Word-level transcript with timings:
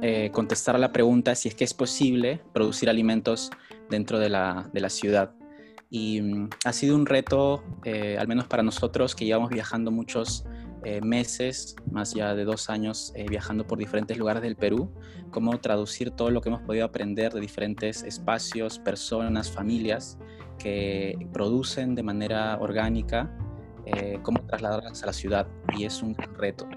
eh, 0.00 0.30
contestar 0.32 0.76
a 0.76 0.78
la 0.78 0.92
pregunta 0.92 1.34
si 1.34 1.48
es 1.48 1.54
que 1.56 1.64
es 1.64 1.74
posible 1.74 2.40
producir 2.52 2.88
alimentos 2.88 3.50
dentro 3.90 4.18
de 4.20 4.28
la, 4.28 4.70
de 4.72 4.80
la 4.80 4.90
ciudad. 4.90 5.34
Y 5.90 6.20
mm, 6.20 6.50
ha 6.64 6.72
sido 6.72 6.94
un 6.94 7.04
reto, 7.04 7.64
eh, 7.84 8.16
al 8.18 8.28
menos 8.28 8.46
para 8.46 8.62
nosotros 8.62 9.16
que 9.16 9.24
llevamos 9.24 9.50
viajando 9.50 9.90
muchos 9.90 10.44
eh, 10.84 11.00
meses, 11.00 11.74
más 11.90 12.14
ya 12.14 12.36
de 12.36 12.44
dos 12.44 12.70
años, 12.70 13.12
viajando 13.28 13.66
por 13.66 13.78
diferentes 13.78 14.16
lugares 14.16 14.42
del 14.42 14.54
Perú, 14.54 14.92
cómo 15.32 15.58
traducir 15.58 16.12
todo 16.12 16.30
lo 16.30 16.40
que 16.40 16.48
hemos 16.48 16.62
podido 16.62 16.84
aprender 16.84 17.32
de 17.32 17.40
diferentes 17.40 18.04
espacios, 18.04 18.78
personas, 18.78 19.50
familias 19.50 20.16
que 20.58 21.18
producen 21.32 21.96
de 21.96 22.04
manera 22.04 22.56
orgánica, 22.60 23.36
cómo 24.22 24.40
trasladarlas 24.46 25.02
a 25.02 25.06
la 25.06 25.12
ciudad. 25.12 25.48
Y 25.76 25.84
es 25.84 26.02
un 26.02 26.14
reto. 26.14 26.68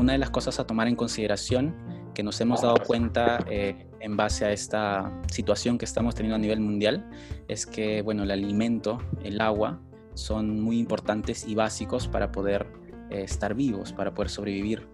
Una 0.00 0.12
de 0.12 0.18
las 0.18 0.30
cosas 0.30 0.58
a 0.58 0.66
tomar 0.66 0.88
en 0.88 0.96
consideración 0.96 1.76
que 2.14 2.22
nos 2.22 2.40
hemos 2.40 2.62
dado 2.62 2.76
cuenta 2.86 3.44
eh, 3.50 3.86
en 4.00 4.16
base 4.16 4.46
a 4.46 4.50
esta 4.50 5.12
situación 5.30 5.76
que 5.76 5.84
estamos 5.84 6.14
teniendo 6.14 6.36
a 6.36 6.38
nivel 6.38 6.58
mundial 6.58 7.06
es 7.48 7.66
que, 7.66 8.00
bueno, 8.00 8.22
el 8.22 8.30
alimento, 8.30 8.96
el 9.22 9.42
agua, 9.42 9.78
son 10.14 10.58
muy 10.58 10.78
importantes 10.78 11.46
y 11.46 11.54
básicos 11.54 12.08
para 12.08 12.32
poder 12.32 12.66
eh, 13.10 13.24
estar 13.24 13.52
vivos, 13.54 13.92
para 13.92 14.14
poder 14.14 14.30
sobrevivir. 14.30 14.88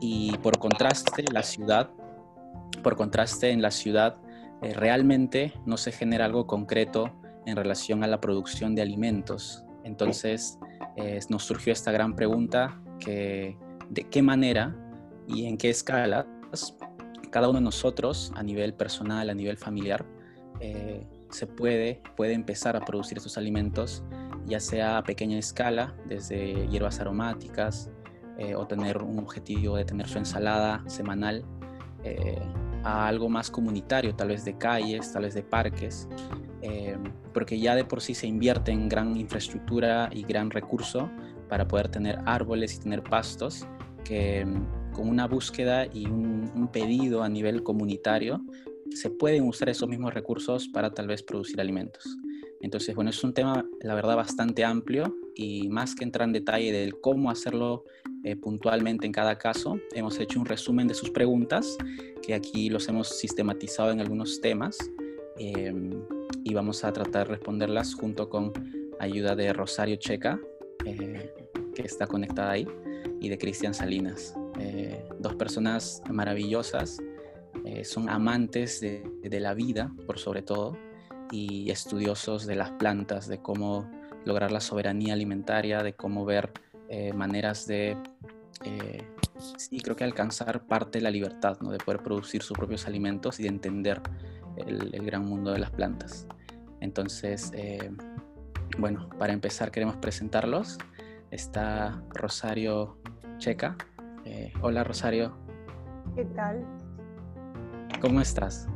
Y 0.00 0.34
por 0.38 0.58
contraste, 0.58 1.26
la 1.30 1.42
ciudad, 1.42 1.90
por 2.82 2.96
contraste 2.96 3.50
en 3.50 3.60
la 3.60 3.70
ciudad, 3.70 4.16
eh, 4.62 4.72
realmente 4.72 5.52
no 5.66 5.76
se 5.76 5.92
genera 5.92 6.24
algo 6.24 6.46
concreto 6.46 7.12
en 7.44 7.56
relación 7.56 8.02
a 8.02 8.06
la 8.06 8.22
producción 8.22 8.74
de 8.74 8.80
alimentos. 8.80 9.66
Entonces, 9.84 10.58
nos 11.28 11.44
surgió 11.44 11.74
esta 11.74 11.92
gran 11.92 12.16
pregunta 12.16 12.80
que 12.98 13.58
de 13.90 14.04
qué 14.04 14.22
manera 14.22 14.74
y 15.26 15.46
en 15.46 15.56
qué 15.56 15.70
escalas 15.70 16.26
cada 17.30 17.48
uno 17.48 17.58
de 17.58 17.64
nosotros 17.64 18.32
a 18.34 18.42
nivel 18.42 18.74
personal, 18.74 19.28
a 19.28 19.34
nivel 19.34 19.58
familiar, 19.58 20.06
eh, 20.60 21.06
se 21.28 21.46
puede, 21.46 22.00
puede 22.16 22.32
empezar 22.32 22.76
a 22.76 22.80
producir 22.80 23.18
estos 23.18 23.36
alimentos, 23.36 24.02
ya 24.46 24.58
sea 24.58 24.98
a 24.98 25.02
pequeña 25.02 25.38
escala, 25.38 25.94
desde 26.06 26.66
hierbas 26.68 26.98
aromáticas, 27.00 27.90
eh, 28.38 28.54
o 28.54 28.66
tener 28.66 29.02
un 29.02 29.18
objetivo 29.18 29.76
de 29.76 29.84
tener 29.84 30.08
su 30.08 30.16
ensalada 30.16 30.82
semanal, 30.86 31.44
eh, 32.04 32.40
a 32.84 33.06
algo 33.06 33.28
más 33.28 33.50
comunitario, 33.50 34.14
tal 34.14 34.28
vez 34.28 34.44
de 34.44 34.56
calles, 34.56 35.12
tal 35.12 35.24
vez 35.24 35.34
de 35.34 35.42
parques, 35.42 36.08
porque 37.34 37.58
ya 37.58 37.74
de 37.74 37.84
por 37.84 38.00
sí 38.00 38.14
se 38.14 38.26
invierte 38.26 38.72
en 38.72 38.88
gran 38.88 39.16
infraestructura 39.16 40.08
y 40.10 40.22
gran 40.22 40.50
recurso 40.50 41.10
para 41.48 41.68
poder 41.68 41.88
tener 41.88 42.18
árboles 42.24 42.76
y 42.76 42.80
tener 42.80 43.02
pastos 43.02 43.66
que 44.06 44.44
mm, 44.44 44.92
con 44.92 45.08
una 45.08 45.26
búsqueda 45.26 45.86
y 45.86 46.06
un, 46.06 46.68
pedido 46.72 47.22
a 47.22 47.28
nivel 47.28 47.62
comunitario 47.62 48.40
se 48.90 49.10
pueden 49.10 49.44
usar 49.44 49.68
esos 49.68 49.88
mismos 49.88 50.12
recursos 50.12 50.68
para 50.68 50.92
tal 50.92 51.06
vez 51.06 51.22
producir 51.22 51.60
alimentos. 51.60 52.16
Entonces, 52.60 52.94
bueno, 52.94 53.10
es 53.10 53.22
un 53.22 53.32
tema, 53.32 53.64
la 53.80 53.94
verdad, 53.94 54.16
bastante 54.16 54.64
amplio 54.64 55.14
y 55.34 55.68
más 55.68 55.94
que 55.94 56.04
entrar 56.04 56.26
en 56.26 56.32
detalle 56.32 56.72
del 56.72 57.00
cómo 57.00 57.30
hacerlo 57.30 57.84
eh, 58.24 58.36
puntualmente 58.36 59.06
en 59.06 59.12
cada 59.12 59.38
caso, 59.38 59.78
hemos 59.94 60.18
hecho 60.18 60.40
un 60.40 60.46
resumen 60.46 60.88
de 60.88 60.94
sus 60.94 61.10
preguntas, 61.10 61.76
que 62.22 62.34
aquí 62.34 62.68
los 62.68 62.88
hemos 62.88 63.08
sistematizado 63.08 63.92
en 63.92 64.00
algunos 64.00 64.40
temas 64.40 64.78
em, 65.38 65.90
y 66.42 66.54
vamos 66.54 66.82
a 66.82 66.92
tratar 66.92 67.28
de 67.28 67.34
responderlas 67.34 67.94
junto 67.94 68.28
con 68.28 68.52
ayuda 68.98 69.36
de 69.36 69.52
Rosario 69.52 69.96
Checa, 69.96 70.40
eh, 70.84 71.32
que 71.74 71.82
está 71.82 72.06
conectada 72.06 72.52
ahí 72.52 72.66
y 73.20 73.28
de 73.28 73.38
Cristian 73.38 73.74
Salinas. 73.74 74.34
Eh, 74.58 75.08
dos 75.18 75.34
personas 75.34 76.02
maravillosas, 76.10 76.98
eh, 77.64 77.84
son 77.84 78.08
amantes 78.08 78.80
de, 78.80 79.40
la 79.40 79.54
vida, 79.54 79.92
por 80.06 80.18
sobre 80.18 80.42
todo, 80.42 80.76
y 81.30 81.70
estudiosos 81.70 82.46
de 82.46 82.54
las 82.54 82.70
plantas, 82.72 83.26
de 83.26 83.38
cómo 83.38 83.90
lograr 84.24 84.52
la 84.52 84.60
soberanía 84.60 85.14
alimentaria, 85.14 85.82
de 85.82 85.94
cómo 85.94 86.24
ver 86.24 86.52
eh, 86.88 87.12
maneras 87.12 87.66
de, 87.66 87.96
sí, 89.56 89.80
creo 89.80 89.96
que 89.96 90.04
alcanzar 90.04 90.66
parte 90.66 90.98
de 90.98 91.02
la 91.02 91.10
libertad, 91.10 91.58
¿no? 91.60 91.70
de 91.70 91.78
poder 91.78 92.02
producir 92.02 92.42
sus 92.42 92.56
propios 92.56 92.86
alimentos 92.86 93.40
y 93.40 93.44
de 93.44 93.48
entender 93.48 94.00
el, 94.56 94.94
el 94.94 95.04
gran 95.04 95.24
mundo 95.24 95.52
de 95.52 95.58
las 95.58 95.70
plantas. 95.70 96.26
Entonces, 96.80 97.52
bueno, 98.78 99.08
para 99.18 99.32
empezar 99.32 99.70
queremos 99.70 99.96
presentarlos 99.96 100.78
está 101.30 102.02
Rosario 102.10 102.98
Checa. 103.38 103.76
Eh, 104.24 104.52
hola 104.62 104.82
Rosario. 104.82 105.32
¿Qué 106.14 106.24
tal? 106.24 106.64
¿Cómo 108.00 108.20
estás? 108.20 108.66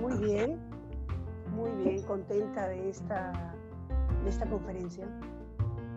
Muy 0.00 0.16
bien, 0.18 0.58
muy 1.54 1.70
bien, 1.82 2.02
contenta 2.04 2.68
de 2.68 2.88
esta, 2.88 3.54
de 4.22 4.30
esta 4.30 4.46
conferencia. 4.46 5.06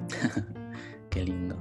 Qué 1.10 1.24
lindo. 1.24 1.56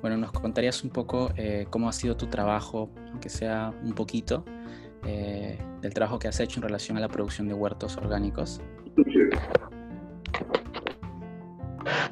Bueno, 0.00 0.16
¿nos 0.16 0.32
contarías 0.32 0.82
un 0.84 0.90
poco 0.90 1.30
eh, 1.36 1.66
cómo 1.70 1.88
ha 1.88 1.92
sido 1.92 2.16
tu 2.16 2.26
trabajo, 2.26 2.90
aunque 3.10 3.28
sea 3.28 3.72
un 3.82 3.92
poquito, 3.92 4.44
eh, 5.04 5.58
del 5.82 5.92
trabajo 5.92 6.18
que 6.18 6.28
has 6.28 6.40
hecho 6.40 6.60
en 6.60 6.62
relación 6.62 6.96
a 6.96 7.00
la 7.00 7.08
producción 7.08 7.46
de 7.46 7.54
huertos 7.54 7.96
orgánicos? 7.98 8.60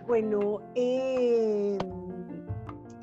Bueno, 0.06 0.60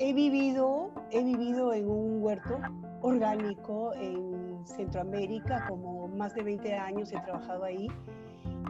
he 0.00 0.14
vivido, 0.14 0.90
he 1.10 1.22
vivido 1.22 1.74
en 1.74 1.88
un 1.88 2.22
huerto 2.22 2.58
orgánico 3.02 3.92
en 3.94 4.66
Centroamérica, 4.66 5.66
como 5.68 6.08
más 6.08 6.34
de 6.34 6.42
20 6.42 6.74
años 6.74 7.12
he 7.12 7.20
trabajado 7.20 7.64
ahí. 7.64 7.88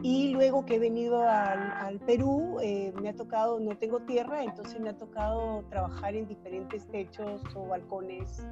Y 0.03 0.33
luego 0.33 0.65
que 0.65 0.75
he 0.75 0.79
venido 0.79 1.21
al, 1.23 1.99
Perú, 2.05 2.57
eh, 2.61 2.91
me 3.01 3.09
ha 3.09 3.15
tocado, 3.15 3.59
no 3.59 3.77
tengo 3.77 4.01
tierra, 4.01 4.43
entonces 4.43 4.79
me 4.79 4.89
ha 4.89 4.97
tocado 4.97 5.63
trabajar 5.69 6.15
en 6.15 6.27
diferentes 6.27 6.85
techos 6.87 7.41
o 7.55 7.65
balcones. 7.65 8.45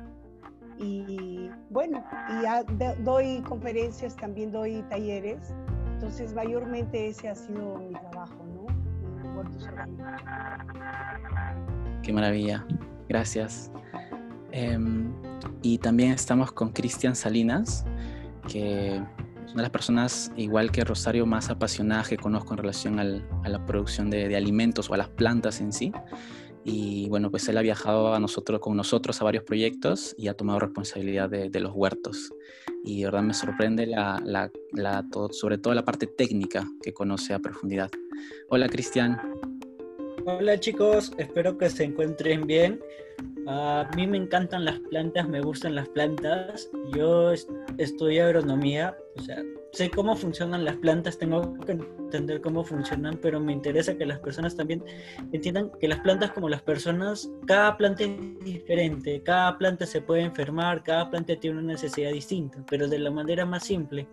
Y 0.78 1.50
bueno, 1.69 2.06
y 2.29 3.03
doy 3.03 3.41
conferencias, 3.41 4.16
también 4.16 4.51
doy 4.51 4.84
talleres. 4.84 5.53
Entonces, 5.94 6.34
mayormente 6.34 7.09
ese 7.09 7.28
ha 7.28 7.35
sido 7.35 7.78
mi 7.79 7.91
trabajo, 7.91 8.38
¿no? 8.45 8.68
Qué 12.09 12.14
maravilla, 12.14 12.66
gracias. 13.08 13.70
Em, 14.52 15.14
y 15.62 15.78
también 15.78 16.09
estamos 16.14 16.52
con 16.52 16.72
Cristian 16.72 17.16
Salinas, 17.16 17.86
que 18.52 18.96
es 18.96 19.52
una 19.53 19.58
de 19.58 19.62
las 19.62 19.70
personas, 19.70 20.31
igual 20.36 20.72
que 20.72 20.84
Rosario, 20.84 21.28
más 21.28 21.52
apasionadas 21.52 22.09
que 22.09 22.18
conozco 22.18 22.56
en 22.56 22.58
relación 22.58 23.00
a 23.00 23.03
la 23.48 23.66
producción 23.68 24.09
de, 24.09 24.36
alimentos 24.36 24.90
o 24.90 24.96
a 24.96 24.98
las 24.98 25.09
plantas 25.09 25.62
en 25.62 25.72
sí. 25.72 25.92
Y 26.66 27.08
bueno, 27.09 27.30
pues 27.30 27.48
él 27.48 27.59
ha 27.59 27.62
viajado 27.62 28.16
a 28.16 28.19
nosotros, 28.19 28.59
con 28.59 28.75
nosotros 28.75 29.22
a 29.22 29.24
varios 29.24 29.44
proyectos 29.44 30.16
y 30.18 30.30
ha 30.30 30.34
tomado 30.34 30.58
responsabilidad 30.58 31.30
de, 31.30 31.59
los 31.59 31.74
huertos. 31.75 32.34
Y 32.84 33.02
de 33.02 33.06
verdad 33.06 33.22
me 33.22 33.36
sorprende 33.36 33.86
la, 33.86 34.19
la, 34.25 35.06
sobre 35.30 35.59
todo 35.59 35.75
la 35.75 35.86
parte 35.86 36.08
técnica 36.08 36.68
que 36.81 36.92
conoce 36.92 37.36
a 37.36 37.40
profundidad. 37.40 37.92
Hola 38.50 38.68
Cristian. 38.68 39.49
Hola 40.38 40.59
chicos, 40.59 41.12
espero 41.17 41.57
que 41.57 41.69
se 41.72 41.85
encuentren 41.85 42.45
bien. 42.45 42.79
A 43.47 43.90
mí 43.95 44.06
me 44.06 44.17
encantan 44.17 44.63
las 44.63 44.79
plantas, 44.79 45.28
me 45.28 45.41
gustan 45.41 45.73
las 45.73 45.90
plantas. 45.90 46.69
Yo 46.95 47.34
estudio 47.78 48.25
agronomía, 48.25 48.95
o 49.18 49.22
sea, 49.22 49.41
sé 49.72 49.89
cómo 49.89 50.16
funcionan 50.16 50.66
las 50.66 50.75
plantas, 50.78 51.18
tengo 51.18 51.57
que 51.66 51.72
entender 51.72 52.41
cómo 52.41 52.63
funcionan, 52.63 53.18
pero 53.18 53.39
me 53.39 53.53
interesa 53.53 53.97
que 53.97 54.06
las 54.06 54.19
personas 54.19 54.56
también 54.56 54.84
entiendan 55.31 55.72
que 55.79 55.88
las 55.88 56.00
plantas 56.01 56.31
como 56.31 56.47
las 56.47 56.62
personas, 56.62 57.28
cada 57.47 57.75
planta 57.75 58.04
es 58.04 58.39
diferente, 58.45 59.24
cada 59.24 59.57
planta 59.57 59.88
se 59.88 60.01
puede 60.01 60.21
enfermar, 60.21 60.83
cada 60.83 61.09
planta 61.09 61.36
tiene 61.39 61.57
una 61.57 61.74
necesidad 61.74 62.12
distinta, 62.12 62.63
pero 62.69 62.88
de 62.88 63.00
la 63.00 63.09
manera 63.09 63.45
más 63.48 63.63
simple 63.63 64.07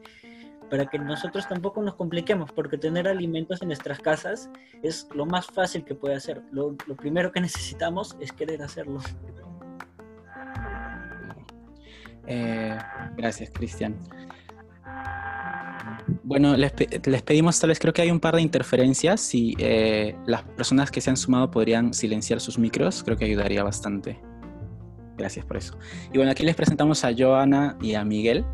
para 0.71 0.87
que 0.87 0.99
nosotros 0.99 1.49
tampoco 1.49 1.83
nos 1.83 1.95
compliquemos, 1.95 2.53
porque 2.53 2.79
tener 2.79 3.09
alimentos 3.09 3.63
en 3.63 3.69
nuestras 3.69 4.01
casas 4.01 4.51
es 4.83 5.09
lo 5.15 5.27
más 5.27 5.47
fácil 5.47 5.85
que 5.85 5.95
puede 5.95 6.15
hacer. 6.15 6.43
Lo, 6.51 6.77
primero 6.97 7.33
que 7.33 7.41
necesitamos 7.41 8.17
es 8.21 8.33
querer 8.33 8.63
hacerlo. 8.63 9.01
Eh, 12.27 12.77
gracias, 13.17 13.51
Cristian. 13.51 13.97
Bueno, 16.23 16.57
les, 16.57 16.73
pedimos 16.73 17.59
tal 17.59 17.69
vez, 17.69 17.79
creo 17.79 17.93
que 17.93 18.03
hay 18.03 18.11
un 18.11 18.21
par 18.21 18.35
de 18.35 18.43
interferencias. 18.43 19.21
Si 19.21 19.55
eh, 19.59 20.17
las 20.27 20.43
personas 20.43 20.91
que 20.91 21.01
se 21.01 21.11
han 21.11 21.17
sumado 21.17 21.51
podrían 21.51 21.95
silenciar 21.95 22.41
sus 22.41 22.59
micros, 22.59 23.03
creo 23.05 23.17
que 23.17 23.25
ayudaría 23.25 23.63
bastante. 23.63 24.21
Gracias 25.17 25.45
por 25.47 25.57
eso. 25.57 25.79
Y 26.13 26.19
bueno, 26.19 26.31
aquí 26.31 26.43
les 26.43 26.55
presentamos 26.55 27.05
a 27.05 27.11
Joana 27.17 27.77
y 27.81 27.95
a 27.95 28.05
Miguel. 28.05 28.45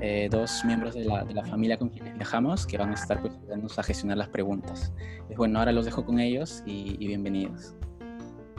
Eh, 0.00 0.28
dos 0.30 0.64
miembros 0.64 0.94
de 0.94 1.04
la, 1.04 1.24
de 1.24 1.34
familia 1.42 1.76
con 1.76 1.88
quienes 1.88 2.14
viajamos 2.14 2.64
que 2.66 2.78
van 2.78 2.90
a 2.90 2.94
estar 2.94 3.20
pues, 3.20 3.34
ayudándonos 3.34 3.78
a 3.78 3.82
gestionar 3.82 4.16
las 4.16 4.28
preguntas. 4.28 4.92
Pues, 5.26 5.36
bueno, 5.36 5.58
ahora 5.58 5.72
los 5.72 5.84
dejo 5.84 6.04
con 6.04 6.20
ellos 6.20 6.62
y, 6.66 6.96
bienvenidos. 6.98 7.74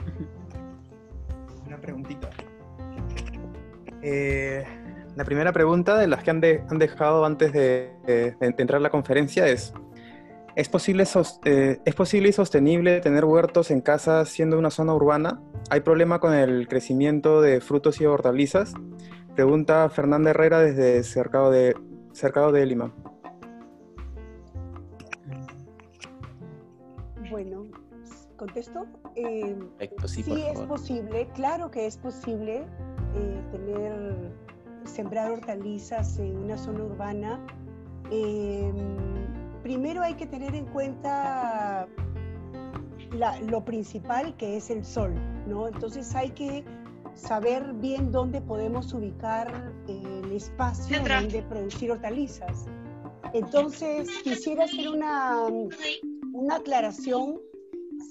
Una 1.68 1.80
preguntita. 1.80 2.30
Eh, 4.02 4.66
la 5.16 5.24
primera 5.26 5.52
pregunta 5.52 5.98
de 5.98 6.08
las 6.08 6.24
que 6.24 6.32
han, 6.32 6.40
dejado 6.40 7.26
antes 7.26 7.52
de, 7.54 7.92
entrar 8.40 8.78
a 8.78 8.82
la 8.82 8.90
conferencia 8.90 9.48
es, 9.48 9.74
¿es 10.60 10.68
posible, 10.68 11.06
eh, 11.46 11.80
¿es 11.86 11.96
posible 11.96 12.30
y 12.30 12.34
sostenible 12.34 13.00
tener 13.00 13.24
huertos 13.24 13.72
en 13.72 13.80
casa 13.80 14.26
siendo 14.26 14.60
una 14.60 14.70
zona 14.70 14.94
urbana? 14.94 15.42
¿Hay 15.70 15.80
problema 15.80 16.20
con 16.20 16.34
el 16.34 16.68
crecimiento 16.68 17.40
de 17.40 17.62
frutos 17.62 18.02
y 18.02 18.06
hortalizas? 18.06 18.74
Pregunta 19.36 19.90
Fernanda 19.90 20.32
Herrera 20.32 20.60
desde 20.60 21.02
Cercado 21.04 21.50
de, 21.50 21.76
Cercado 22.12 22.52
de 22.52 22.66
Lima. 22.66 22.94
Bueno, 27.32 27.68
¿contesto? 28.36 28.86
Eh, 29.16 29.58
sí, 30.08 30.44
es 30.46 30.60
posible, 30.60 31.30
claro 31.36 31.72
que 31.72 31.86
es 31.86 31.96
posible 31.96 32.66
eh, 33.16 33.42
tener, 33.54 34.34
sembrar 34.84 35.32
hortalizas 35.32 36.20
en 36.20 36.36
una 36.36 36.58
zona 36.58 36.84
urbana. 36.84 37.40
Em, 38.12 39.29
primero 39.64 40.02
hay 40.02 40.16
que 40.16 40.26
tener 40.26 40.56
en 40.56 40.66
cuenta 40.66 41.88
lo 43.48 43.66
principal 43.66 44.36
que 44.38 44.58
es 44.58 44.70
el 44.70 44.86
sol, 44.86 45.14
¿no? 45.48 45.68
Entonces 45.68 46.14
hay 46.16 46.30
que 46.32 46.64
saber 47.16 47.74
bien 47.74 48.12
dónde 48.12 48.42
podemos 48.42 48.94
ubicar 48.94 49.74
el 49.88 50.32
espacio 50.32 51.00
donde 51.04 51.42
producir 51.44 51.92
hortalizas. 51.92 52.66
Entonces 53.34 54.10
quisiera 54.24 54.66
hacer 54.66 54.90
una, 54.90 55.46
una 56.34 56.56
aclaración. 56.56 57.40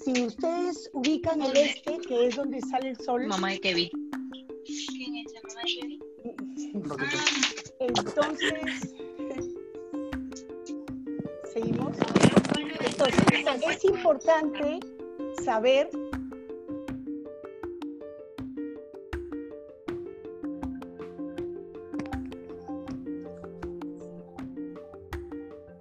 Si 0.03 0.23
ustedes 0.23 0.89
ubican 0.93 1.41
el 1.41 1.55
este, 1.57 1.97
que 2.07 2.27
es 2.27 2.35
donde 2.35 2.61
sale 2.61 2.89
el 2.89 2.97
sol. 2.97 3.25
Mamá 3.27 3.49
de 3.51 3.59
Kevin. 3.59 3.89
Entonces, 7.79 8.93
es 13.67 13.85
importante 13.85 14.79
saber 15.43 15.89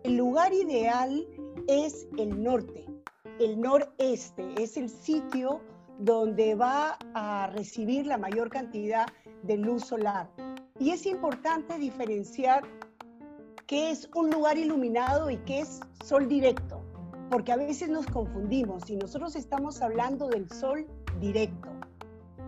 el 0.02 0.16
lugar 0.16 0.52
ideal 0.52 1.26
es 1.66 2.06
el 2.18 2.42
norte, 2.42 2.86
el 3.38 3.60
noreste, 3.60 4.54
es 4.58 4.76
el 4.76 4.88
sitio 4.88 5.60
donde 5.98 6.54
va 6.54 6.98
a 7.14 7.48
recibir 7.48 8.06
la 8.06 8.18
mayor 8.18 8.48
cantidad 8.48 9.06
de 9.42 9.56
luz 9.56 9.84
solar. 9.84 10.30
Y 10.78 10.90
es 10.90 11.06
importante 11.06 11.76
diferenciar 11.78 12.62
qué 13.68 13.90
es 13.90 14.10
un 14.16 14.30
lugar 14.30 14.58
iluminado 14.58 15.30
y 15.30 15.36
qué 15.44 15.60
es 15.60 15.80
sol 16.04 16.26
directo, 16.26 16.80
porque 17.30 17.52
a 17.52 17.56
veces 17.56 17.88
nos 17.88 18.06
confundimos 18.06 18.90
y 18.90 18.96
nosotros 18.96 19.36
estamos 19.36 19.80
hablando 19.82 20.26
del 20.26 20.50
sol 20.50 20.86
directo. 21.20 21.68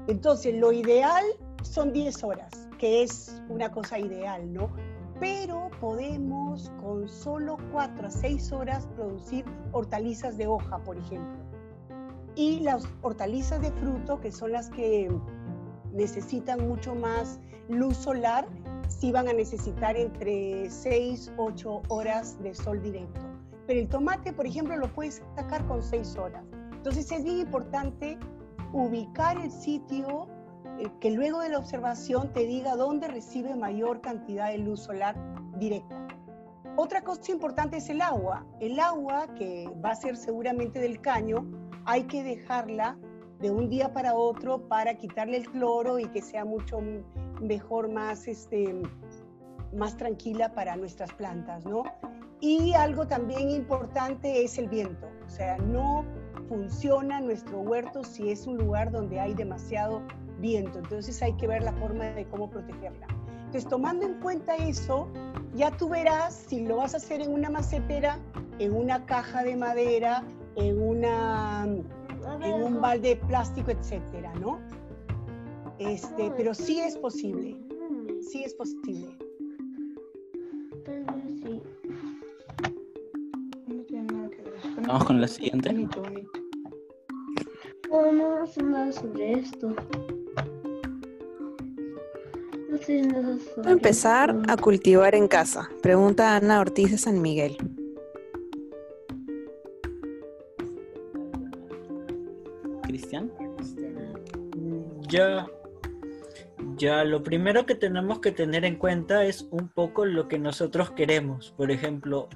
Entonces, 0.08 0.56
lo 0.56 0.72
ideal 0.72 1.24
son 1.62 1.92
10 1.92 2.24
horas, 2.24 2.68
que 2.78 3.02
es 3.02 3.40
una 3.48 3.70
cosa 3.70 3.98
ideal, 3.98 4.52
¿no? 4.52 4.70
pero 5.20 5.70
podemos 5.80 6.72
con 6.80 7.06
solo 7.06 7.58
4 7.72 8.06
a 8.06 8.10
6 8.10 8.52
horas 8.52 8.86
producir 8.96 9.44
hortalizas 9.72 10.38
de 10.38 10.46
hoja, 10.46 10.78
por 10.78 10.96
ejemplo. 10.96 11.38
Y 12.34 12.60
las 12.60 12.88
hortalizas 13.02 13.60
de 13.60 13.70
fruto, 13.72 14.18
que 14.20 14.32
son 14.32 14.52
las 14.52 14.70
que 14.70 15.10
necesitan 15.92 16.66
mucho 16.66 16.94
más 16.94 17.38
luz 17.68 17.98
solar, 17.98 18.48
sí 18.90 19.12
van 19.12 19.28
a 19.28 19.32
necesitar 19.32 19.96
entre 19.96 20.68
6, 20.68 21.32
8 21.36 21.82
horas 21.88 22.42
de 22.42 22.54
sol 22.54 22.82
directo. 22.82 23.20
Pero 23.66 23.80
el 23.80 23.88
tomate, 23.88 24.32
por 24.32 24.46
ejemplo, 24.46 24.76
lo 24.76 24.92
puedes 24.92 25.22
sacar 25.36 25.64
con 25.66 25.82
6 25.82 26.16
horas. 26.16 26.44
Entonces 26.72 27.10
es 27.12 27.22
bien 27.22 27.38
importante 27.38 28.18
ubicar 28.72 29.38
el 29.40 29.50
sitio 29.50 30.28
eh, 30.78 30.90
que 31.00 31.10
luego 31.10 31.40
de 31.40 31.50
la 31.50 31.58
observación 31.58 32.32
te 32.32 32.46
diga 32.46 32.76
dónde 32.76 33.08
recibe 33.08 33.54
mayor 33.54 34.00
cantidad 34.00 34.50
de 34.50 34.58
luz 34.58 34.80
solar 34.80 35.16
directa. 35.58 36.06
Otra 36.76 37.02
cosa 37.02 37.32
importante 37.32 37.76
es 37.76 37.90
el 37.90 38.00
agua. 38.00 38.46
El 38.60 38.80
agua, 38.80 39.26
que 39.34 39.68
va 39.84 39.90
a 39.90 39.96
ser 39.96 40.16
seguramente 40.16 40.78
del 40.78 41.00
caño, 41.00 41.44
hay 41.84 42.04
que 42.04 42.22
dejarla 42.22 42.98
de 43.40 43.50
un 43.50 43.68
día 43.68 43.92
para 43.92 44.14
otro 44.14 44.68
para 44.68 44.94
quitarle 44.94 45.38
el 45.38 45.50
cloro 45.50 45.98
y 45.98 46.06
que 46.06 46.22
sea 46.22 46.44
mucho 46.44 46.80
mejor, 47.40 47.88
más, 47.88 48.28
este, 48.28 48.82
más 49.74 49.96
tranquila 49.96 50.52
para 50.52 50.76
nuestras 50.76 51.12
plantas, 51.12 51.64
¿no? 51.64 51.84
Y 52.40 52.72
algo 52.72 53.06
también 53.06 53.50
importante 53.50 54.44
es 54.44 54.58
el 54.58 54.68
viento. 54.68 55.08
O 55.26 55.28
sea, 55.28 55.58
no 55.58 56.04
funciona 56.48 57.20
nuestro 57.20 57.60
huerto 57.60 58.02
si 58.02 58.30
es 58.30 58.46
un 58.46 58.56
lugar 58.56 58.90
donde 58.90 59.20
hay 59.20 59.34
demasiado 59.34 60.02
viento. 60.38 60.78
Entonces 60.78 61.22
hay 61.22 61.34
que 61.34 61.46
ver 61.46 61.62
la 61.62 61.72
forma 61.74 62.04
de 62.06 62.26
cómo 62.26 62.48
protegerla. 62.48 63.06
Entonces, 63.46 63.68
tomando 63.68 64.06
en 64.06 64.14
cuenta 64.20 64.56
eso, 64.56 65.08
ya 65.54 65.70
tú 65.72 65.88
verás 65.88 66.34
si 66.34 66.64
lo 66.66 66.76
vas 66.76 66.94
a 66.94 66.98
hacer 66.98 67.20
en 67.20 67.32
una 67.32 67.50
macetera, 67.50 68.18
en 68.58 68.74
una 68.74 69.04
caja 69.06 69.42
de 69.42 69.56
madera, 69.56 70.22
en, 70.56 70.80
una, 70.80 71.66
en 72.42 72.62
un 72.62 72.80
balde 72.80 73.10
de 73.10 73.16
plástico, 73.16 73.72
etcétera, 73.72 74.32
¿no? 74.34 74.60
Este, 75.80 76.30
pero 76.36 76.52
sí 76.52 76.78
es 76.78 76.94
posible, 76.98 77.56
sí 78.20 78.44
es 78.44 78.52
posible. 78.52 79.16
Vamos 84.86 85.04
con 85.04 85.22
la 85.22 85.26
siguiente. 85.26 85.88
Vamos 87.90 88.58
a 88.58 88.60
hablar 88.60 88.92
sobre 88.92 89.32
esto. 89.32 89.74
Empezar 93.64 94.36
a 94.48 94.56
cultivar 94.58 95.14
en 95.14 95.28
casa. 95.28 95.70
Pregunta 95.80 96.36
Ana 96.36 96.60
Ortiz 96.60 96.90
de 96.90 96.98
San 96.98 97.22
Miguel. 97.22 97.56
Cristian. 102.82 103.32
Ya, 105.08 105.46
ya, 106.76 107.04
lo 107.04 107.22
primero 107.22 107.66
que 107.66 107.74
tenemos 107.74 108.20
que 108.20 108.32
tener 108.32 108.64
en 108.64 108.76
cuenta 108.76 109.24
es 109.24 109.46
un 109.50 109.68
poco 109.68 110.04
lo 110.04 110.28
que 110.28 110.38
nosotros 110.38 110.90
queremos. 110.90 111.52
Por 111.56 111.70
ejemplo, 111.70 112.28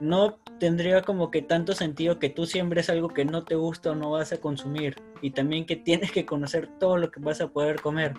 no 0.00 0.38
tendría 0.58 1.02
como 1.02 1.30
que 1.30 1.42
tanto 1.42 1.72
sentido 1.74 2.18
que 2.18 2.30
tú 2.30 2.46
siembres 2.46 2.90
algo 2.90 3.08
que 3.08 3.24
no 3.24 3.44
te 3.44 3.54
gusta 3.54 3.92
o 3.92 3.94
no 3.94 4.10
vas 4.10 4.32
a 4.32 4.38
consumir. 4.38 4.96
Y 5.22 5.30
también 5.30 5.66
que 5.66 5.76
tienes 5.76 6.12
que 6.12 6.26
conocer 6.26 6.68
todo 6.78 6.96
lo 6.98 7.10
que 7.10 7.20
vas 7.20 7.40
a 7.40 7.48
poder 7.48 7.80
comer. 7.80 8.14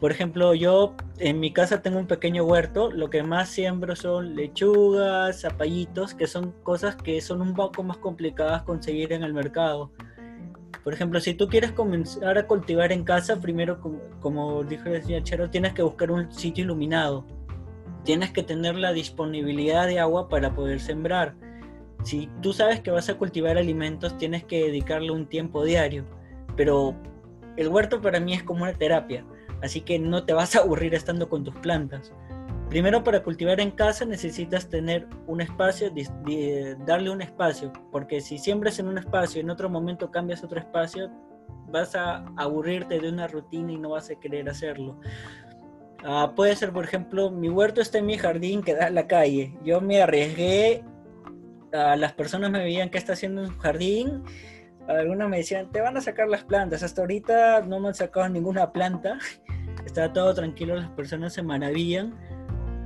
Por 0.00 0.12
ejemplo, 0.12 0.54
yo 0.54 0.94
en 1.18 1.40
mi 1.40 1.52
casa 1.52 1.82
tengo 1.82 1.98
un 1.98 2.06
pequeño 2.06 2.44
huerto, 2.44 2.90
lo 2.90 3.10
que 3.10 3.22
más 3.22 3.50
siembro 3.50 3.94
son 3.94 4.34
lechugas, 4.34 5.42
zapallitos, 5.42 6.14
que 6.14 6.26
son 6.26 6.52
cosas 6.62 6.96
que 6.96 7.20
son 7.20 7.42
un 7.42 7.54
poco 7.54 7.82
más 7.82 7.98
complicadas 7.98 8.62
conseguir 8.62 9.12
en 9.12 9.22
el 9.22 9.34
mercado. 9.34 9.90
Por 10.84 10.94
ejemplo, 10.94 11.20
si 11.20 11.34
tú 11.34 11.48
quieres 11.48 11.72
comenzar 11.72 12.38
a 12.38 12.46
cultivar 12.46 12.92
en 12.92 13.04
casa, 13.04 13.40
primero, 13.40 13.80
como, 14.20 14.64
dijo 14.64 14.88
el 14.88 15.02
señor 15.02 15.22
Chero, 15.24 15.50
tienes 15.50 15.74
que 15.74 15.82
buscar 15.82 16.10
un 16.10 16.32
sitio 16.32 16.64
iluminado. 16.64 17.26
Tienes 18.04 18.30
que 18.30 18.42
tener 18.42 18.76
la 18.76 18.92
disponibilidad 18.92 19.86
de 19.86 20.00
agua 20.00 20.28
para 20.28 20.54
poder 20.54 20.80
sembrar. 20.80 21.34
Si 22.02 22.30
tú 22.40 22.52
sabes 22.52 22.80
que 22.80 22.90
vas 22.90 23.08
a 23.10 23.14
cultivar 23.14 23.58
alimentos, 23.58 24.16
tienes 24.16 24.44
que 24.44 24.64
dedicarle 24.64 25.10
un 25.10 25.26
tiempo 25.26 25.64
diario. 25.64 26.06
Pero 26.56 26.94
el 27.56 27.68
huerto 27.68 28.00
para 28.00 28.20
mí 28.20 28.32
es 28.32 28.42
como 28.42 28.62
una 28.62 28.72
terapia 28.72 29.24
así 29.62 29.80
que 29.80 29.98
no 29.98 30.24
te 30.24 30.32
vas 30.32 30.56
a 30.56 30.60
aburrir 30.60 30.94
estando 30.94 31.28
con 31.28 31.44
tus 31.44 31.54
plantas. 31.56 32.12
Primero 32.70 33.02
para 33.02 33.24
cultivar 33.24 33.58
en 33.58 33.72
casa 33.72 34.04
necesitas 34.04 34.68
tener 34.68 35.08
un 35.26 35.40
espacio, 35.40 35.92
darle 36.86 37.10
un 37.10 37.20
espacio, 37.20 37.72
porque 37.90 38.20
si 38.20 38.38
siembras 38.38 38.78
en 38.78 38.86
un 38.86 38.96
espacio 38.96 39.40
y 39.40 39.44
en 39.44 39.50
otro 39.50 39.68
momento 39.68 40.12
cambias 40.12 40.44
otro 40.44 40.60
espacio, 40.60 41.10
vas 41.66 41.96
a 41.96 42.24
aburrirte 42.36 43.00
de 43.00 43.08
una 43.08 43.26
rutina 43.26 43.72
y 43.72 43.76
no 43.76 43.90
vas 43.90 44.08
a 44.08 44.14
querer 44.14 44.48
hacerlo. 44.48 45.00
Ah, 46.04 46.32
puede 46.36 46.54
ser, 46.54 46.72
por 46.72 46.84
ejemplo, 46.84 47.32
mi 47.32 47.48
huerto 47.48 47.80
está 47.80 47.98
en 47.98 48.06
mi 48.06 48.16
jardín 48.16 48.62
que 48.62 48.76
da 48.76 48.86
a 48.86 48.90
la 48.90 49.08
calle. 49.08 49.58
Yo 49.64 49.80
me 49.80 50.00
arriesgué, 50.00 50.84
las 51.72 52.12
personas 52.12 52.52
me 52.52 52.60
veían 52.60 52.88
que 52.88 52.98
está 52.98 53.14
haciendo 53.14 53.42
un 53.42 53.58
jardín, 53.58 54.22
algunos 54.86 55.28
me 55.28 55.38
decían, 55.38 55.72
te 55.72 55.80
van 55.80 55.96
a 55.96 56.00
sacar 56.00 56.28
las 56.28 56.44
plantas. 56.44 56.84
Hasta 56.84 57.00
ahorita 57.00 57.62
no 57.62 57.80
me 57.80 57.88
han 57.88 57.94
sacado 57.94 58.28
ninguna 58.28 58.70
planta 58.72 59.18
estaba 59.84 60.12
todo 60.12 60.34
tranquilo, 60.34 60.76
las 60.76 60.90
personas 60.90 61.32
se 61.32 61.42
maravillan. 61.42 62.14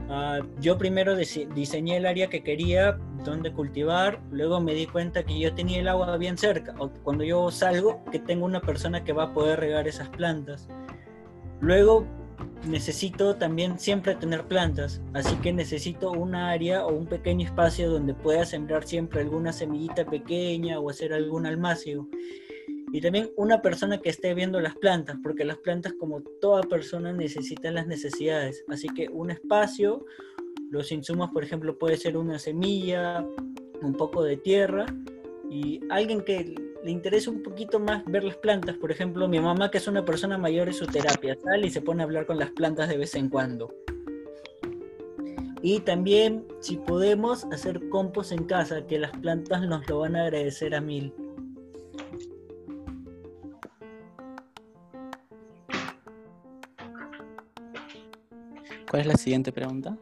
Ah, 0.09 0.41
yo 0.61 0.77
primero 0.77 1.17
diseñé 1.17 1.97
el 1.97 2.07
área 2.07 2.29
que 2.29 2.43
quería, 2.43 2.99
donde 3.25 3.53
cultivar, 3.53 4.21
luego 4.31 4.61
me 4.61 4.75
di 4.75 4.87
cuenta 4.87 5.25
que 5.25 5.39
yo 5.39 5.55
tenía 5.55 5.81
el 5.81 5.89
agua 5.89 6.17
bien 6.19 6.37
cerca, 6.37 6.75
o 6.79 6.91
cuando 6.91 7.25
yo 7.25 7.51
salgo, 7.51 8.05
que 8.13 8.19
tengo 8.19 8.45
una 8.45 8.61
persona 8.61 9.03
que 9.03 9.15
va 9.15 9.25
a 9.25 9.35
poder 9.35 9.61
regar 9.61 9.89
esas 9.89 10.11
plantas. 10.11 10.69
Luego 11.61 12.07
necesito 12.69 13.37
también 13.37 13.79
siempre 13.79 14.15
tener 14.15 14.45
plantas, 14.45 15.01
así 15.15 15.35
que 15.37 15.53
necesito 15.53 16.13
un 16.13 16.35
área 16.35 16.85
o 16.85 16.95
un 16.95 17.07
pequeño 17.07 17.47
espacio 17.47 17.91
donde 17.91 18.13
pueda 18.13 18.45
sembrar 18.45 18.85
siempre 18.85 19.23
alguna 19.23 19.53
semillita 19.53 20.05
pequeña 20.05 20.79
o 20.81 20.91
hacer 20.91 21.15
algún 21.15 21.47
almacio. 21.47 22.09
Y 22.95 23.01
también 23.01 23.33
una 23.37 23.61
persona 23.61 23.99
que 23.99 24.09
esté 24.09 24.35
viendo 24.35 24.61
las 24.61 24.77
plantas, 24.77 25.17
porque 25.21 25.45
las 25.45 25.59
plantas 25.59 25.95
como 25.95 26.23
toda 26.41 26.63
persona 26.63 27.13
necesitan 27.13 27.75
las 27.75 27.89
necesidades, 27.89 28.65
así 28.69 28.87
que 28.87 29.09
un 29.09 29.33
espacio, 29.33 30.07
los 30.71 30.93
insumos 30.93 31.31
por 31.31 31.43
ejemplo 31.43 31.77
puede 31.77 31.97
ser 31.97 32.17
una 32.17 32.39
semilla, 32.39 33.27
un 33.83 33.95
poco 33.95 34.23
de 34.23 34.37
tierra 34.37 34.87
y 35.51 35.81
alguien 35.91 36.21
que 36.21 36.55
le 36.85 36.91
interesa 36.93 37.33
un 37.33 37.43
poquito 37.43 37.81
más 37.81 38.05
ver 38.05 38.23
las 38.23 38.37
plantas. 38.37 38.77
Por 38.77 38.93
ejemplo, 38.93 39.27
mi 39.27 39.41
mamá, 39.41 39.73
que 39.73 39.79
es 39.79 39.89
una 39.89 40.05
persona 40.05 40.39
mayor, 40.39 40.69
es 40.69 40.77
su 40.77 40.87
terapia, 40.87 41.37
sale 41.43 41.67
y 41.67 41.71
se 41.71 41.81
pone 41.81 42.05
a 42.05 42.05
hablar 42.05 42.27
con 42.27 42.39
las 42.39 42.53
plantas 42.53 42.89
de 42.89 42.97
vez 42.97 43.17
en 43.17 43.29
cuando. 43.29 43.75
Y 45.63 45.81
también, 45.81 46.47
si 46.61 46.77
podemos, 46.77 47.45
hacer 47.47 47.89
compost 47.89 48.31
en 48.31 48.45
casa, 48.45 48.87
que 48.87 49.01
las 49.01 49.11
plantas 49.19 49.63
nos 49.67 49.89
lo 49.89 49.99
van 49.99 50.15
a 50.15 50.27
agradecer 50.27 50.77
a 50.77 50.81
mil. 50.81 51.13
¿Cuál 58.95 59.01
es 59.01 59.09
la 59.09 59.17
siguiente 59.17 59.51
pregunta? 59.51 59.97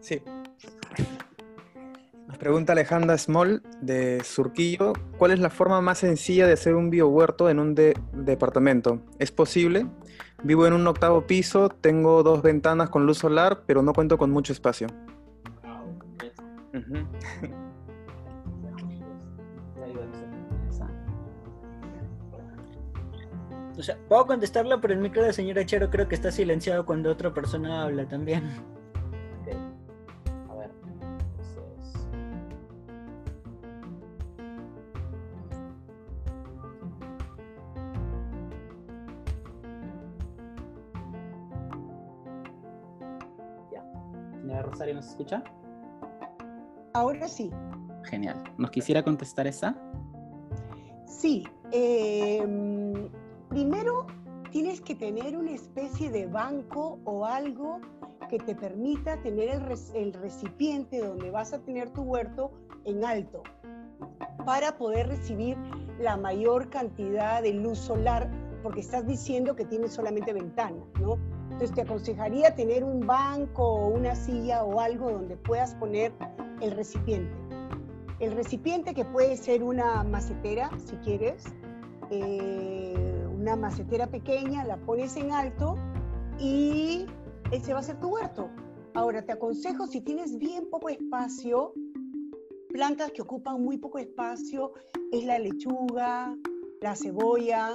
Sí. 0.00 0.20
Nos 2.26 2.36
pregunta 2.38 2.72
Alejandra 2.72 3.16
Small 3.18 3.62
de 3.80 4.20
Surquillo, 4.24 4.94
¿cuál 5.16 5.30
es 5.30 5.38
la 5.38 5.48
forma 5.48 5.80
más 5.80 5.98
sencilla 5.98 6.48
de 6.48 6.54
hacer 6.54 6.74
un 6.74 6.90
biohuerto 6.90 7.48
en 7.48 7.60
un 7.60 7.76
departamento? 7.76 9.00
¿Es 9.20 9.30
posible? 9.30 9.86
Vivo 10.42 10.66
en 10.66 10.72
un 10.72 10.88
octavo 10.88 11.24
piso, 11.28 11.68
tengo 11.68 12.24
dos 12.24 12.42
ventanas 12.42 12.90
con 12.90 13.06
luz 13.06 13.18
solar, 13.18 13.62
pero 13.64 13.80
no 13.82 13.92
cuento 13.92 14.18
con 14.18 14.32
mucho 14.32 14.52
espacio. 14.52 14.88
O 23.78 23.82
sea, 23.82 23.98
puedo 24.08 24.26
contestarla, 24.26 24.80
pero 24.80 24.94
el 24.94 25.00
micro 25.00 25.22
de 25.22 25.32
señora 25.32 25.66
Chero 25.66 25.90
creo 25.90 26.08
que 26.08 26.14
está 26.14 26.30
silenciado 26.30 26.86
cuando 26.86 27.10
otra 27.10 27.32
persona 27.34 27.82
habla 27.82 28.06
también. 28.06 28.44
Rosario, 44.76 44.94
¿nos 44.94 45.08
escucha? 45.08 45.42
Ahora 46.92 47.28
sí. 47.28 47.50
Genial. 48.04 48.42
¿Nos 48.58 48.70
quisiera 48.70 49.02
contestar 49.02 49.46
esa? 49.46 49.74
Sí. 51.06 51.46
Em, 51.72 53.08
primero, 53.48 54.06
tienes 54.50 54.80
que 54.80 54.94
tener 54.94 55.36
una 55.36 55.52
especie 55.52 56.10
de 56.10 56.26
banco 56.26 56.98
o 57.04 57.26
algo 57.26 57.80
que 58.28 58.38
te 58.38 58.54
permita 58.54 59.20
tener 59.22 59.50
el, 59.94 60.12
recipiente 60.12 60.98
donde 60.98 61.30
vas 61.30 61.52
a 61.52 61.60
tener 61.60 61.90
tu 61.90 62.02
huerto 62.02 62.50
en 62.84 63.04
alto 63.04 63.42
para 64.44 64.76
poder 64.76 65.08
recibir 65.08 65.56
la 65.98 66.16
mayor 66.16 66.68
cantidad 66.70 67.42
de 67.42 67.52
luz 67.52 67.78
solar, 67.78 68.30
porque 68.62 68.80
estás 68.80 69.06
diciendo 69.06 69.56
que 69.56 69.64
tienes 69.64 69.92
solamente 69.92 70.32
ventana, 70.32 70.84
¿no? 71.00 71.18
Entonces 71.44 71.72
te 71.74 71.82
aconsejaría 71.82 72.54
tener 72.54 72.84
un 72.84 73.06
banco 73.06 73.62
o 73.62 73.88
una 73.88 74.14
silla 74.14 74.62
o 74.64 74.80
algo 74.80 75.10
donde 75.10 75.36
puedas 75.36 75.74
poner 75.76 76.12
el 76.60 76.72
recipiente. 76.72 77.34
El 78.18 78.32
recipiente 78.32 78.94
que 78.94 79.04
puede 79.04 79.36
ser 79.36 79.62
una 79.62 80.02
macetera, 80.04 80.70
si 80.78 80.96
quieres, 80.96 81.44
eh, 82.10 83.05
una 83.46 83.54
macetera 83.54 84.08
pequeña, 84.08 84.64
la 84.64 84.76
pones 84.76 85.16
en 85.16 85.30
alto 85.30 85.76
y 86.36 87.06
ese 87.52 87.74
va 87.74 87.78
a 87.78 87.82
ser 87.84 88.00
tu 88.00 88.08
huerto. 88.08 88.50
Ahora 88.92 89.24
te 89.24 89.30
aconsejo 89.30 89.86
si 89.86 90.00
tienes 90.00 90.36
bien 90.36 90.68
poco 90.68 90.88
espacio, 90.88 91.72
plantas 92.70 93.12
que 93.12 93.22
ocupan 93.22 93.62
muy 93.62 93.78
poco 93.78 94.00
espacio, 94.00 94.72
es 95.12 95.24
la 95.24 95.38
lechuga, 95.38 96.36
la 96.80 96.96
cebolla. 96.96 97.70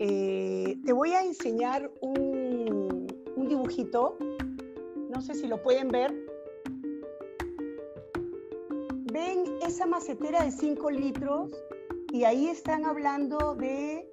Eh, 0.00 0.80
te 0.84 0.92
voy 0.92 1.12
a 1.12 1.22
enseñar 1.22 1.92
un 2.00 3.06
dibujito, 3.48 4.18
no 5.10 5.20
sé 5.20 5.34
si 5.34 5.46
lo 5.46 5.62
pueden 5.62 5.90
ver. 5.90 6.12
Ven 9.12 9.44
esa 9.64 9.86
macetera 9.86 10.42
de 10.42 10.50
5 10.50 10.90
litros 10.90 11.54
y 12.12 12.24
ahí 12.24 12.48
están 12.48 12.84
hablando 12.84 13.54
de 13.54 14.10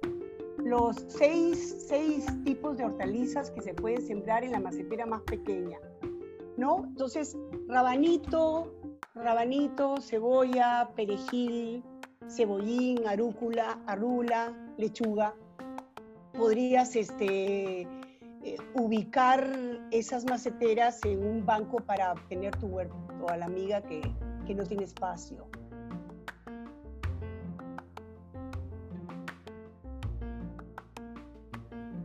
los 0.64 0.96
seis, 1.08 1.84
seis 1.88 2.26
tipos 2.44 2.78
de 2.78 2.86
hortalizas 2.86 3.50
que 3.50 3.60
se 3.60 3.74
pueden 3.74 4.00
sembrar 4.00 4.44
en 4.44 4.52
la 4.52 4.60
macetera 4.60 5.04
más 5.04 5.20
pequeña, 5.22 5.78
¿no? 6.56 6.84
Entonces, 6.86 7.36
rabanito, 7.68 8.72
rabanito, 9.14 10.00
cebolla, 10.00 10.90
perejil, 10.96 11.84
cebollín, 12.28 13.06
arúcula, 13.06 13.78
arula, 13.86 14.56
lechuga. 14.78 15.34
Podrías 16.32 16.96
este, 16.96 17.82
eh, 17.82 18.56
ubicar 18.74 19.46
esas 19.90 20.24
maceteras 20.24 21.04
en 21.04 21.24
un 21.24 21.44
banco 21.44 21.76
para 21.76 22.14
tener 22.28 22.56
tu 22.56 22.66
huerto 22.68 22.96
a 23.28 23.36
la 23.36 23.44
amiga 23.44 23.82
que, 23.82 24.00
que 24.46 24.54
no 24.54 24.64
tiene 24.64 24.84
espacio. 24.84 25.46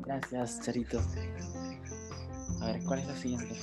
Gracias, 0.09 0.59
Charito. 0.61 0.99
A 2.61 2.65
ver, 2.65 2.83
¿cuál 2.83 2.97
es 2.97 3.07
la 3.07 3.15
siguiente? 3.15 3.55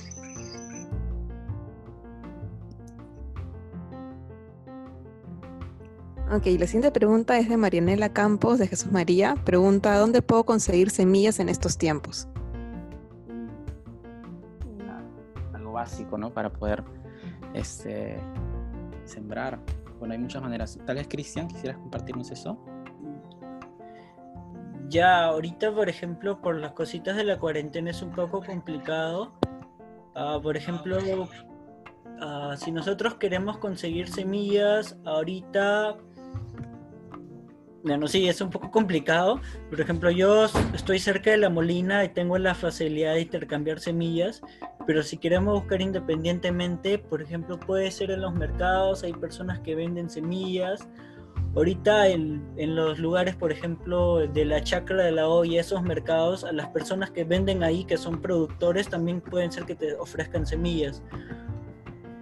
Ok, 6.31 6.45
la 6.57 6.65
siguiente 6.65 6.91
pregunta 6.91 7.37
es 7.37 7.49
de 7.49 7.57
Marianela 7.57 8.13
Campos, 8.13 8.59
de 8.59 8.67
Jesús 8.67 8.93
María. 8.93 9.35
Pregunta, 9.43 9.97
¿dónde 9.97 10.21
puedo 10.21 10.45
conseguir 10.45 10.89
semillas 10.89 11.41
en 11.41 11.49
estos 11.49 11.77
tiempos? 11.77 12.29
básico, 15.73 16.17
¿no? 16.17 16.33
Para 16.33 16.49
poder 16.49 16.81
este, 17.53 18.19
sembrar. 19.03 19.59
Bueno, 19.99 20.13
hay 20.13 20.19
muchas 20.19 20.41
maneras. 20.41 20.79
Tal 20.85 20.95
vez, 20.95 21.07
Cristian, 21.07 21.49
quisieras 21.49 21.77
compartirnos 21.77 22.31
eso. 22.31 22.57
Ya, 24.89 25.25
ahorita, 25.25 25.73
por 25.73 25.89
ejemplo, 25.89 26.41
por 26.41 26.57
las 26.57 26.71
cositas 26.71 27.15
de 27.17 27.23
la 27.23 27.37
cuarentena 27.37 27.91
es 27.91 28.01
un 28.01 28.11
poco 28.11 28.41
complicado. 28.41 29.33
Ah, 30.15 30.39
por 30.41 30.55
ejemplo, 30.57 30.97
ah, 32.21 32.55
si 32.57 32.71
nosotros 32.71 33.15
queremos 33.15 33.57
conseguir 33.57 34.07
semillas, 34.07 34.97
ahorita 35.05 35.97
bueno, 37.87 38.07
sí, 38.07 38.27
es 38.27 38.41
un 38.41 38.49
poco 38.49 38.69
complicado. 38.69 39.39
Por 39.69 39.79
ejemplo, 39.79 40.11
yo 40.11 40.45
estoy 40.73 40.99
cerca 40.99 41.31
de 41.31 41.37
la 41.37 41.49
molina 41.49 42.03
y 42.03 42.09
tengo 42.09 42.37
la 42.37 42.53
facilidad 42.53 43.13
de 43.13 43.21
intercambiar 43.21 43.79
semillas, 43.79 44.41
pero 44.85 45.03
si 45.03 45.17
queremos 45.17 45.61
buscar 45.61 45.81
independientemente, 45.81 46.99
por 46.99 47.21
ejemplo, 47.21 47.57
puede 47.57 47.89
ser 47.91 48.11
en 48.11 48.21
los 48.21 48.33
mercados, 48.33 49.03
hay 49.03 49.13
personas 49.13 49.61
que 49.61 49.75
venden 49.75 50.09
semillas. 50.09 50.87
Ahorita 51.57 52.07
en, 52.07 52.47
en 52.57 52.75
los 52.75 52.99
lugares, 52.99 53.35
por 53.35 53.51
ejemplo, 53.51 54.19
de 54.27 54.45
la 54.45 54.63
chacra 54.63 55.03
de 55.03 55.11
la 55.11 55.27
olla, 55.27 55.59
esos 55.59 55.81
mercados, 55.81 56.43
a 56.43 56.51
las 56.51 56.67
personas 56.67 57.09
que 57.09 57.23
venden 57.23 57.63
ahí, 57.63 57.83
que 57.83 57.97
son 57.97 58.21
productores, 58.21 58.89
también 58.89 59.21
pueden 59.21 59.51
ser 59.51 59.65
que 59.65 59.73
te 59.73 59.95
ofrezcan 59.95 60.45
semillas. 60.45 61.01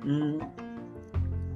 Mm, 0.05 0.37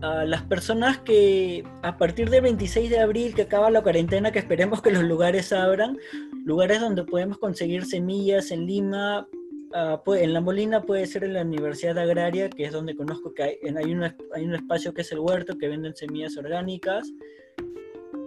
a 0.01 0.25
las 0.25 0.41
personas 0.43 0.97
que 0.97 1.63
a 1.81 1.97
partir 1.97 2.29
del 2.29 2.41
26 2.41 2.89
de 2.89 2.99
abril 2.99 3.33
que 3.33 3.43
acaba 3.43 3.71
la 3.71 3.81
cuarentena, 3.81 4.33
que 4.33 4.39
esperemos 4.39 4.81
que 4.81 4.91
los 4.91 5.03
lugares 5.03 5.53
abran, 5.53 5.97
lugares 6.43 6.81
donde 6.81 7.05
podemos 7.05 7.37
conseguir 7.37 7.85
semillas 7.85 8.51
en 8.51 8.65
Lima, 8.65 9.25
uh, 9.71 10.13
en 10.15 10.33
La 10.33 10.41
Molina 10.41 10.81
puede 10.81 11.05
ser 11.05 11.23
en 11.23 11.33
la 11.33 11.43
Universidad 11.43 11.97
Agraria, 11.97 12.49
que 12.49 12.65
es 12.65 12.73
donde 12.73 12.93
conozco 12.93 13.33
que 13.33 13.43
hay, 13.43 13.57
hay, 13.73 13.93
un, 13.93 14.03
hay 14.03 14.43
un 14.43 14.55
espacio 14.55 14.93
que 14.93 15.01
es 15.01 15.11
el 15.13 15.19
huerto, 15.19 15.57
que 15.57 15.69
venden 15.69 15.95
semillas 15.95 16.35
orgánicas. 16.35 17.09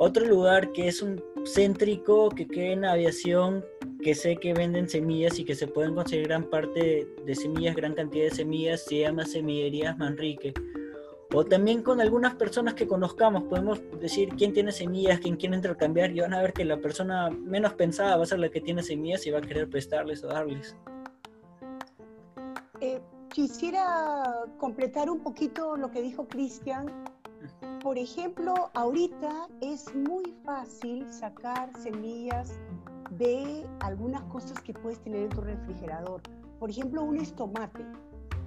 Otro 0.05 0.27
lugar 0.27 0.73
que 0.73 0.89
es 0.89 1.01
un 1.01 1.23
céntrico, 1.47 2.29
que 2.29 2.49
queda 2.49 2.73
en 2.73 2.85
aviación, 2.85 3.65
que 4.03 4.17
sé 4.17 4.35
que 4.35 4.53
venden 4.53 4.89
semillas 4.89 5.39
y 5.39 5.45
que 5.45 5.55
se 5.55 5.69
pueden 5.69 5.95
conseguir 5.95 6.27
gran 6.27 6.51
parte 6.51 7.07
de 7.25 7.35
semillas, 7.37 7.77
gran 7.77 7.95
cantidad 7.95 8.25
de 8.25 8.35
semillas, 8.35 8.85
se 8.85 8.99
llama 8.99 9.25
Semillerías 9.25 9.97
Manrique 9.99 10.55
o 11.33 11.45
también 11.45 11.85
con 11.85 12.01
algunas 12.01 12.35
personas 12.35 12.75
que 12.75 12.89
conozcamos, 12.89 13.45
podemos 13.45 13.81
decir 14.01 14.31
quién 14.31 14.53
tiene 14.53 14.73
semillas, 14.73 15.21
quién 15.21 15.37
quiere 15.37 15.55
intercambiar, 15.55 16.11
y 16.11 16.19
van 16.19 16.35
a 16.35 16.43
ver 16.43 16.53
que 16.53 16.65
la 16.65 16.79
persona 16.79 17.31
menos 17.31 17.75
pensada 17.75 18.17
va 18.17 18.25
a 18.25 18.27
ser 18.27 18.41
la 18.41 18.49
que 18.49 18.61
tiene 18.61 18.83
semillas 18.83 19.25
y 19.25 19.31
va 19.31 19.39
a 19.39 19.43
querer 19.43 19.71
prestarles 19.71 20.25
o 20.25 20.27
darles. 20.27 20.77
Eh, 22.81 23.01
quisiera 23.33 24.35
completar 24.59 25.09
un 25.09 25.21
poquito 25.21 25.77
lo 25.77 25.93
que 25.93 26.03
dijo 26.03 26.27
Cristian. 26.27 26.87
Por 27.83 27.99
ejemplo, 27.99 28.55
ahorita 28.75 29.49
es 29.61 29.95
muy 29.95 30.35
fácil 30.45 31.13
sacar 31.13 31.71
semillas 31.77 32.61
de 33.11 33.67
algunas 33.81 34.23
cosas 34.25 34.61
que 34.61 34.73
puedes 34.73 35.01
tener 35.01 35.25
en 35.25 35.29
tu 35.31 35.41
refrigerador. 35.41 36.23
Por 36.59 36.71
ejemplo, 36.71 37.03
un 37.03 37.19
es 37.19 37.35
tomate. 37.35 37.85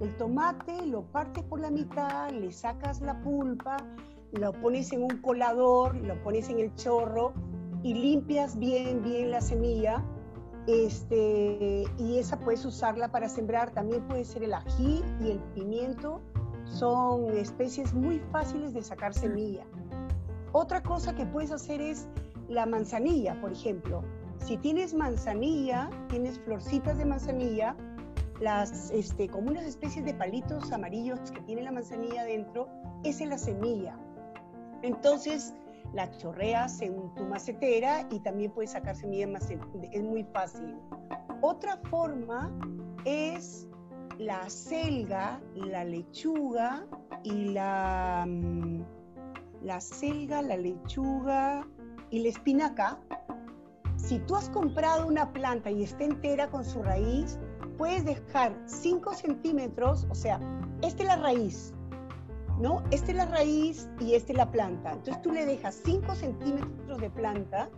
El 0.00 0.16
tomate 0.16 0.86
lo 0.86 1.02
partes 1.02 1.44
por 1.44 1.60
la 1.60 1.70
mitad, 1.70 2.30
le 2.30 2.52
sacas 2.52 3.00
la 3.00 3.20
pulpa, 3.20 3.76
lo 4.32 4.52
pones 4.52 4.92
en 4.92 5.02
un 5.02 5.18
colador, 5.18 5.96
lo 5.96 6.22
pones 6.22 6.48
en 6.48 6.58
el 6.58 6.74
chorro 6.74 7.32
y 7.82 7.94
limpias 7.94 8.58
bien, 8.58 9.02
bien 9.02 9.30
la 9.30 9.40
semilla. 9.40 10.04
Este, 10.66 11.84
y 11.98 12.18
esa 12.18 12.38
puedes 12.38 12.64
usarla 12.64 13.10
para 13.10 13.28
sembrar. 13.28 13.70
También 13.70 14.06
puede 14.08 14.24
ser 14.24 14.42
el 14.42 14.54
ají 14.54 15.02
y 15.20 15.30
el 15.30 15.38
pimiento. 15.54 16.20
Son 16.66 17.30
especies 17.36 17.94
muy 17.94 18.18
fáciles 18.32 18.74
de 18.74 18.82
sacar 18.82 19.14
semilla. 19.14 19.64
Otra 20.52 20.82
cosa 20.82 21.14
que 21.14 21.26
puedes 21.26 21.50
hacer 21.52 21.80
es 21.80 22.08
la 22.48 22.66
manzanilla, 22.66 23.40
por 23.40 23.52
ejemplo. 23.52 24.02
Si 24.38 24.56
tienes 24.56 24.94
manzanilla, 24.94 25.90
tienes 26.08 26.38
florcitas 26.40 26.98
de 26.98 27.04
manzanilla, 27.04 27.76
las, 28.40 28.90
este, 28.90 29.28
como 29.28 29.50
unas 29.50 29.64
especies 29.64 30.04
de 30.04 30.14
palitos 30.14 30.70
amarillos 30.72 31.18
que 31.30 31.40
tiene 31.42 31.62
la 31.62 31.72
manzanilla 31.72 32.24
dentro, 32.24 32.68
esa 33.04 33.24
es 33.24 33.30
la 33.30 33.38
semilla. 33.38 33.98
Entonces, 34.82 35.54
la 35.92 36.10
chorreas 36.18 36.80
en 36.82 37.14
tu 37.14 37.24
macetera 37.24 38.06
y 38.10 38.20
también 38.20 38.52
puedes 38.52 38.72
sacar 38.72 38.94
semilla 38.94 39.26
macetera, 39.26 39.66
es 39.92 40.02
muy 40.02 40.24
fácil. 40.24 40.76
Otra 41.40 41.78
forma 41.90 42.52
es 43.04 43.68
la 44.18 44.48
selga, 44.48 45.40
la 45.54 45.84
lechuga 45.84 46.86
y 47.22 47.46
la, 47.52 48.24
mm, 48.26 48.82
la 49.62 49.80
selga, 49.80 50.42
la 50.42 50.56
lechuga 50.56 51.66
y 52.10 52.20
la 52.20 52.28
espinaca 52.28 52.98
si 53.96 54.18
tú 54.20 54.36
has 54.36 54.48
comprado 54.50 55.06
una 55.06 55.32
planta 55.32 55.70
y 55.70 55.82
está 55.82 56.04
entera 56.04 56.48
con 56.48 56.64
su 56.64 56.82
raíz, 56.82 57.38
puedes 57.76 58.04
dejar 58.04 58.56
5 58.66 59.14
centímetros, 59.14 60.06
o 60.10 60.14
sea, 60.14 60.38
esta 60.82 61.02
es 61.02 61.08
la 61.08 61.16
raíz, 61.16 61.74
¿no? 62.60 62.84
Esta 62.92 63.10
es 63.10 63.16
la 63.16 63.26
raíz 63.26 63.88
y 63.98 64.14
esta 64.14 64.32
es 64.32 64.38
la 64.38 64.50
planta. 64.50 64.92
Entonces 64.92 65.20
tú 65.22 65.32
le 65.32 65.44
dejas 65.44 65.80
5 65.84 66.14
centímetros 66.14 67.00
de 67.00 67.10
planta 67.10 67.68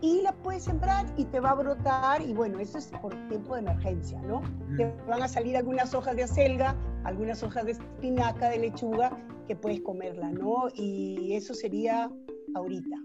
y 0.00 0.22
la 0.22 0.32
puedes 0.32 0.64
sembrar 0.64 1.06
y 1.16 1.24
te 1.24 1.40
va 1.40 1.50
a 1.50 1.54
brotar 1.54 2.22
y 2.22 2.32
bueno, 2.32 2.60
eso 2.60 2.78
es 2.78 2.86
por 3.02 3.14
tiempo 3.28 3.54
de 3.54 3.60
emergencia, 3.60 4.20
¿no? 4.22 4.42
Te 4.76 4.86
van 5.08 5.22
a 5.22 5.28
salir 5.28 5.56
algunas 5.56 5.94
hojas 5.94 6.16
de 6.16 6.24
acelga, 6.24 6.76
algunas 7.04 7.42
hojas 7.42 7.64
de 7.64 7.72
espinaca, 7.72 8.48
de 8.50 8.58
lechuga, 8.58 9.16
que 9.46 9.56
puedes 9.56 9.80
comerla, 9.80 10.30
¿no? 10.30 10.68
Y 10.74 11.32
eso 11.34 11.54
sería 11.54 12.10
ahorita. 12.54 12.96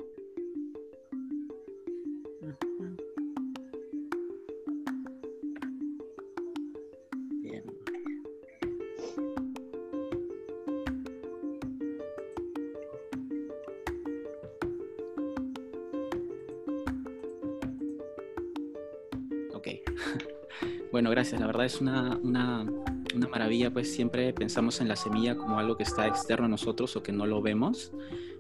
Bueno, 20.94 21.10
gracias. 21.10 21.42
La 21.42 21.48
verdad 21.48 21.66
es 21.66 21.82
una, 21.82 22.20
una, 22.22 22.68
una, 23.16 23.28
maravilla, 23.28 23.72
pues 23.72 23.92
siempre 23.92 24.32
pensamos 24.32 24.80
en 24.80 24.88
la 24.88 24.96
semilla 24.96 25.36
como 25.36 25.58
algo 25.58 25.76
que 25.76 25.82
está 25.82 26.06
externo 26.06 26.46
a 26.46 26.48
nosotros 26.48 26.96
o 26.96 27.02
que 27.02 27.12
no 27.12 27.26
lo 27.26 27.42
vemos, 27.42 27.92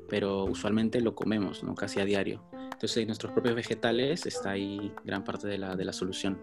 pero 0.09 0.45
usualmente 0.45 1.01
lo 1.01 1.15
comemos, 1.15 1.63
¿no? 1.63 1.75
Casi 1.75 1.99
a 1.99 2.05
diario. 2.05 2.43
Entonces, 2.51 2.97
en 2.97 3.07
nuestros 3.07 3.31
propios 3.31 3.55
vegetales 3.55 4.25
está 4.25 4.51
ahí 4.51 4.91
gran 5.03 5.23
parte 5.23 5.47
de 5.47 5.57
la, 5.57 5.75
de 5.75 5.85
la 5.85 5.93
solución. 5.93 6.41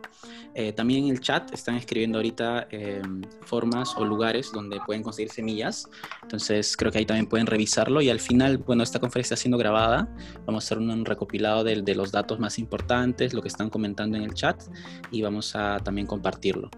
Eh, 0.55 0.73
también 0.73 1.05
en 1.05 1.11
el 1.11 1.21
chat 1.21 1.53
están 1.53 1.77
escribiendo 1.77 2.19
ahorita 2.19 2.69
eh, 2.71 3.03
formas 3.43 3.95
o 3.97 4.05
lugares 4.05 4.51
donde 4.53 4.81
pueden 4.87 5.03
conseguir 5.03 5.31
semillas. 5.31 5.89
Entonces, 6.23 6.77
creo 6.77 6.91
que 6.91 6.99
ahí 6.99 7.07
también 7.07 7.27
pueden 7.27 7.47
revisarlo. 7.47 8.01
Y 8.01 8.09
al 8.09 8.21
final, 8.21 8.59
bueno, 8.59 8.83
esta 8.83 9.01
conferencia 9.01 9.35
está 9.35 9.43
siendo 9.43 9.59
grabada. 9.59 10.09
Vamos 10.47 10.65
a 10.65 10.67
hacer 10.67 10.79
un, 10.79 11.05
recopilado 11.05 11.65
de, 11.65 11.83
de, 11.83 11.95
los 11.95 12.13
datos 12.13 12.39
más 12.39 12.59
importantes, 12.59 13.35
lo 13.35 13.43
que 13.43 13.49
están 13.49 13.69
comentando 13.69 14.17
en 14.17 14.23
el 14.23 14.35
chat, 14.35 14.63
y 15.11 15.23
vamos 15.23 15.55
a 15.57 15.79
también 15.79 16.07
compartirlo. 16.07 16.71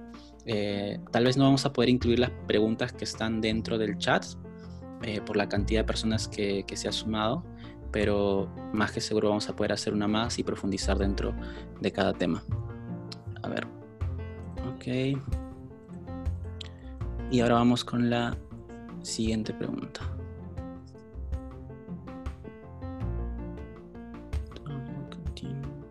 Eh, 0.45 0.99
tal 1.11 1.25
vez 1.25 1.37
no 1.37 1.45
vamos 1.45 1.65
a 1.67 1.73
poder 1.73 1.89
incluir 1.89 2.19
las 2.19 2.31
preguntas 2.49 2.93
que 2.93 3.05
están 3.05 3.41
dentro 3.41 3.79
del 3.79 3.97
chat 3.99 4.25
por 5.27 5.37
la 5.37 5.49
cantidad 5.49 5.81
de 5.81 5.85
personas 5.85 6.29
que, 6.29 6.65
que 6.65 6.77
se 6.77 6.89
ha 6.89 6.93
sumado 6.93 7.45
pero 7.93 8.49
más 8.73 8.91
que 8.91 9.01
seguro 9.01 9.29
vamos 9.29 9.49
a 9.49 9.55
poder 9.55 9.73
hacer 9.73 9.93
una 9.93 10.09
más 10.09 10.39
y 10.39 10.43
profundizar 10.43 10.99
dentro 10.99 11.35
de 11.81 11.93
cada 11.93 12.15
tema. 12.15 12.43
A 13.43 13.49
ver. 13.49 13.67
Ok. 14.75 15.21
Y 17.31 17.41
ahora 17.41 17.57
vamos 17.57 17.85
con 17.85 18.09
la 18.11 18.37
siguiente 19.03 19.53
pregunta. 19.53 20.01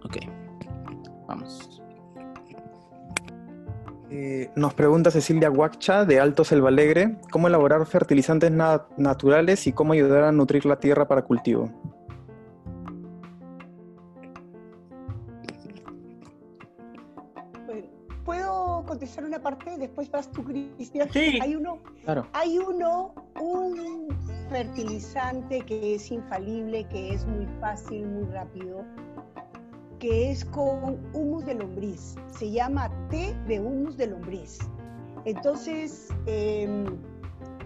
Ok. 0.03 0.17
Vamos. 1.27 1.80
Eh, 4.13 4.51
nos 4.57 4.73
pregunta 4.73 5.09
Cecilia 5.09 5.49
Huacha 5.49 6.03
de 6.03 6.19
Alto 6.19 6.43
Selva 6.43 6.67
Alegre, 6.67 7.15
¿cómo 7.31 7.47
elaborar 7.47 7.85
fertilizantes 7.85 8.51
naturales 8.51 9.67
y 9.67 9.71
cómo 9.71 9.93
ayudar 9.93 10.25
a 10.25 10.33
nutrir 10.33 10.65
la 10.65 10.81
tierra 10.81 11.07
para 11.07 11.21
cultivo? 11.21 11.71
¿Puedo 18.25 18.83
contestar 18.85 19.23
una 19.23 19.41
parte? 19.41 19.77
Después 19.77 20.11
vas 20.11 20.29
tú, 20.29 20.43
Cristian. 20.43 21.07
Sí. 21.13 21.39
Hay 21.41 21.55
uno, 21.55 21.79
claro. 22.03 22.27
hay 22.33 22.59
uno, 22.59 23.13
un 23.39 24.09
fertilizante 24.49 25.61
que 25.61 25.95
es 25.95 26.11
infalible, 26.11 26.83
que 26.89 27.13
es 27.13 27.25
muy 27.25 27.47
fácil, 27.61 28.07
muy 28.07 28.25
rápido, 28.25 28.83
que 30.01 30.31
es 30.31 30.43
con 30.43 30.99
humus 31.13 31.45
de 31.45 31.53
lombriz. 31.53 32.15
Se 32.31 32.49
llama 32.49 32.89
té 33.09 33.35
de 33.47 33.59
humus 33.59 33.95
de 33.97 34.07
lombriz. 34.07 34.57
Entonces, 35.25 36.09
eh, 36.25 36.85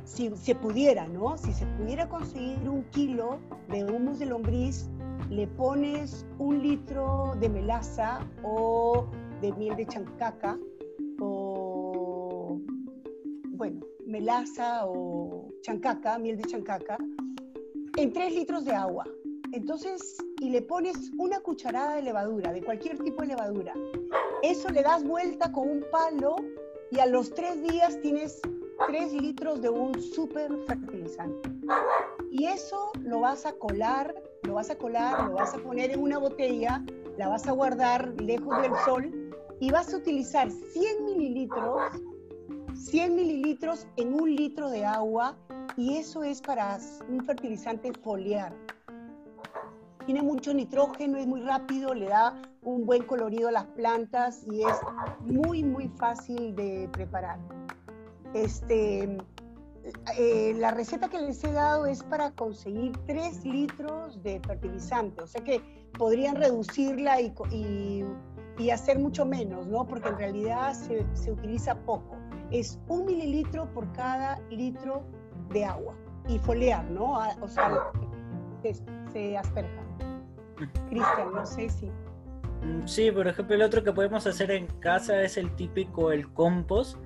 si 0.03 0.29
se 0.35 0.53
pudiera, 0.53 1.07
¿no? 1.07 1.37
Si 1.37 1.53
se 1.53 1.65
pudiera 1.65 2.09
conseguir 2.09 2.69
un 2.69 2.83
kilo 2.91 3.39
de 3.69 3.85
humus 3.85 4.19
de 4.19 4.25
lombriz, 4.25 4.89
le 5.29 5.47
pones 5.47 6.25
un 6.37 6.61
litro 6.61 7.35
de 7.39 7.47
melaza 7.47 8.19
o 8.43 9.07
de 9.41 9.53
miel 9.53 9.77
de 9.77 9.87
chancaca 9.87 10.59
o, 11.21 12.59
bueno, 13.51 13.79
melaza 14.05 14.85
o 14.85 15.47
chancaca, 15.61 16.19
miel 16.19 16.35
de 16.35 16.43
chancaca, 16.43 16.97
en 17.95 18.11
tres 18.11 18.35
litros 18.35 18.65
de 18.65 18.73
agua. 18.73 19.05
Entonces, 19.55 20.17
y 20.41 20.49
le 20.49 20.61
pones 20.61 21.13
una 21.17 21.39
cucharada 21.39 21.95
de 21.95 22.01
levadura, 22.01 22.51
de 22.51 22.61
cualquier 22.61 22.97
tipo 22.97 23.21
de 23.21 23.29
levadura. 23.29 23.73
Eso 24.43 24.67
le 24.67 24.83
das 24.83 25.05
vuelta 25.05 25.49
con 25.53 25.69
un 25.69 25.85
palo 25.89 26.35
y 26.91 26.99
a 26.99 27.05
los 27.05 27.33
tres 27.33 27.63
días 27.63 27.97
tienes 28.01 28.41
tres 28.85 29.13
litros 29.13 29.61
de 29.61 29.69
un 29.69 29.97
súper 30.01 30.51
fertilizante. 30.67 31.49
Y 32.29 32.47
eso 32.47 32.91
lo 32.99 33.21
vas 33.21 33.45
a 33.45 33.53
colar, 33.53 34.13
lo 34.43 34.55
vas 34.55 34.71
a 34.71 34.77
colar, 34.77 35.29
lo 35.29 35.35
vas 35.35 35.53
a 35.53 35.59
poner 35.59 35.91
en 35.91 36.01
una 36.01 36.17
botella, 36.17 36.83
la 37.17 37.29
vas 37.29 37.47
a 37.47 37.53
guardar 37.53 38.13
lejos 38.21 38.61
del 38.61 38.73
sol 38.83 39.33
y 39.61 39.71
vas 39.71 39.93
a 39.93 39.97
utilizar 39.97 40.51
100 40.51 41.05
mililitros, 41.05 41.81
100 42.73 43.15
mililitros 43.15 43.87
en 43.95 44.15
un 44.15 44.35
litro 44.35 44.69
de 44.69 44.83
agua 44.83 45.37
y 45.77 45.95
eso 45.95 46.25
es 46.25 46.41
para 46.41 46.77
un 47.07 47.23
fertilizante 47.23 47.93
foliar 48.03 48.53
tiene 50.05 50.21
mucho 50.21 50.53
nitrógeno, 50.53 51.17
es 51.17 51.27
muy 51.27 51.41
rápido, 51.41 51.93
le 51.93 52.07
da 52.07 52.35
un 52.61 52.85
buen 52.85 53.03
colorido 53.03 53.49
a 53.49 53.51
las 53.51 53.65
plantas 53.65 54.43
y 54.51 54.61
es 54.63 54.75
muy, 55.21 55.63
muy 55.63 55.87
fácil 55.89 56.55
de 56.55 56.89
preparar. 56.91 57.39
Este, 58.33 59.17
eh, 60.17 60.53
la 60.57 60.71
receta 60.71 61.09
que 61.09 61.19
les 61.19 61.43
he 61.43 61.51
dado 61.51 61.85
es 61.85 62.03
para 62.03 62.31
conseguir 62.31 62.97
3 63.05 63.45
litros 63.45 64.21
de 64.23 64.39
fertilizante, 64.41 65.21
o 65.21 65.27
sea 65.27 65.43
que 65.43 65.61
podrían 65.97 66.35
reducirla 66.35 67.21
y, 67.21 67.33
y, 68.57 68.69
hacer 68.69 68.99
mucho 68.99 69.25
menos, 69.25 69.67
¿no? 69.67 69.85
Porque 69.85 70.09
en 70.09 70.17
realidad 70.17 70.73
se, 70.73 71.05
se, 71.13 71.31
utiliza 71.31 71.75
poco. 71.85 72.17
Es 72.51 72.79
un 72.87 73.05
mililitro 73.05 73.71
por 73.73 73.91
cada 73.93 74.39
litro 74.49 75.03
de 75.49 75.65
agua 75.65 75.95
y 76.27 76.39
foliar, 76.39 76.83
¿no? 76.91 77.19
O 77.41 77.47
sea, 77.47 77.91
se, 78.61 78.73
se 79.13 79.37
asperja. 79.37 79.84
Cristian, 80.55 81.33
no 81.33 81.45
sé 81.45 81.69
si. 81.69 81.91
Sí, 82.85 83.11
por 83.11 83.27
ejemplo, 83.27 83.55
el 83.55 83.61
otro 83.61 83.83
que 83.83 83.91
podemos 83.91 84.25
hacer 84.25 84.49
en 84.51 84.67
casa 84.79 85.21
es 85.21 85.37
el 85.37 85.55
típico, 85.55 86.11
el 86.11 86.31
compost, 86.33 86.97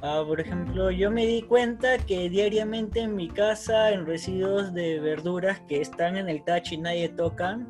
Ah, 0.00 0.22
por 0.24 0.40
ejemplo, 0.40 0.92
yo 0.92 1.10
me 1.10 1.26
di 1.26 1.42
cuenta 1.42 1.98
que 1.98 2.30
diariamente 2.30 3.00
en 3.00 3.16
mi 3.16 3.28
casa, 3.28 3.90
en 3.90 4.06
residuos 4.06 4.72
de 4.72 5.00
verduras 5.00 5.60
que 5.66 5.80
están 5.80 6.16
en 6.16 6.28
el 6.28 6.44
tacho 6.44 6.74
y 6.74 6.78
nadie 6.78 7.08
tocan, 7.08 7.68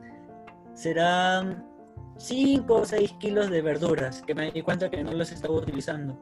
serán 0.74 1.66
5 2.18 2.74
o 2.74 2.84
6 2.84 3.14
kilos 3.18 3.48
de 3.48 3.62
verduras, 3.62 4.20
que 4.22 4.34
me 4.34 4.52
di 4.52 4.60
cuenta 4.60 4.90
que 4.90 5.02
no 5.02 5.12
los 5.12 5.32
estaba 5.32 5.54
utilizando. 5.54 6.20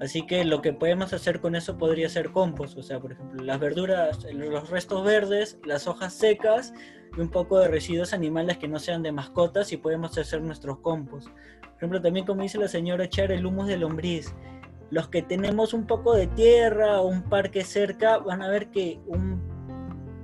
Así 0.00 0.26
que 0.26 0.44
lo 0.44 0.62
que 0.62 0.72
podemos 0.72 1.12
hacer 1.12 1.40
con 1.40 1.54
eso 1.54 1.76
podría 1.76 2.08
ser 2.08 2.30
compost, 2.30 2.78
o 2.78 2.82
sea, 2.82 2.98
por 2.98 3.12
ejemplo, 3.12 3.44
las 3.44 3.60
verduras, 3.60 4.24
los 4.32 4.70
restos 4.70 5.04
verdes, 5.04 5.58
las 5.64 5.86
hojas 5.86 6.14
secas 6.14 6.72
y 7.16 7.20
un 7.20 7.28
poco 7.28 7.58
de 7.58 7.68
residuos 7.68 8.12
animales 8.12 8.58
que 8.58 8.68
no 8.68 8.78
sean 8.78 9.02
de 9.02 9.12
mascotas 9.12 9.72
y 9.72 9.76
podemos 9.76 10.16
hacer 10.18 10.42
nuestros 10.42 10.78
compost. 10.78 11.28
Por 11.28 11.76
ejemplo, 11.76 12.02
también 12.02 12.26
como 12.26 12.42
dice 12.42 12.58
la 12.58 12.68
señora, 12.68 13.04
echar 13.04 13.32
el 13.32 13.44
humus 13.46 13.66
de 13.66 13.76
lombriz. 13.76 14.34
Los 14.90 15.08
que 15.08 15.22
tenemos 15.22 15.74
un 15.74 15.86
poco 15.86 16.14
de 16.14 16.26
tierra 16.28 17.00
o 17.00 17.08
un 17.08 17.22
parque 17.22 17.64
cerca 17.64 18.18
van 18.18 18.42
a 18.42 18.48
ver 18.48 18.70
que 18.70 19.00
un, 19.06 19.42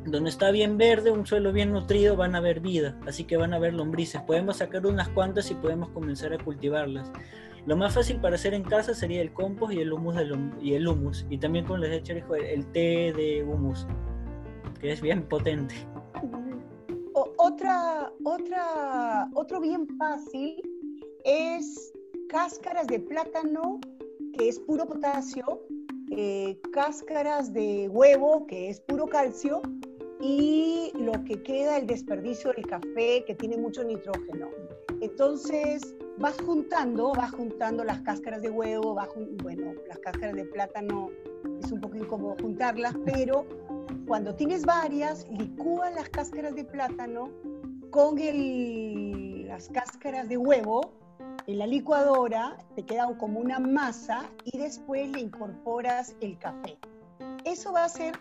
donde 0.07 0.31
está 0.31 0.51
bien 0.51 0.79
verde, 0.79 1.11
un 1.11 1.27
suelo 1.27 1.53
bien 1.53 1.73
nutrido, 1.73 2.17
van 2.17 2.35
a 2.35 2.39
haber 2.39 2.61
vida, 2.61 2.97
así 3.07 3.25
que 3.25 3.37
van 3.37 3.53
a 3.53 3.57
haber 3.57 3.75
lombrices. 3.75 4.23
Podemos 4.23 4.59
sacar 4.59 4.87
unas 4.87 5.09
cuantas 5.09 5.51
y 5.51 5.55
podemos 5.55 5.91
comenzar 5.91 6.33
a 6.33 6.39
cultivarlas. 6.39 7.11
Lo 7.67 7.77
más 7.77 7.95
fácil 7.95 8.21
para 8.21 8.37
hacer 8.37 8.55
en 8.55 8.63
casa 8.63 8.95
sería 8.95 9.21
el 9.21 9.33
compost 9.33 9.75
y 9.75 9.81
el 9.81 9.93
humus, 9.93 10.17
y, 10.61 10.75
el 10.75 10.89
humus. 10.89 11.27
y 11.29 11.39
también 11.39 11.67
como 11.67 11.79
les 11.79 11.91
he 11.91 12.01
dicho, 12.01 12.35
el 12.35 12.67
té 12.67 13.13
de 13.15 13.45
humus, 13.45 13.87
que 14.81 14.93
es 14.93 15.01
bien 15.01 15.25
potente. 15.25 15.75
Otra, 17.61 18.13
otra, 18.25 19.31
otro 19.35 19.61
bien 19.61 19.87
fácil 19.99 20.63
es 21.25 21.93
cáscaras 22.31 22.87
de 22.87 23.01
plátano, 23.01 23.81
que 24.33 24.49
es 24.49 24.59
puro 24.61 24.87
potasio, 24.87 25.61
eh, 26.11 26.59
cáscaras 26.73 27.53
de 27.53 27.89
huevo, 27.91 28.47
que 28.47 28.71
es 28.71 28.81
puro 28.81 29.07
calcio, 29.07 29.61
y 30.23 30.91
lo 30.95 31.13
que 31.25 31.43
queda, 31.43 31.77
el 31.77 31.87
desperdicio 31.87 32.53
del 32.53 32.67
café, 32.67 33.25
que 33.27 33.35
tiene 33.35 33.59
mucho 33.59 33.85
nitrógeno. 33.85 34.49
Entonces, 35.03 35.95
vas 36.19 36.37
juntando, 36.41 37.13
vas 37.13 37.33
juntando 37.33 37.85
las 37.85 38.01
cáscaras 38.03 38.41
de 38.41 38.49
huevo, 38.49 38.99
bueno, 39.43 39.75
las 39.87 39.99
cáscaras 39.99 40.35
de 40.35 40.45
plátano 40.47 41.11
es 41.63 41.71
un 41.71 41.81
poco 41.81 41.97
incómodo 41.97 42.37
juntarlas, 42.41 42.95
pero 43.05 43.45
cuando 44.07 44.35
tienes 44.35 44.65
varias, 44.65 45.29
licúa 45.31 45.91
las 45.91 46.09
cáscaras 46.09 46.55
de 46.55 46.65
plátano 46.65 47.31
con 47.91 48.17
las 49.47 49.69
cáscaras 49.69 50.29
de 50.29 50.37
huevo 50.37 50.93
en 51.47 51.59
la 51.59 51.67
licuadora, 51.67 52.57
te 52.77 52.85
queda 52.85 53.07
como 53.19 53.41
una 53.41 53.59
masa 53.59 54.31
y 54.45 54.59
después 54.59 55.11
le 55.11 55.21
incorporas 55.21 56.15
el 56.21 56.39
café. 56.39 56.79
Eso 57.45 57.73
va 57.73 57.85
a 57.85 57.89
ser 57.89 58.15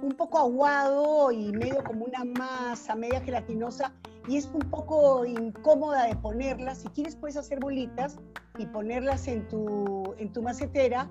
un 0.00 0.12
poco 0.12 0.38
aguado 0.38 1.30
y 1.30 1.52
medio 1.52 1.84
como 1.84 2.04
una 2.04 2.24
masa, 2.24 2.94
media 2.94 3.20
gelatinosa, 3.20 3.92
y 4.28 4.36
es 4.36 4.46
un 4.46 4.60
poco 4.70 5.26
incómoda 5.26 6.06
de 6.06 6.16
ponerlas. 6.16 6.78
Si 6.78 6.88
quieres 6.88 7.16
puedes 7.16 7.36
hacer 7.36 7.60
bolitas 7.60 8.18
y 8.58 8.66
ponerlas 8.66 9.28
en 9.28 9.46
tu, 9.48 10.14
en 10.18 10.32
tu 10.32 10.42
macetera 10.42 11.08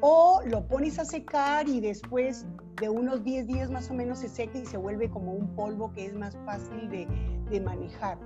o 0.00 0.42
lo 0.46 0.66
pones 0.66 0.98
a 0.98 1.04
secar 1.04 1.68
y 1.68 1.80
después 1.80 2.46
de 2.80 2.88
unos 2.88 3.22
10 3.22 3.46
días 3.46 3.70
más 3.70 3.90
o 3.90 3.94
menos 3.94 4.18
se 4.18 4.28
seca 4.28 4.58
y 4.58 4.66
se 4.66 4.76
vuelve 4.76 5.08
como 5.08 5.32
un 5.32 5.54
polvo 5.54 5.92
que 5.92 6.06
es 6.06 6.14
más 6.14 6.36
fácil 6.44 6.90
de, 6.90 7.06
de 7.54 7.60
manejar. 7.60 8.18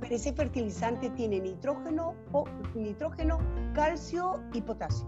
Pero 0.00 0.14
ese 0.14 0.32
fertilizante 0.32 1.10
tiene 1.10 1.40
nitrógeno, 1.40 2.14
o, 2.32 2.44
nitrógeno, 2.74 3.38
calcio 3.74 4.40
y 4.52 4.62
potasio. 4.62 5.06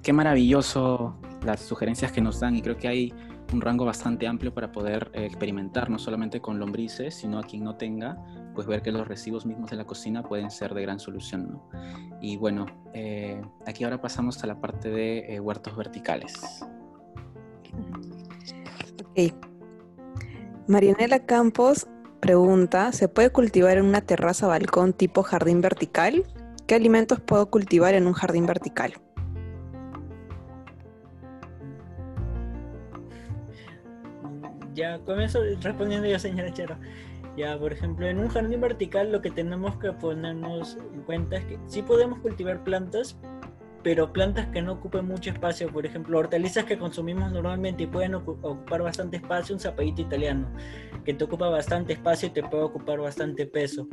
qué 0.00 0.12
maravilloso 0.14 1.18
las 1.44 1.60
sugerencias 1.60 2.10
que 2.12 2.22
nos 2.22 2.40
dan 2.40 2.56
y 2.56 2.62
creo 2.62 2.78
que 2.78 2.88
hay 2.88 3.12
un 3.52 3.60
rango 3.60 3.84
bastante 3.84 4.26
amplio 4.26 4.54
para 4.54 4.72
poder 4.72 5.10
eh, 5.12 5.26
experimentar, 5.26 5.90
no 5.90 5.98
solamente 5.98 6.40
con 6.40 6.58
lombrices, 6.58 7.14
sino 7.14 7.38
a 7.38 7.42
quien 7.42 7.64
no 7.64 7.76
tenga, 7.76 8.16
pues 8.58 8.66
ver 8.66 8.82
que 8.82 8.90
los 8.90 9.06
residuos 9.06 9.46
mismos 9.46 9.70
de 9.70 9.76
la 9.76 9.84
cocina 9.84 10.24
pueden 10.24 10.50
ser 10.50 10.74
de 10.74 10.82
gran 10.82 10.98
solución. 10.98 11.48
¿no? 11.48 11.70
Y 12.20 12.38
bueno, 12.38 12.66
eh, 12.92 13.40
aquí 13.64 13.84
ahora 13.84 14.00
pasamos 14.00 14.42
a 14.42 14.48
la 14.48 14.60
parte 14.60 14.90
de 14.90 15.32
eh, 15.32 15.38
huertos 15.38 15.76
verticales. 15.76 16.34
Ok. 19.00 19.32
Marianela 20.66 21.24
Campos 21.24 21.86
pregunta, 22.18 22.90
¿se 22.90 23.06
puede 23.06 23.30
cultivar 23.30 23.78
en 23.78 23.84
una 23.84 24.00
terraza 24.00 24.48
balcón 24.48 24.92
tipo 24.92 25.22
jardín 25.22 25.60
vertical? 25.60 26.24
¿Qué 26.66 26.74
alimentos 26.74 27.20
puedo 27.20 27.48
cultivar 27.48 27.94
en 27.94 28.08
un 28.08 28.12
jardín 28.12 28.44
vertical? 28.44 28.94
Ya 34.74 34.98
comienzo 34.98 35.42
respondiendo 35.62 36.08
yo, 36.08 36.18
señora 36.18 36.52
Chero. 36.52 36.76
Ya, 37.38 37.56
por 37.56 37.72
ejemplo, 37.72 38.08
en 38.08 38.18
un 38.18 38.26
jardín 38.26 38.60
vertical 38.60 39.12
lo 39.12 39.22
que 39.22 39.30
tenemos 39.30 39.76
que 39.76 39.92
ponernos 39.92 40.76
en 40.92 41.02
cuenta 41.02 41.36
es 41.36 41.44
que 41.44 41.56
sí 41.66 41.82
podemos 41.82 42.18
cultivar 42.18 42.64
plantas, 42.64 43.16
pero 43.84 44.12
plantas 44.12 44.48
que 44.48 44.60
no 44.60 44.72
ocupen 44.72 45.06
mucho 45.06 45.30
espacio. 45.30 45.68
Por 45.68 45.86
ejemplo, 45.86 46.18
hortalizas 46.18 46.64
que 46.64 46.76
consumimos 46.76 47.30
normalmente 47.30 47.84
y 47.84 47.86
pueden 47.86 48.16
ocupar 48.16 48.82
bastante 48.82 49.18
espacio, 49.18 49.54
un 49.54 49.60
zapallito 49.60 50.02
italiano, 50.02 50.50
que 51.04 51.14
te 51.14 51.22
ocupa 51.22 51.48
bastante 51.48 51.92
espacio 51.92 52.26
y 52.26 52.32
te 52.32 52.42
puede 52.42 52.64
ocupar 52.64 52.98
bastante 52.98 53.46
peso. 53.46 53.86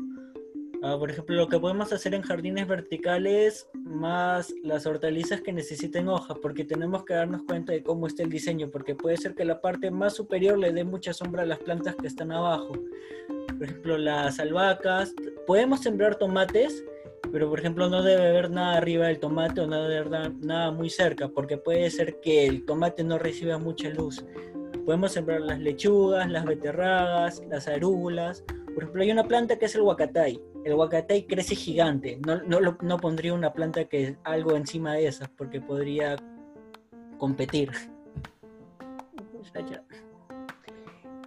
Ah, 0.88 0.98
por 1.00 1.10
ejemplo, 1.10 1.36
lo 1.36 1.50
que 1.50 1.60
podemos 1.60 1.92
hacer 1.94 2.14
en 2.14 2.22
jardines 2.22 2.68
verticales, 2.68 3.68
más 3.74 4.54
las 4.62 4.86
hortalizas 4.86 5.42
que 5.42 5.52
necesiten 5.52 6.08
hojas, 6.08 6.38
porque 6.40 6.64
tenemos 6.64 7.04
que 7.06 7.16
darnos 7.16 7.42
cuenta 7.42 7.74
de 7.74 7.82
cómo 7.82 8.06
está 8.06 8.22
el 8.22 8.30
diseño, 8.30 8.70
porque 8.70 8.94
puede 8.94 9.18
ser 9.18 9.34
que 9.34 9.46
la 9.46 9.62
parte 9.62 9.90
más 9.90 10.14
superior 10.14 10.60
le 10.60 10.72
dé 10.72 10.84
mucha 10.84 11.12
sombra 11.12 11.42
a 11.42 11.48
las 11.48 11.58
plantas 11.58 11.96
que 11.96 12.06
están 12.06 12.32
abajo. 12.32 12.74
Por 13.48 13.64
ejemplo, 13.64 13.98
las 13.98 14.40
albahacas, 14.40 15.16
podemos 15.48 15.80
sembrar 15.80 16.18
tomates, 16.18 16.86
pero 17.32 17.50
por 17.50 17.58
ejemplo 17.60 17.90
no 17.90 18.04
debe 18.04 18.28
haber 18.28 18.52
nada 18.52 18.78
arriba 18.78 19.08
del 19.08 19.18
tomate 19.18 19.62
o 19.62 19.68
nada 19.68 20.70
muy 20.70 20.92
cerca, 20.92 21.30
porque 21.30 21.58
puede 21.58 21.90
ser 21.90 22.20
que 22.20 22.46
el 22.46 22.64
tomate 22.64 23.04
no 23.04 23.18
reciba 23.18 23.58
mucha 23.58 23.90
luz. 23.90 24.24
Podemos 24.86 25.14
sembrar 25.14 25.42
las 25.42 25.60
lechugas, 25.60 26.30
las 26.30 26.46
beterragas, 26.46 27.42
las 27.50 27.68
arúgulas. 27.68 28.44
Por 28.76 28.84
ejemplo, 28.84 29.02
hay 29.02 29.12
una 29.12 29.24
planta 29.24 29.58
que 29.58 29.66
es 29.66 29.74
el 29.76 29.82
huacatay 29.82 30.40
el 30.66 30.74
huacatay 30.74 31.28
crece 31.28 31.56
gigante. 31.56 32.20
No, 32.26 32.42
no, 32.60 32.98
pondría 32.98 33.36
una 33.36 33.54
planta 33.54 33.86
que 33.86 34.18
algo 34.24 34.56
encima 34.56 34.94
de 34.94 35.08
esas 35.08 35.30
porque 35.30 35.62
podría 35.62 36.16
competir. 37.20 37.72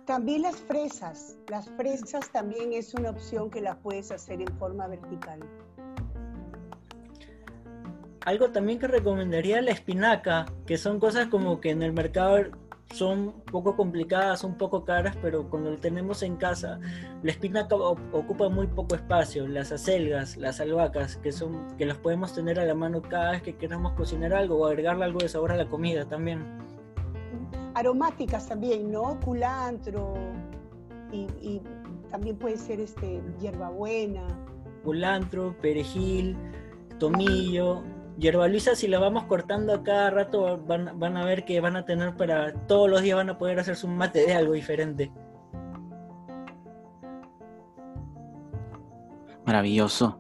También 0.05 0.43
las 0.43 0.57
fresas. 0.57 1.39
Las 1.49 1.71
fresas 1.71 2.31
también 2.33 2.73
es 2.73 2.95
una 2.95 3.11
opción 3.11 3.49
que 3.49 3.61
las 3.61 3.77
puedes 3.77 4.11
hacer 4.11 4.41
en 4.41 4.59
forma 4.59 4.89
vertical. 4.89 5.39
Algo 8.25 8.51
también 8.51 8.81
que 8.81 8.89
recomendaría 8.89 9.63
la 9.63 9.71
espinaca, 9.71 10.47
que 10.67 10.77
son 10.77 10.99
cosas 10.99 11.29
como 11.29 11.61
que 11.61 11.71
en 11.71 11.85
el 11.85 11.93
mercado 11.93 12.39
son 12.95 13.19
un 13.19 13.43
poco 13.43 13.77
complicadas, 13.77 14.45
un 14.45 14.55
poco 14.55 14.85
caras, 14.85 15.17
pero 15.21 15.49
cuando 15.49 15.71
lo 15.71 15.77
tenemos 15.79 16.23
en 16.23 16.37
casa, 16.37 16.81
la 17.23 17.31
espinaca 17.31 17.75
ocupa 17.77 18.49
muy 18.49 18.67
poco 18.67 18.95
espacio, 18.95 19.47
las 19.47 19.73
acelgas, 19.73 20.37
las 20.37 20.61
albahacas, 20.61 21.17
que 21.17 21.33
son 21.33 21.77
que 21.77 21.85
las 21.85 21.99
podemos 21.99 22.35
tener 22.35 22.59
a 22.59 22.65
la 22.65 22.75
mano 22.75 23.03
cada 23.03 23.33
vez 23.33 23.43
que 23.43 23.57
queramos 23.57 23.93
cocinar 23.93 24.33
algo 24.33 24.59
o 24.59 24.67
agregarle 24.67 25.05
algo 25.05 25.19
de 25.19 25.29
sabor 25.29 25.53
a 25.53 25.57
la 25.57 25.69
comida 25.69 26.07
también. 26.07 26.45
Aromáticas 27.75 28.49
también, 28.49 28.91
¿no? 28.91 29.21
Culantro 29.21 30.15
y, 31.13 31.61
también 32.11 32.37
puede 32.37 32.57
ser 32.57 32.81
este 32.81 33.23
hierbabuena. 33.39 34.23
Culantro, 34.83 35.55
perejil, 35.61 36.35
tomillo, 36.99 37.83
Yerba 38.19 38.49
Luisa, 38.49 38.75
si 38.75 38.89
la 38.89 38.99
vamos 38.99 39.25
cortando 39.25 39.73
a 39.73 39.85
cada 39.85 40.11
rato, 40.11 40.59
van, 40.67 41.17
a 41.17 41.25
ver 41.25 41.45
que 41.45 41.61
van 41.61 41.77
a 41.77 41.85
tener 41.85 42.17
para 42.17 42.53
todos 42.67 42.91
los 42.91 43.01
días 43.03 43.17
van 43.17 43.31
a 43.31 43.39
poder 43.39 43.61
hacerse 43.61 43.87
un 43.87 43.97
mate 43.97 44.27
de 44.27 44.35
algo 44.35 44.55
diferente. 44.55 45.13
Maravilloso. 49.47 50.19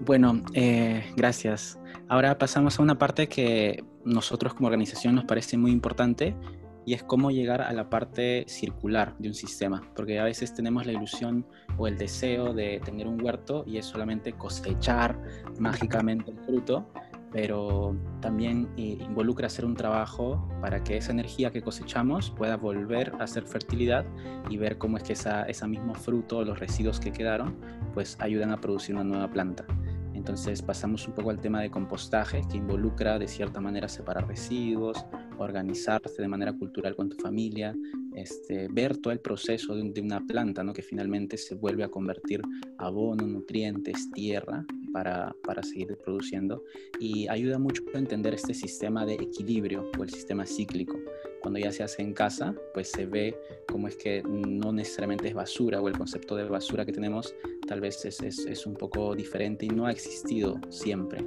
Bueno, 0.00 0.42
eh, 0.52 1.12
gracias. 1.16 1.78
Ahora 2.08 2.36
pasamos 2.38 2.78
a 2.78 2.82
una 2.82 2.98
parte 2.98 3.28
que 3.28 3.84
nosotros 4.04 4.54
como 4.54 4.66
organización 4.66 5.14
nos 5.14 5.26
parece 5.26 5.56
muy 5.56 5.70
importante 5.70 6.34
y 6.84 6.94
es 6.94 7.02
cómo 7.02 7.30
llegar 7.30 7.62
a 7.62 7.72
la 7.72 7.90
parte 7.90 8.44
circular 8.48 9.14
de 9.18 9.28
un 9.28 9.34
sistema, 9.34 9.82
porque 9.94 10.18
a 10.18 10.24
veces 10.24 10.54
tenemos 10.54 10.86
la 10.86 10.92
ilusión 10.92 11.46
o 11.78 11.86
el 11.86 11.98
deseo 11.98 12.52
de 12.52 12.80
tener 12.84 13.06
un 13.06 13.22
huerto 13.22 13.64
y 13.66 13.78
es 13.78 13.86
solamente 13.86 14.32
cosechar 14.32 15.20
mágicamente 15.58 16.30
el 16.30 16.38
fruto, 16.38 16.86
pero 17.32 17.96
también 18.20 18.68
eh, 18.76 18.98
involucra 19.00 19.46
hacer 19.46 19.64
un 19.64 19.74
trabajo 19.74 20.48
para 20.60 20.82
que 20.82 20.96
esa 20.96 21.12
energía 21.12 21.50
que 21.50 21.62
cosechamos 21.62 22.30
pueda 22.30 22.56
volver 22.56 23.12
a 23.20 23.26
ser 23.26 23.44
fertilidad 23.44 24.04
y 24.48 24.56
ver 24.56 24.78
cómo 24.78 24.96
es 24.96 25.04
que 25.04 25.12
esa, 25.12 25.44
ese 25.44 25.66
mismo 25.68 25.94
fruto, 25.94 26.44
los 26.44 26.58
residuos 26.58 26.98
que 26.98 27.12
quedaron, 27.12 27.56
pues 27.94 28.16
ayudan 28.20 28.50
a 28.50 28.60
producir 28.60 28.96
una 28.96 29.04
nueva 29.04 29.30
planta. 29.30 29.64
Entonces 30.12 30.60
pasamos 30.60 31.06
un 31.06 31.14
poco 31.14 31.30
al 31.30 31.40
tema 31.40 31.62
de 31.62 31.70
compostaje, 31.70 32.42
que 32.50 32.58
involucra 32.58 33.18
de 33.18 33.26
cierta 33.26 33.60
manera 33.60 33.88
separar 33.88 34.26
residuos, 34.28 35.06
organizarse 35.44 36.20
de 36.20 36.28
manera 36.28 36.52
cultural 36.52 36.94
con 36.96 37.08
tu 37.08 37.16
familia, 37.16 37.74
este, 38.14 38.68
ver 38.68 38.96
todo 38.96 39.12
el 39.12 39.20
proceso 39.20 39.74
de, 39.74 40.00
una 40.00 40.26
planta, 40.26 40.62
¿no? 40.62 40.72
que 40.72 40.82
finalmente 40.82 41.36
se 41.36 41.54
vuelve 41.54 41.84
a 41.84 41.88
convertir 41.88 42.42
abono, 42.78 43.26
nutrientes, 43.26 44.10
tierra, 44.12 44.64
para, 44.92 45.34
para, 45.44 45.62
seguir 45.62 45.96
produciendo. 46.04 46.64
Y 46.98 47.28
ayuda 47.28 47.58
mucho 47.58 47.82
a 47.94 47.98
entender 47.98 48.34
este 48.34 48.54
sistema 48.54 49.06
de 49.06 49.14
equilibrio 49.14 49.90
o 49.98 50.02
el 50.02 50.10
sistema 50.10 50.46
cíclico. 50.46 50.98
Cuando 51.40 51.58
ya 51.60 51.72
se 51.72 51.82
hace 51.82 52.02
en 52.02 52.12
casa, 52.12 52.54
pues 52.74 52.90
se 52.90 53.06
ve 53.06 53.36
cómo 53.68 53.88
es 53.88 53.96
que 53.96 54.22
no 54.22 54.72
necesariamente 54.72 55.28
es 55.28 55.34
basura 55.34 55.80
o 55.80 55.88
el 55.88 55.96
concepto 55.96 56.36
de 56.36 56.44
basura 56.44 56.84
que 56.84 56.92
tenemos 56.92 57.34
tal 57.66 57.80
vez 57.80 58.04
es, 58.04 58.20
es, 58.20 58.46
es 58.46 58.66
un 58.66 58.74
poco 58.74 59.14
diferente 59.14 59.64
y 59.64 59.68
no 59.68 59.86
ha 59.86 59.92
existido 59.92 60.60
siempre. 60.70 61.24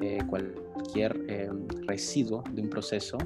Eh, 0.00 0.18
cualquier 0.28 1.24
eh, 1.26 1.48
residuo 1.86 2.44
de 2.52 2.60
un 2.60 2.68
proceso 2.68 3.16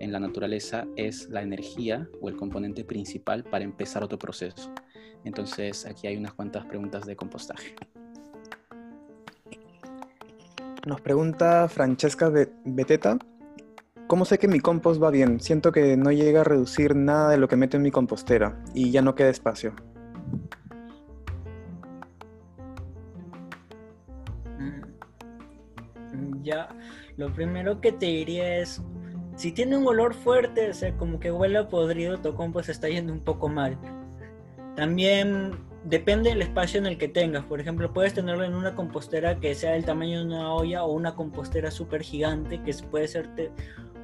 en 0.00 0.12
la 0.12 0.20
naturaleza 0.20 0.86
es 0.96 1.28
la 1.28 1.42
energía 1.42 2.08
o 2.20 2.28
el 2.28 2.36
componente 2.36 2.84
principal 2.84 3.44
para 3.44 3.64
empezar 3.64 4.02
otro 4.02 4.18
proceso. 4.18 4.72
Entonces 5.24 5.86
aquí 5.86 6.06
hay 6.06 6.16
unas 6.16 6.34
cuantas 6.34 6.64
preguntas 6.66 7.06
de 7.06 7.16
compostaje. 7.16 7.74
Nos 10.86 11.00
pregunta 11.00 11.68
Francesca 11.68 12.32
Beteta, 12.64 13.18
¿cómo 14.06 14.24
sé 14.24 14.38
que 14.38 14.48
mi 14.48 14.60
compost 14.60 15.02
va 15.02 15.10
bien? 15.10 15.40
Siento 15.40 15.72
que 15.72 15.96
no 15.96 16.12
llega 16.12 16.40
a 16.40 16.44
reducir 16.44 16.94
nada 16.94 17.30
de 17.30 17.36
lo 17.36 17.48
que 17.48 17.56
meto 17.56 17.76
en 17.76 17.82
mi 17.82 17.90
compostera 17.90 18.62
y 18.74 18.90
ya 18.90 19.02
no 19.02 19.14
queda 19.14 19.28
espacio. 19.28 19.74
Mm, 26.12 26.42
ya, 26.42 26.68
lo 27.16 27.34
primero 27.34 27.80
que 27.80 27.92
te 27.92 28.06
diría 28.06 28.58
es 28.58 28.80
si 29.38 29.52
tiene 29.52 29.76
un 29.76 29.86
olor 29.86 30.14
fuerte, 30.14 30.68
o 30.68 30.74
sea, 30.74 30.92
como 30.96 31.20
que 31.20 31.30
huele 31.30 31.62
podrido, 31.62 32.18
tu 32.18 32.34
compost 32.34 32.70
está 32.70 32.88
yendo 32.88 33.12
un 33.12 33.20
poco 33.20 33.48
mal. 33.48 33.78
También 34.74 35.52
depende 35.84 36.30
del 36.30 36.42
espacio 36.42 36.80
en 36.80 36.86
el 36.86 36.98
que 36.98 37.06
tengas. 37.06 37.44
Por 37.44 37.60
ejemplo, 37.60 37.92
puedes 37.92 38.14
tenerlo 38.14 38.42
en 38.42 38.56
una 38.56 38.74
compostera 38.74 39.38
que 39.38 39.54
sea 39.54 39.74
del 39.74 39.84
tamaño 39.84 40.18
de 40.18 40.24
una 40.26 40.52
olla 40.52 40.82
o 40.82 40.92
una 40.92 41.14
compostera 41.14 41.70
súper 41.70 42.02
gigante 42.02 42.60
que 42.64 42.74
puede 42.90 43.06
serte 43.06 43.52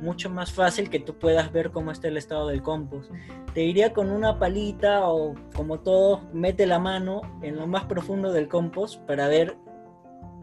mucho 0.01 0.31
más 0.31 0.53
fácil 0.53 0.89
que 0.89 1.01
tú 1.01 1.19
puedas 1.19 1.51
ver 1.53 1.73
cómo 1.73 1.91
está 1.91 2.07
el 2.07 2.17
estado 2.17 2.47
del 2.47 2.63
compost. 2.63 3.11
Te 3.55 3.61
diría 3.63 3.93
con 3.93 4.11
una 4.11 4.39
palita 4.39 5.09
o 5.09 5.35
como 5.57 5.81
todo, 5.81 6.23
mete 6.33 6.65
la 6.65 6.79
mano 6.79 7.23
en 7.43 7.57
lo 7.57 7.67
más 7.67 7.87
profundo 7.87 8.33
del 8.33 8.47
compost 8.47 9.01
para 9.01 9.27
ver, 9.27 9.57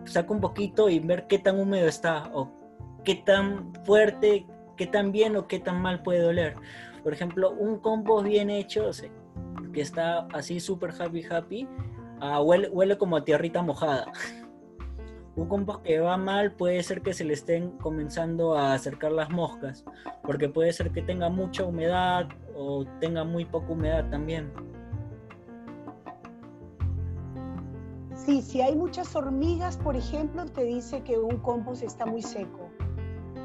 saca 0.04 0.34
un 0.34 0.42
poquito 0.42 0.90
y 0.90 1.00
ver 1.00 1.28
qué 1.28 1.40
tan 1.40 1.58
húmedo 1.58 1.88
está 1.88 2.30
o 2.34 2.52
qué 3.06 3.16
tan 3.16 3.74
fuerte, 3.86 4.46
qué 4.82 4.88
tan 4.88 5.12
bien 5.12 5.36
o 5.36 5.48
qué 5.48 5.60
tan 5.60 5.80
mal 5.80 6.02
puede 6.02 6.26
oler. 6.26 6.56
Por 7.04 7.14
ejemplo, 7.14 7.52
un 7.52 7.78
compost 7.78 8.26
bien 8.26 8.50
hecho, 8.50 8.90
que 9.72 9.80
está 9.80 10.26
así 10.34 10.60
súper 10.60 10.92
happy 11.00 11.24
happy, 11.24 11.68
ah, 12.20 12.42
huele, 12.42 12.68
huele 12.70 12.98
como 12.98 13.16
a 13.16 13.24
tierrita 13.24 13.62
mojada. 13.62 14.12
Un 15.36 15.48
compost 15.48 15.84
que 15.84 16.00
va 16.00 16.18
mal 16.18 16.52
puede 16.54 16.82
ser 16.82 17.04
que 17.04 17.14
se 17.14 17.24
le 17.24 17.34
estén 17.34 17.78
comenzando 17.78 18.58
a 18.58 18.74
acercar 18.74 19.12
las 19.12 19.30
moscas, 19.30 19.86
porque 20.24 20.50
puede 20.50 20.74
ser 20.74 20.92
que 20.92 21.04
tenga 21.04 21.30
mucha 21.30 21.64
humedad 21.64 22.28
o 22.56 22.84
tenga 23.00 23.24
muy 23.24 23.46
poca 23.46 23.72
humedad 23.74 24.10
también. 24.10 24.52
Sí, 28.16 28.42
si 28.42 28.62
hay 28.62 28.76
muchas 28.76 29.16
hormigas, 29.16 29.78
por 29.78 29.96
ejemplo, 29.96 30.46
te 30.46 30.64
dice 30.64 31.04
que 31.04 31.20
un 31.20 31.38
compost 31.38 31.84
está 31.84 32.08
muy 32.08 32.24
seco. 32.24 32.61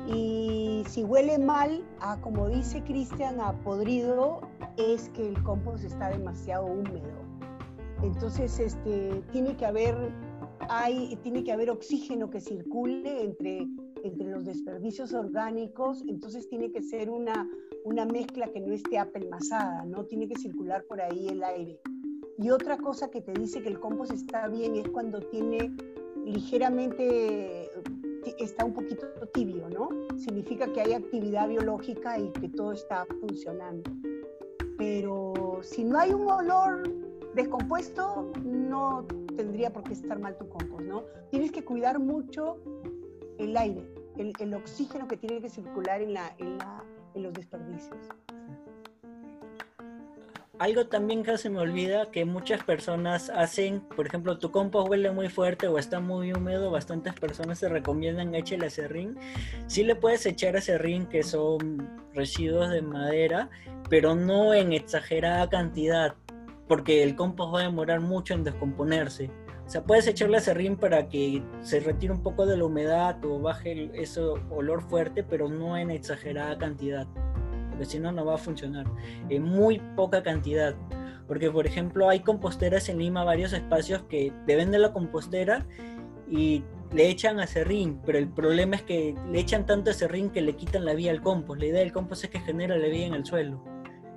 Y 0.07 0.85
si 0.89 1.03
huele 1.03 1.39
mal, 1.39 1.85
a, 2.01 2.21
como 2.21 2.49
dice 2.49 2.83
Cristian, 2.85 3.41
a 3.41 3.53
podrido, 3.63 4.41
es 4.77 5.09
que 5.11 5.29
el 5.29 5.43
compost 5.43 5.85
está 5.85 6.11
demasiado 6.11 6.67
húmedo. 6.67 7.27
Entonces, 8.03 8.59
este, 8.61 9.23
tiene 9.33 9.57
que 9.57 9.67
haber, 9.67 9.97
hay, 10.69 11.17
tiene 11.23 11.43
que 11.43 11.53
haber 11.53 11.71
oxígeno 11.71 12.31
que 12.31 12.41
circule 12.41 13.25
entre, 13.25 13.67
entre 14.05 14.31
los 14.31 14.45
desperdicios 14.45 15.13
orgánicos. 15.13 16.05
Entonces, 16.07 16.49
tiene 16.49 16.71
que 16.71 16.83
ser 16.83 17.11
una, 17.11 17.49
una 17.85 18.05
mezcla 18.05 18.49
que 18.53 18.61
no 18.61 18.73
esté 18.73 18.99
apelmazada, 18.99 19.85
¿no? 19.87 20.05
Tiene 20.05 20.29
que 20.29 20.37
circular 20.37 20.85
por 20.85 21.01
ahí 21.01 21.29
el 21.29 21.43
aire. 21.43 21.81
Y 22.39 22.51
otra 22.51 22.77
cosa 22.77 23.11
que 23.11 23.23
te 23.23 23.33
dice 23.33 23.63
que 23.63 23.71
el 23.71 23.81
compost 23.81 24.13
está 24.13 24.47
bien 24.49 24.77
es 24.77 24.89
cuando 24.91 25.21
tiene 25.21 25.75
ligeramente 26.27 27.66
está 28.39 28.65
un 28.65 28.73
poquito 28.73 29.07
tibio, 29.33 29.69
¿no? 29.69 29.89
Significa 30.19 30.73
que 30.73 30.81
hay 30.81 30.93
actividad 30.95 31.49
biológica 31.49 32.19
y 32.19 32.31
que 32.31 32.49
todo 32.49 32.73
está 32.73 33.07
funcionando. 33.21 33.91
Pero 34.79 35.61
si 35.63 35.85
no 35.85 35.99
hay 35.99 36.13
un 36.13 36.31
olor 36.31 36.83
descompuesto, 37.35 38.33
no 38.45 39.07
tendría 39.37 39.73
por 39.73 39.85
qué 39.85 39.93
estar 39.93 40.19
mal 40.19 40.37
tu 40.39 40.49
compost, 40.49 40.83
¿no? 40.83 41.05
Tienes 41.31 41.53
que 41.53 41.65
cuidar 41.65 41.99
mucho 41.99 42.59
el 43.39 43.57
aire, 43.57 43.87
el, 44.17 44.55
oxígeno 44.55 45.07
que 45.07 45.17
tiene 45.17 45.41
que 45.41 45.51
circular 45.51 46.01
en, 46.01 46.15
la, 46.15 46.35
en 46.39 47.23
los 47.23 47.33
desperdicios 47.35 48.09
algo 50.59 50.87
también 50.87 51.23
que 51.23 51.37
se 51.39 51.51
me 51.51 51.59
olvida 51.59 52.11
que 52.11 52.25
muchas 52.25 52.63
personas 52.65 53.31
hacen, 53.31 53.81
por 53.81 54.07
ejemplo, 54.07 54.39
tu 54.39 54.51
compost 54.51 54.89
huele 54.89 55.11
muy 55.11 55.29
fuerte 55.29 55.69
o 55.69 55.79
está 55.79 56.01
muy 56.01 56.33
húmedo, 56.33 56.71
bastantes 56.71 57.15
personas 57.15 57.59
se 57.59 57.69
recomiendan 57.69 58.35
échale 58.35 58.71
serrín. 58.71 59.17
Sí 59.67 59.85
le 59.85 59.97
puedes 59.97 60.25
echar 60.27 60.57
a 60.57 60.61
serrín 60.61 61.07
que 61.07 61.23
son 61.23 61.89
residuos 62.15 62.71
de 62.71 62.83
madera, 62.83 63.51
pero 63.91 64.15
no 64.15 64.55
en 64.55 64.73
exagerada 64.73 65.49
cantidad, 65.49 66.15
porque 66.69 67.03
el 67.03 67.17
compost 67.17 67.55
va 67.55 67.61
a 67.61 67.65
demorar 67.65 68.01
mucho 68.01 68.35
en 68.35 68.45
descomponerse. 68.45 69.31
O 69.67 69.69
sea, 69.69 69.83
puedes 69.83 70.07
echarle 70.07 70.41
serrín 70.41 70.77
para 70.77 71.09
que 71.09 71.43
se 71.61 71.81
retire 71.81 72.13
un 72.13 72.23
poco 72.23 72.47
de 72.47 72.57
la 72.57 72.65
humedad 72.65 73.23
o 73.25 73.41
baje 73.41 73.91
ese 73.95 74.21
olor 74.21 74.83
fuerte, 74.89 75.25
pero 75.25 75.49
no 75.49 75.77
en 75.77 75.91
exagerada 75.91 76.57
cantidad 76.57 77.07
porque 77.77 77.91
si 77.91 77.99
no, 77.99 78.11
no 78.11 78.25
va 78.25 78.37
a 78.37 78.39
funcionar. 78.39 78.87
En 79.29 79.43
muy 79.43 79.79
poca 79.97 80.23
cantidad. 80.23 80.75
Porque, 81.29 81.51
por 81.51 81.67
ejemplo, 81.67 82.09
hay 82.09 82.21
composteras 82.21 82.89
en 82.89 82.99
Lima, 82.99 83.23
varios 83.23 83.53
espacios 83.53 84.03
que 84.09 84.33
te 84.47 84.57
venden 84.57 84.81
la 84.81 84.93
compostera 84.93 85.67
y 86.27 86.65
le 86.93 87.09
echan 87.09 87.39
acerrín, 87.39 88.01
pero 88.07 88.17
el 88.17 88.29
problema 88.29 88.77
es 88.77 88.83
que 88.83 89.15
le 89.31 89.41
echan 89.41 89.67
tanto 89.67 89.91
acerrín 89.91 90.31
que 90.31 90.41
le 90.41 90.55
quitan 90.55 90.87
la 90.87 90.95
vía 90.95 91.11
al 91.11 91.21
compost. 91.21 91.61
La 91.61 91.67
idea 91.67 91.81
del 91.81 91.93
compost 91.93 92.25
es 92.25 92.31
que 92.31 92.41
genera 92.41 92.79
la 92.79 92.89
vía 92.89 93.07
en 93.07 93.15
el 93.15 93.27
suelo. 93.27 93.63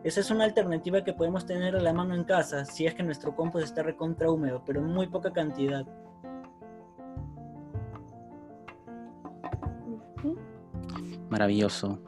Esa 0.03 0.21
es 0.21 0.31
una 0.31 0.45
alternativa 0.45 1.03
que 1.03 1.13
podemos 1.13 1.45
tener 1.45 1.75
a 1.75 1.81
la 1.81 1.91
mano 1.91 2.15
en 2.15 2.23
casa 2.23 2.63
si 2.63 2.85
es 2.85 2.93
que 2.93 3.03
nuestro 3.03 3.35
compost 3.35 3.65
está 3.65 3.83
recontra 3.83 4.31
húmedo, 4.31 4.63
pero 4.65 4.79
en 4.79 4.85
muy 4.85 5.07
poca 5.07 5.33
cantidad. 5.33 5.85
Maravilloso. 11.29 11.99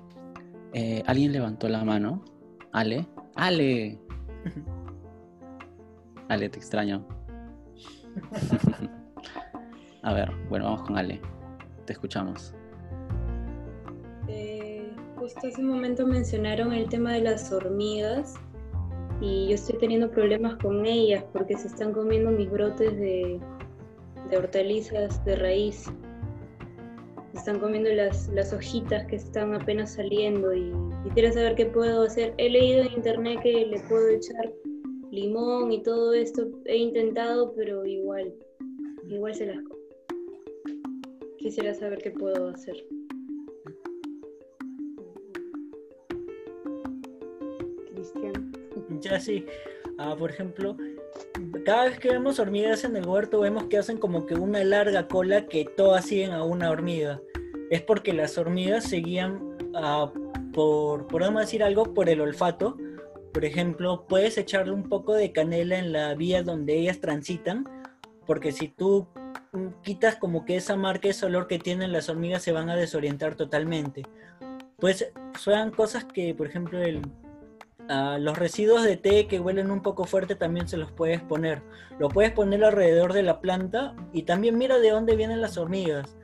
Eh, 0.74 1.04
alguien 1.06 1.32
levantó 1.32 1.68
la 1.68 1.84
mano. 1.84 2.24
Ale. 2.72 3.08
Ale. 3.36 4.00
Ale, 6.30 6.50
te 6.50 6.58
extraño. 6.58 7.06
A 10.04 10.14
ver, 10.14 10.32
bueno, 10.50 10.66
vamos 10.66 10.84
con 10.84 10.98
Ale. 10.98 11.22
Te 11.86 11.94
escuchamos. 11.94 12.56
Eh, 14.28 14.94
justo 15.18 15.48
hace 15.48 15.62
un 15.62 15.68
momento 15.68 16.08
mencionaron 16.08 16.74
el 16.74 16.88
tema 16.90 17.14
de 17.14 17.22
las 17.22 17.52
hormigas 17.52 18.36
y 19.20 19.50
yo 19.50 19.56
estoy 19.56 19.78
teniendo 19.78 20.10
problemas 20.10 20.56
con 20.56 20.86
ellas 20.86 21.24
porque 21.34 21.58
se 21.58 21.68
están 21.68 21.94
comiendo 21.94 22.32
mis 22.32 22.50
brotes 22.50 22.98
de, 22.98 23.40
de 24.30 24.38
hortalizas 24.38 25.24
de 25.26 25.36
raíz 25.36 25.92
están 27.34 27.60
comiendo 27.60 27.90
las, 27.92 28.28
las 28.30 28.54
hojitas 28.54 29.06
que 29.08 29.16
están 29.16 29.54
apenas 29.54 29.94
saliendo 29.94 30.54
y 30.54 30.72
quisiera 31.04 31.32
saber 31.32 31.56
qué 31.56 31.66
puedo 31.66 32.04
hacer. 32.04 32.34
He 32.38 32.50
leído 32.50 32.84
en 32.84 32.94
internet 32.94 33.40
que 33.42 33.66
le 33.66 33.80
puedo 33.82 34.10
echar 34.10 34.52
limón 35.12 35.72
y 35.72 35.82
todo 35.84 36.14
esto. 36.14 36.48
He 36.66 36.78
intentado, 36.78 37.54
pero 37.56 37.86
igual, 37.86 38.34
igual 39.08 39.36
se 39.36 39.48
las 39.48 39.58
Quisiera 41.38 41.74
saber 41.74 42.00
qué 42.04 42.12
puedo 42.12 42.50
hacer. 42.50 42.76
Cristian. 47.92 48.52
Ya 49.02 49.20
sí. 49.20 49.44
Ah, 49.98 50.16
por 50.16 50.30
ejemplo, 50.30 50.78
cada 51.66 51.86
vez 51.86 52.00
que 52.00 52.10
vemos 52.10 52.40
hormigas 52.40 52.84
en 52.84 52.96
el 52.96 53.08
huerto 53.08 53.42
vemos 53.42 53.66
que 53.66 53.78
hacen 53.78 53.98
como 53.98 54.26
que 54.26 54.36
una 54.36 54.64
larga 54.64 55.08
cola 55.08 55.46
que 55.48 55.66
todas 55.66 56.06
siguen 56.06 56.32
a 56.32 56.44
una 56.44 56.70
hormiga. 56.72 57.22
es 57.70 57.82
porque 57.82 58.14
las 58.14 58.38
hormigas 58.38 58.84
seguían 58.84 59.58
uh, 59.76 60.12
por, 60.52 61.08
podemos 61.08 61.42
decir 61.42 61.64
algo, 61.64 61.94
por 61.94 62.10
el 62.10 62.22
olfato. 62.22 62.78
Por 63.34 63.46
ejemplo, 63.46 64.06
puedes 64.08 64.38
echarle 64.38 64.74
un 64.74 64.90
poco 64.90 65.14
de 65.14 65.32
canela 65.32 65.78
en 65.78 65.94
la 65.94 66.14
vía 66.16 66.44
donde 66.44 66.78
ellas 66.78 67.00
transitan, 67.00 67.66
porque 68.26 68.52
si 68.52 68.68
tú 68.68 69.08
quitas 69.84 70.18
como 70.18 70.44
que 70.44 70.58
esa 70.58 70.76
marca, 70.76 71.08
ese 71.08 71.26
olor 71.26 71.48
que 71.48 71.60
tienen 71.60 71.94
las 71.94 72.10
hormigas, 72.10 72.44
se 72.44 72.52
van 72.52 72.70
a 72.70 72.76
desorientar 72.76 73.36
totalmente. 73.36 74.04
Pues 74.78 75.12
son 75.40 75.72
cosas 75.72 76.04
que, 76.04 76.34
por 76.36 76.48
ejemplo, 76.48 76.80
el, 76.82 77.02
los 78.20 78.38
residuos 78.38 78.84
de 78.84 78.96
té 78.98 79.28
que 79.28 79.40
huelen 79.40 79.70
un 79.70 79.82
poco 79.82 80.06
fuerte 80.06 80.36
también 80.36 80.68
se 80.68 80.78
los 80.78 80.92
puedes 80.92 81.22
poner. 81.22 81.62
Lo 82.00 82.10
puedes 82.10 82.32
poner 82.32 82.64
alrededor 82.64 83.14
de 83.14 83.24
la 83.24 83.42
planta 83.42 83.96
y 84.14 84.24
también 84.24 84.58
mira 84.58 84.80
de 84.80 84.92
dónde 84.92 85.16
vienen 85.16 85.42
las 85.42 85.58
hormigas. 85.58 86.18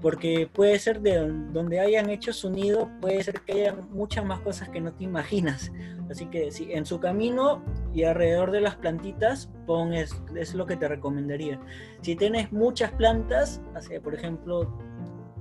Porque 0.00 0.50
puede 0.52 0.78
ser 0.80 1.00
de 1.00 1.16
donde 1.52 1.78
hayan 1.78 2.10
hecho 2.10 2.32
su 2.32 2.50
nido, 2.50 2.90
puede 3.00 3.22
ser 3.22 3.40
que 3.42 3.52
haya 3.52 3.74
muchas 3.90 4.24
más 4.24 4.40
cosas 4.40 4.68
que 4.68 4.80
no 4.80 4.92
te 4.92 5.04
imaginas. 5.04 5.72
Así 6.10 6.26
que 6.26 6.50
si 6.50 6.72
en 6.72 6.84
su 6.84 6.98
camino 6.98 7.62
y 7.94 8.02
alrededor 8.02 8.50
de 8.50 8.60
las 8.60 8.74
plantitas, 8.74 9.48
pon 9.66 9.94
es, 9.94 10.12
lo 10.54 10.66
que 10.66 10.76
te 10.76 10.88
recomendaría. 10.88 11.60
Si 12.00 12.16
tienes 12.16 12.52
muchas 12.52 12.90
plantas, 12.92 13.62
por 14.02 14.14
ejemplo 14.14 14.76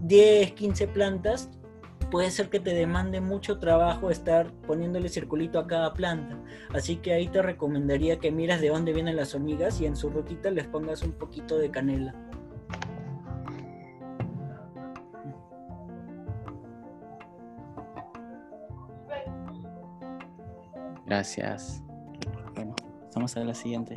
10, 0.02 0.54
15 0.54 0.88
plantas, 0.90 1.50
puede 2.12 2.30
ser 2.30 2.50
que 2.50 2.60
te 2.60 2.74
demande 2.76 3.22
mucho 3.22 3.58
trabajo 3.58 4.12
estar 4.12 4.52
poniéndole 4.68 5.10
circulito 5.10 5.58
a 5.58 5.66
cada 5.66 5.94
planta. 5.94 6.38
Así 6.74 6.98
que 6.98 7.14
ahí 7.14 7.28
te 7.28 7.42
recomendaría 7.42 8.20
que 8.20 8.32
miras 8.32 8.62
de 8.62 8.68
dónde 8.68 8.94
vienen 8.94 9.16
las 9.16 9.34
hormigas 9.34 9.80
y 9.82 9.86
en 9.86 9.96
su 9.96 10.10
rutita 10.10 10.52
les 10.52 10.68
pongas 10.68 11.02
un 11.02 11.14
poquito 11.14 11.58
de 11.58 11.72
canela. 11.72 12.14
Gracias. 21.06 21.82
Bueno, 22.56 22.76
vamos 23.16 23.36
a 23.36 23.44
la 23.44 23.54
siguiente. 23.54 23.96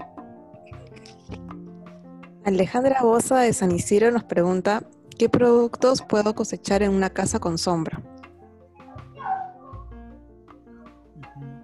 Alejandra 2.45 3.03
Bosa 3.03 3.41
de 3.41 3.53
San 3.53 3.71
Isidro 3.71 4.11
nos 4.11 4.25
pregunta, 4.25 4.83
¿Qué 5.19 5.29
productos 5.29 6.03
puedo 6.03 6.35
cosechar 6.35 6.83
en 6.83 6.91
una 6.91 7.09
casa 7.09 7.39
con 7.39 7.57
sombra? 7.57 8.03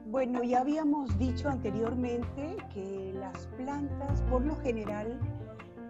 Bueno, 0.07 0.45
ya 0.45 0.61
habíamos 0.61 1.19
dicho 1.19 1.49
anteriormente 1.49 2.57
que 2.73 3.13
las 3.19 3.49
plantas, 3.57 4.23
por 4.31 4.45
lo 4.45 4.55
general, 4.57 5.19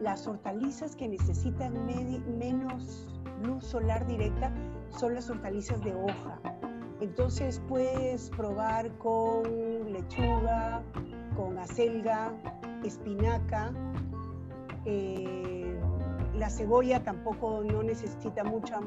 las 0.00 0.26
hortalizas 0.26 0.96
que 0.96 1.08
necesitan 1.08 1.74
menos 2.38 3.06
luz 3.42 3.64
solar 3.64 4.06
directa 4.06 4.50
son 4.88 5.14
las 5.14 5.28
hortalizas 5.28 5.82
de 5.82 5.94
hoja. 5.94 6.40
Entonces 7.00 7.60
puedes 7.68 8.30
probar 8.30 8.90
con 8.98 9.42
lechuga, 9.92 10.82
con 11.36 11.58
acelga, 11.58 12.32
espinaca. 12.84 13.72
Eh, 14.86 15.78
la 16.38 16.50
cebolla 16.50 17.02
tampoco 17.02 17.62
no 17.64 17.82
necesita 17.82 18.44
mucha 18.44 18.80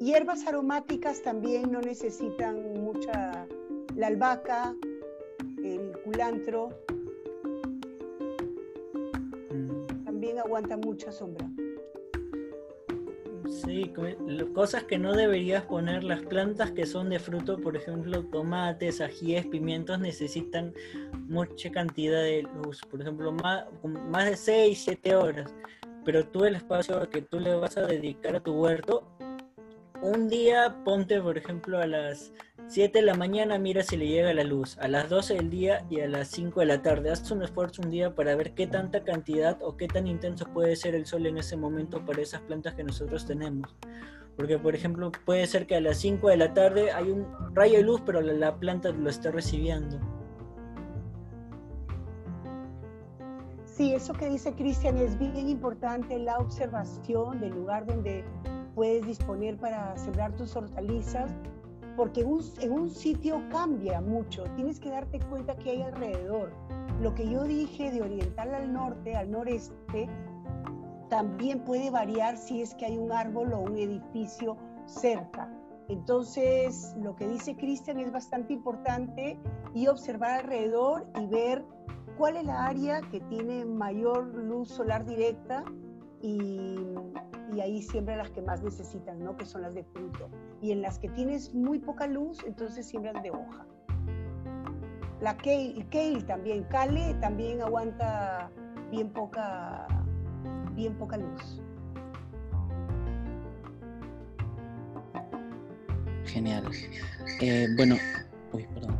Hierbas 0.00 0.46
aromáticas 0.46 1.20
también 1.20 1.70
no 1.70 1.82
necesitan 1.82 2.72
mucha, 2.82 3.46
la 3.94 4.06
albahaca, 4.06 4.74
el 5.62 5.92
culantro, 6.02 6.70
mm. 9.50 10.04
también 10.04 10.38
aguanta 10.38 10.78
mucha 10.78 11.12
sombra. 11.12 11.49
Sí, 13.70 13.92
cosas 14.52 14.82
que 14.82 14.98
no 14.98 15.12
deberías 15.12 15.62
poner, 15.62 16.02
las 16.02 16.22
plantas 16.22 16.72
que 16.72 16.86
son 16.86 17.08
de 17.08 17.20
fruto, 17.20 17.56
por 17.56 17.76
ejemplo, 17.76 18.24
tomates, 18.24 19.00
ajíes, 19.00 19.46
pimientos, 19.46 20.00
necesitan 20.00 20.74
mucha 21.28 21.70
cantidad 21.70 22.20
de 22.20 22.42
luz, 22.42 22.80
por 22.90 23.00
ejemplo, 23.00 23.30
más, 23.30 23.66
más 23.84 24.24
de 24.24 24.36
6, 24.36 24.82
7 24.86 25.14
horas. 25.14 25.54
Pero 26.04 26.26
tú 26.26 26.44
el 26.46 26.56
espacio 26.56 27.08
que 27.10 27.22
tú 27.22 27.38
le 27.38 27.54
vas 27.54 27.76
a 27.76 27.86
dedicar 27.86 28.34
a 28.34 28.40
tu 28.40 28.54
huerto, 28.54 29.06
un 30.02 30.28
día 30.28 30.82
ponte, 30.84 31.20
por 31.20 31.38
ejemplo, 31.38 31.78
a 31.78 31.86
las 31.86 32.32
7 32.70 33.00
de 33.00 33.04
la 33.04 33.14
mañana, 33.14 33.58
mira 33.58 33.82
si 33.82 33.96
le 33.96 34.06
llega 34.06 34.32
la 34.32 34.44
luz. 34.44 34.78
A 34.78 34.86
las 34.86 35.08
12 35.08 35.34
del 35.34 35.50
día 35.50 35.84
y 35.90 36.02
a 36.02 36.06
las 36.06 36.28
5 36.28 36.60
de 36.60 36.66
la 36.66 36.82
tarde. 36.82 37.10
Haz 37.10 37.28
un 37.32 37.42
esfuerzo 37.42 37.82
un 37.82 37.90
día 37.90 38.14
para 38.14 38.36
ver 38.36 38.54
qué 38.54 38.68
tanta 38.68 39.02
cantidad 39.02 39.58
o 39.60 39.76
qué 39.76 39.88
tan 39.88 40.06
intenso 40.06 40.44
puede 40.54 40.76
ser 40.76 40.94
el 40.94 41.04
sol 41.04 41.26
en 41.26 41.36
ese 41.36 41.56
momento 41.56 42.06
para 42.06 42.22
esas 42.22 42.42
plantas 42.42 42.74
que 42.74 42.84
nosotros 42.84 43.26
tenemos. 43.26 43.74
Porque, 44.36 44.56
por 44.56 44.76
ejemplo, 44.76 45.10
puede 45.24 45.48
ser 45.48 45.66
que 45.66 45.74
a 45.74 45.80
las 45.80 45.96
5 45.96 46.28
de 46.28 46.36
la 46.36 46.54
tarde 46.54 46.92
hay 46.92 47.10
un 47.10 47.26
rayo 47.56 47.78
de 47.78 47.82
luz, 47.82 48.02
pero 48.06 48.20
la, 48.20 48.56
planta 48.56 48.90
lo 48.90 49.10
esté 49.10 49.32
recibiendo. 49.32 49.98
Sí, 53.64 53.94
eso 53.94 54.12
que 54.12 54.28
dice 54.28 54.54
Cristian 54.54 54.96
es 54.96 55.18
bien 55.18 55.48
importante, 55.48 56.16
la 56.20 56.38
observación 56.38 57.40
del 57.40 57.50
lugar 57.50 57.84
donde 57.84 58.24
puedes 58.76 59.04
disponer 59.04 59.56
para 59.56 59.96
sembrar 59.96 60.36
tus 60.36 60.54
hortalizas 60.54 61.32
porque 61.96 62.20
en 62.22 62.72
un 62.72 62.90
sitio 62.90 63.42
cambia 63.50 64.00
mucho, 64.00 64.44
tienes 64.56 64.80
que 64.80 64.90
darte 64.90 65.20
cuenta 65.20 65.56
que 65.56 65.70
hay 65.70 65.82
alrededor. 65.82 66.52
Lo 67.00 67.14
que 67.14 67.28
yo 67.28 67.44
dije 67.44 67.90
de 67.90 68.02
oriental 68.02 68.54
al 68.54 68.72
norte, 68.72 69.16
al 69.16 69.30
noreste, 69.30 70.08
también 71.08 71.64
puede 71.64 71.90
variar 71.90 72.36
si 72.36 72.62
es 72.62 72.74
que 72.74 72.86
hay 72.86 72.96
un 72.96 73.12
árbol 73.12 73.52
o 73.52 73.60
un 73.60 73.76
edificio 73.76 74.56
cerca. 74.86 75.50
Entonces, 75.88 76.94
lo 77.02 77.16
que 77.16 77.26
dice 77.26 77.56
Cristian 77.56 77.98
es 77.98 78.12
bastante 78.12 78.52
importante 78.52 79.38
y 79.74 79.88
observar 79.88 80.44
alrededor 80.44 81.06
y 81.20 81.26
ver 81.26 81.64
cuál 82.16 82.36
es 82.36 82.44
la 82.44 82.66
área 82.66 83.00
que 83.10 83.20
tiene 83.22 83.64
mayor 83.64 84.26
luz 84.34 84.68
solar 84.68 85.04
directa 85.04 85.64
y 86.22 86.94
ahí 87.60 87.82
siembra 87.82 88.16
las 88.16 88.30
que 88.30 88.42
más 88.42 88.62
necesitan, 88.62 89.18
¿no? 89.24 89.36
Que 89.36 89.46
son 89.46 89.62
las 89.62 89.74
de 89.74 89.82
fruto. 89.82 90.28
Y 90.62 90.72
en 90.72 90.82
las 90.82 90.98
que 90.98 91.08
tienes 91.08 91.54
muy 91.54 91.78
poca 91.78 92.06
luz, 92.06 92.38
entonces 92.46 92.86
siembras 92.86 93.22
de 93.22 93.30
hoja. 93.30 93.66
La 95.20 95.36
kale, 95.36 95.86
kale 95.90 96.22
también, 96.22 96.64
kale 96.64 97.14
también 97.20 97.60
aguanta 97.60 98.50
bien 98.90 99.10
poca, 99.10 99.86
bien 100.74 100.94
poca 100.94 101.16
luz. 101.18 101.62
Genial. 106.24 106.64
Eh, 107.40 107.66
bueno, 107.76 107.96
uy, 108.52 108.66
perdón. 108.74 108.98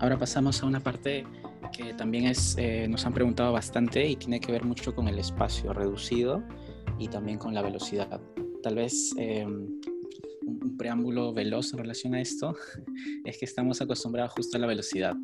Ahora 0.00 0.18
pasamos 0.18 0.62
a 0.62 0.66
una 0.66 0.80
parte 0.80 1.24
que 1.72 1.92
también 1.94 2.26
es, 2.26 2.56
eh, 2.58 2.86
nos 2.88 3.04
han 3.04 3.12
preguntado 3.12 3.52
bastante 3.52 4.06
y 4.06 4.16
tiene 4.16 4.40
que 4.40 4.52
ver 4.52 4.64
mucho 4.64 4.94
con 4.94 5.08
el 5.08 5.18
espacio 5.18 5.72
reducido 5.72 6.42
y 6.98 7.08
también 7.08 7.38
con 7.38 7.54
la 7.54 7.62
velocidad. 7.62 8.20
Tal 8.62 8.76
vez 8.76 9.14
em, 9.16 9.80
un, 10.48 10.76
preámbulo 10.76 11.32
veloz 11.32 11.72
en 11.72 11.78
relación 11.78 12.14
a 12.14 12.20
esto 12.20 12.56
es 13.24 13.38
que 13.38 13.44
estamos 13.44 13.80
acostumbrados 13.80 14.32
justo 14.32 14.56
a 14.56 14.60
la 14.60 14.66
velocidad, 14.66 15.14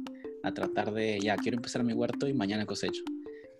a 0.42 0.52
tratar 0.52 0.92
de, 0.92 1.18
ya, 1.20 1.36
quiero 1.36 1.56
empezar 1.56 1.84
mi 1.84 1.92
huerto 1.92 2.28
y 2.28 2.34
mañana 2.34 2.66
cosecho. 2.66 3.02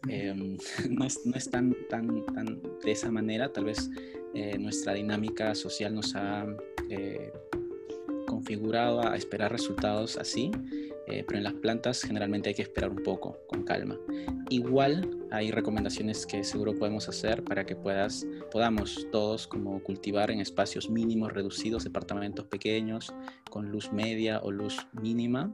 Em, 0.09 0.57
no, 0.90 1.07
es, 1.07 1.20
no 1.24 1.35
es, 1.37 1.50
tan, 1.50 1.74
tan, 1.88 2.24
tan 2.27 2.61
de 2.85 2.92
esa 2.92 3.11
manera, 3.11 3.53
tal 3.53 3.64
vez 3.64 3.90
eh, 4.35 4.59
nuestra 4.59 4.94
dinámica 4.94 5.55
social 5.55 5.94
nos 5.94 6.14
ha 6.14 6.46
eh, 6.90 7.33
configurado 8.27 9.06
a 9.06 9.17
esperar 9.17 9.52
resultados 9.52 10.17
así 10.17 10.50
eh, 11.06 11.25
pero 11.27 11.38
en 11.38 11.44
las 11.44 11.52
plantas 11.54 12.02
generalmente 12.02 12.48
hay 12.48 12.54
que 12.54 12.62
esperar 12.62 12.90
un 12.90 13.02
poco, 13.02 13.38
con 13.46 13.62
calma. 13.65 13.98
Igual 14.48 15.23
hay 15.35 15.51
recomendaciones 15.51 16.27
que 16.27 16.45
seguro 16.45 16.75
podemos 16.79 17.09
hacer 17.09 17.43
para 17.43 17.67
que 17.67 17.75
puedas, 17.75 18.27
podamos 18.53 19.09
todos 19.11 19.47
como 19.47 19.83
cultivar 19.83 20.31
en 20.31 20.41
espacios 20.41 20.89
mínimos, 20.89 21.33
reducidos, 21.33 21.83
departamentos 21.83 22.47
pequeños, 22.47 23.13
con 23.51 23.71
luz 23.71 23.93
media 23.93 24.41
o 24.43 24.53
luz 24.53 24.87
mínima, 24.93 25.51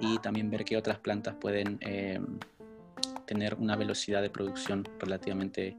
y 0.00 0.18
también 0.18 0.50
ver 0.50 0.64
qué 0.64 0.76
otras 0.76 0.98
plantas 0.98 1.36
pueden 1.36 1.78
eh, 1.82 2.20
tener 3.24 3.54
una 3.54 3.76
velocidad 3.76 4.22
de 4.22 4.30
producción 4.30 4.88
relativamente 4.98 5.76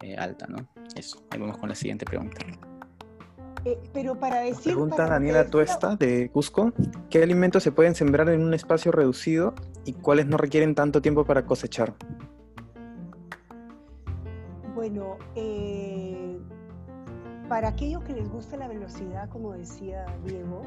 eh, 0.00 0.16
alta, 0.16 0.46
¿no? 0.46 0.68
Eso, 0.96 1.22
ahí 1.30 1.38
vamos 1.38 1.58
con 1.58 1.68
la 1.68 1.74
siguiente 1.74 2.06
pregunta. 2.06 2.38
Eh, 3.64 3.78
pero 3.92 4.18
para 4.18 4.40
decir... 4.40 4.72
Pregunta 4.72 5.06
Daniela 5.06 5.46
Tuesta 5.50 5.96
de 5.96 6.30
Cusco. 6.30 6.72
¿Qué 7.10 7.22
alimentos 7.22 7.62
se 7.62 7.72
pueden 7.72 7.94
sembrar 7.94 8.30
en 8.30 8.40
un 8.40 8.54
espacio 8.54 8.92
reducido 8.92 9.54
y 9.84 9.92
cuáles 9.92 10.26
no 10.26 10.38
requieren 10.38 10.74
tanto 10.74 11.02
tiempo 11.02 11.24
para 11.24 11.44
cosechar? 11.44 11.94
Bueno, 14.78 15.16
eh, 15.34 16.38
para 17.48 17.70
aquellos 17.70 18.04
que 18.04 18.12
les 18.12 18.30
gusta 18.30 18.56
la 18.56 18.68
velocidad, 18.68 19.28
como 19.28 19.52
decía 19.52 20.06
Diego, 20.24 20.62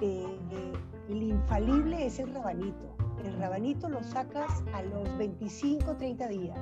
eh, 0.00 0.72
el 1.10 1.22
infalible 1.24 2.06
es 2.06 2.18
el 2.18 2.32
rabanito. 2.32 2.96
El 3.22 3.38
rabanito 3.38 3.90
lo 3.90 4.02
sacas 4.02 4.64
a 4.72 4.80
los 4.80 5.18
25, 5.18 5.96
30 5.98 6.28
días. 6.28 6.58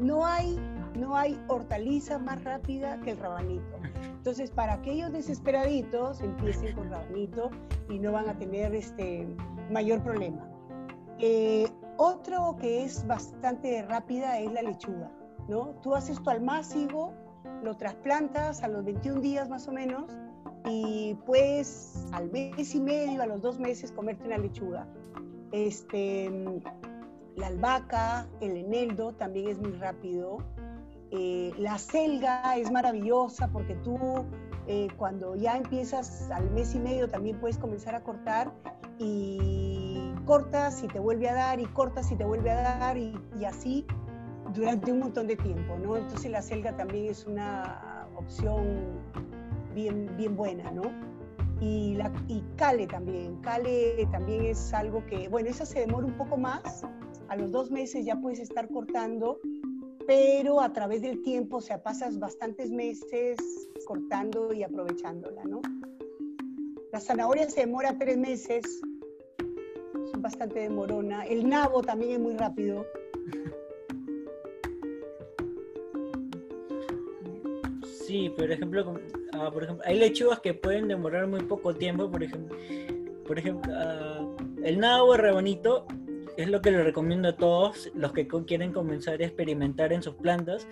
No 0.00 0.26
hay, 0.26 0.58
no 0.98 1.16
hay 1.16 1.40
hortaliza 1.46 2.18
más 2.18 2.42
rápida 2.42 3.00
que 3.02 3.12
el 3.12 3.18
rabanito. 3.18 3.78
Entonces, 4.02 4.50
para 4.50 4.72
aquellos 4.72 5.12
desesperaditos, 5.12 6.22
empiecen 6.22 6.74
con 6.74 6.90
rabanito 6.90 7.50
y 7.88 8.00
no 8.00 8.10
van 8.10 8.28
a 8.28 8.36
tener 8.36 8.74
este 8.74 9.28
mayor 9.70 10.02
problema. 10.02 10.44
Eh, 11.20 11.68
otro 11.98 12.56
que 12.56 12.82
es 12.82 13.06
bastante 13.06 13.82
rápida 13.82 14.40
es 14.40 14.52
la 14.52 14.62
lechuga, 14.62 15.08
¿no? 15.50 15.74
Tú 15.82 15.94
haces 15.94 16.22
tu 16.22 16.30
almácigo, 16.30 17.12
lo 17.62 17.76
trasplantas 17.76 18.62
a 18.62 18.68
los 18.68 18.84
21 18.84 19.20
días 19.20 19.48
más 19.50 19.66
o 19.68 19.72
menos 19.72 20.10
y 20.64 21.14
puedes 21.26 22.06
al 22.12 22.30
mes 22.30 22.74
y 22.74 22.80
medio, 22.80 23.20
a 23.22 23.26
los 23.26 23.42
dos 23.42 23.58
meses, 23.58 23.92
comerte 23.92 24.24
una 24.26 24.38
lechuga. 24.38 24.86
Este, 25.52 26.30
la 27.36 27.48
albahaca, 27.48 28.28
el 28.40 28.56
eneldo 28.56 29.12
también 29.12 29.48
es 29.48 29.58
muy 29.58 29.72
rápido. 29.72 30.38
Eh, 31.10 31.52
la 31.58 31.76
selga 31.76 32.56
es 32.56 32.70
maravillosa 32.70 33.48
porque 33.48 33.74
tú 33.74 33.98
eh, 34.68 34.86
cuando 34.96 35.34
ya 35.34 35.56
empiezas 35.56 36.30
al 36.30 36.48
mes 36.52 36.76
y 36.76 36.78
medio 36.78 37.08
también 37.08 37.40
puedes 37.40 37.58
comenzar 37.58 37.96
a 37.96 38.04
cortar 38.04 38.52
y 38.98 40.12
cortas 40.24 40.84
y 40.84 40.86
te 40.86 41.00
vuelve 41.00 41.28
a 41.28 41.34
dar 41.34 41.58
y 41.58 41.66
cortas 41.66 42.12
y 42.12 42.16
te 42.16 42.24
vuelve 42.24 42.52
a 42.52 42.78
dar 42.78 42.96
y, 42.96 43.18
y 43.40 43.44
así 43.44 43.84
durante 44.54 44.92
un 44.92 45.00
montón 45.00 45.26
de 45.26 45.36
tiempo, 45.36 45.78
¿no? 45.78 45.96
Entonces 45.96 46.30
la 46.30 46.42
selga 46.42 46.76
también 46.76 47.06
es 47.06 47.26
una 47.26 48.08
opción 48.16 49.00
bien, 49.74 50.10
bien 50.16 50.36
buena, 50.36 50.70
¿no? 50.70 50.82
Y, 51.60 51.94
la, 51.94 52.10
y 52.28 52.42
Cale 52.56 52.86
también, 52.86 53.36
Cale 53.42 54.08
también 54.10 54.46
es 54.46 54.72
algo 54.72 55.04
que, 55.06 55.28
bueno, 55.28 55.50
esa 55.50 55.66
se 55.66 55.80
demora 55.80 56.06
un 56.06 56.16
poco 56.16 56.36
más, 56.36 56.84
a 57.28 57.36
los 57.36 57.52
dos 57.52 57.70
meses 57.70 58.04
ya 58.04 58.16
puedes 58.16 58.40
estar 58.40 58.68
cortando, 58.68 59.38
pero 60.06 60.60
a 60.60 60.72
través 60.72 61.02
del 61.02 61.22
tiempo, 61.22 61.58
o 61.58 61.60
sea, 61.60 61.82
pasas 61.82 62.18
bastantes 62.18 62.70
meses 62.70 63.36
cortando 63.86 64.52
y 64.52 64.62
aprovechándola, 64.62 65.44
¿no? 65.44 65.60
La 66.92 66.98
zanahoria 66.98 67.48
se 67.48 67.60
demora 67.60 67.96
tres 67.98 68.18
meses, 68.18 68.64
es 68.64 70.20
bastante 70.20 70.60
demorona. 70.60 71.24
El 71.24 71.48
nabo 71.48 71.82
también 71.82 72.12
es 72.12 72.18
muy 72.18 72.34
rápido. 72.34 72.84
Sí, 78.10 78.28
por 78.28 78.50
ejemplo, 78.50 79.00
ah, 79.34 79.52
por 79.52 79.62
ejemplo, 79.62 79.84
hay 79.86 79.96
lechugas 79.96 80.40
que 80.40 80.52
pueden 80.52 80.88
demorar 80.88 81.28
muy 81.28 81.42
poco 81.44 81.72
tiempo, 81.76 82.10
por 82.10 82.24
ejemplo, 82.24 82.58
por 83.24 83.38
ejemplo, 83.38 83.72
ah, 83.72 84.28
el 84.64 84.80
nabo 84.80 85.16
bonito, 85.32 85.86
es 86.36 86.48
lo 86.48 86.60
que 86.60 86.72
le 86.72 86.82
recomiendo 86.82 87.28
a 87.28 87.36
todos 87.36 87.88
los 87.94 88.12
que 88.12 88.26
quieren 88.26 88.72
comenzar 88.72 89.20
a 89.20 89.24
experimentar 89.24 89.92
en 89.92 90.02
sus 90.02 90.16
plantas, 90.16 90.66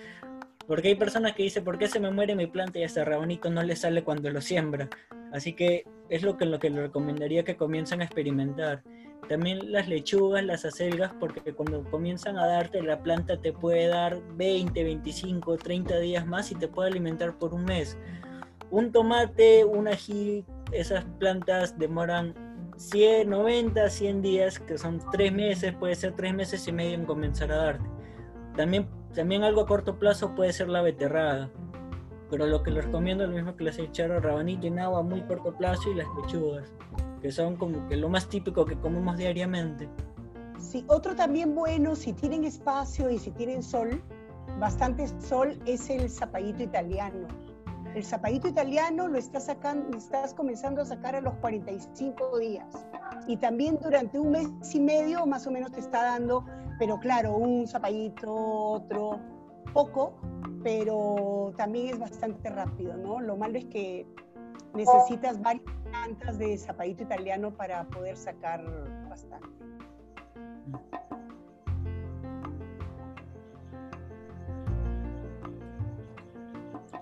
porque 0.66 0.88
hay 0.88 0.94
personas 0.96 1.36
que 1.36 1.44
dicen, 1.44 1.62
¿por 1.62 1.78
qué 1.78 1.86
se 1.86 2.00
me 2.00 2.10
muere 2.10 2.34
mi 2.34 2.48
planta 2.48 2.80
y 2.80 2.82
ese 2.82 3.04
rabanito 3.04 3.50
no 3.50 3.62
le 3.62 3.76
sale 3.76 4.02
cuando 4.02 4.28
lo 4.30 4.40
siembra? 4.40 4.88
Así 5.32 5.52
que 5.52 5.84
es 6.08 6.24
lo 6.24 6.36
que, 6.36 6.44
lo 6.44 6.58
que 6.58 6.70
le 6.70 6.82
recomendaría 6.82 7.44
que 7.44 7.56
comiencen 7.56 8.00
a 8.00 8.04
experimentar. 8.04 8.82
También 9.26 9.72
las 9.72 9.88
lechugas, 9.88 10.42
las 10.44 10.64
acelgas, 10.64 11.12
porque 11.20 11.52
cuando 11.52 11.84
comienzan 11.84 12.38
a 12.38 12.46
darte 12.46 12.82
la 12.82 13.02
planta 13.02 13.38
te 13.38 13.52
puede 13.52 13.88
dar 13.88 14.22
20, 14.36 14.84
25, 14.84 15.58
30 15.58 15.98
días 15.98 16.26
más 16.26 16.50
y 16.50 16.54
te 16.54 16.66
puede 16.66 16.90
alimentar 16.90 17.36
por 17.36 17.52
un 17.52 17.64
mes. 17.64 17.98
Un 18.70 18.90
tomate, 18.90 19.64
un 19.66 19.88
ají, 19.88 20.46
esas 20.72 21.04
plantas 21.18 21.78
demoran 21.78 22.34
100, 22.76 23.28
90, 23.28 23.90
100 23.90 24.22
días, 24.22 24.58
que 24.60 24.78
son 24.78 25.00
3 25.12 25.32
meses, 25.32 25.74
puede 25.74 25.94
ser 25.94 26.12
3 26.12 26.34
meses 26.34 26.66
y 26.66 26.72
medio 26.72 26.94
en 26.94 27.04
comenzar 27.04 27.52
a 27.52 27.56
darte. 27.56 27.84
También, 28.56 28.88
también 29.14 29.42
algo 29.42 29.62
a 29.62 29.66
corto 29.66 29.98
plazo 29.98 30.34
puede 30.34 30.54
ser 30.54 30.68
la 30.68 30.80
beterraga, 30.80 31.50
pero 32.30 32.46
lo 32.46 32.62
que 32.62 32.70
les 32.70 32.84
recomiendo 32.86 33.24
es 33.24 33.30
lo 33.30 33.36
mismo 33.36 33.56
que 33.56 33.64
les 33.64 33.78
he 33.78 33.82
echado 33.82 34.20
rabanito 34.20 34.66
y 34.66 34.78
agua 34.78 35.00
a 35.00 35.02
muy 35.02 35.20
corto 35.22 35.54
plazo 35.54 35.90
y 35.90 35.96
las 35.96 36.06
lechugas 36.22 36.72
que 37.20 37.32
son 37.32 37.56
como 37.56 37.86
que 37.88 37.96
lo 37.96 38.08
más 38.08 38.28
típico 38.28 38.64
que 38.64 38.78
comemos 38.78 39.16
diariamente. 39.16 39.88
Sí, 40.58 40.84
otro 40.88 41.14
también 41.14 41.54
bueno, 41.54 41.94
si 41.94 42.12
tienen 42.12 42.44
espacio 42.44 43.10
y 43.10 43.18
si 43.18 43.30
tienen 43.30 43.62
sol, 43.62 44.02
bastante 44.58 45.06
sol, 45.20 45.58
es 45.66 45.88
el 45.90 46.10
zapallito 46.10 46.62
italiano. 46.62 47.28
El 47.94 48.04
zapallito 48.04 48.48
italiano 48.48 49.08
lo 49.08 49.18
estás, 49.18 49.46
sacando, 49.46 49.96
estás 49.96 50.34
comenzando 50.34 50.82
a 50.82 50.84
sacar 50.84 51.16
a 51.16 51.20
los 51.20 51.34
45 51.34 52.38
días. 52.38 52.86
Y 53.26 53.36
también 53.36 53.78
durante 53.82 54.18
un 54.18 54.32
mes 54.32 54.74
y 54.74 54.80
medio 54.80 55.26
más 55.26 55.46
o 55.46 55.50
menos 55.50 55.72
te 55.72 55.80
está 55.80 56.02
dando, 56.02 56.44
pero 56.78 56.98
claro, 56.98 57.36
un 57.36 57.66
zapallito, 57.66 58.32
otro, 58.32 59.18
poco, 59.72 60.14
pero 60.62 61.52
también 61.56 61.88
es 61.88 61.98
bastante 61.98 62.50
rápido, 62.50 62.96
¿no? 62.96 63.20
Lo 63.20 63.36
malo 63.36 63.58
es 63.58 63.64
que 63.66 64.06
necesitas 64.78 65.40
varias 65.40 65.64
plantas 65.90 66.38
de 66.38 66.56
zapallito 66.56 67.02
italiano 67.02 67.50
para 67.50 67.84
poder 67.88 68.16
sacar 68.16 68.62
bastante. 69.08 69.48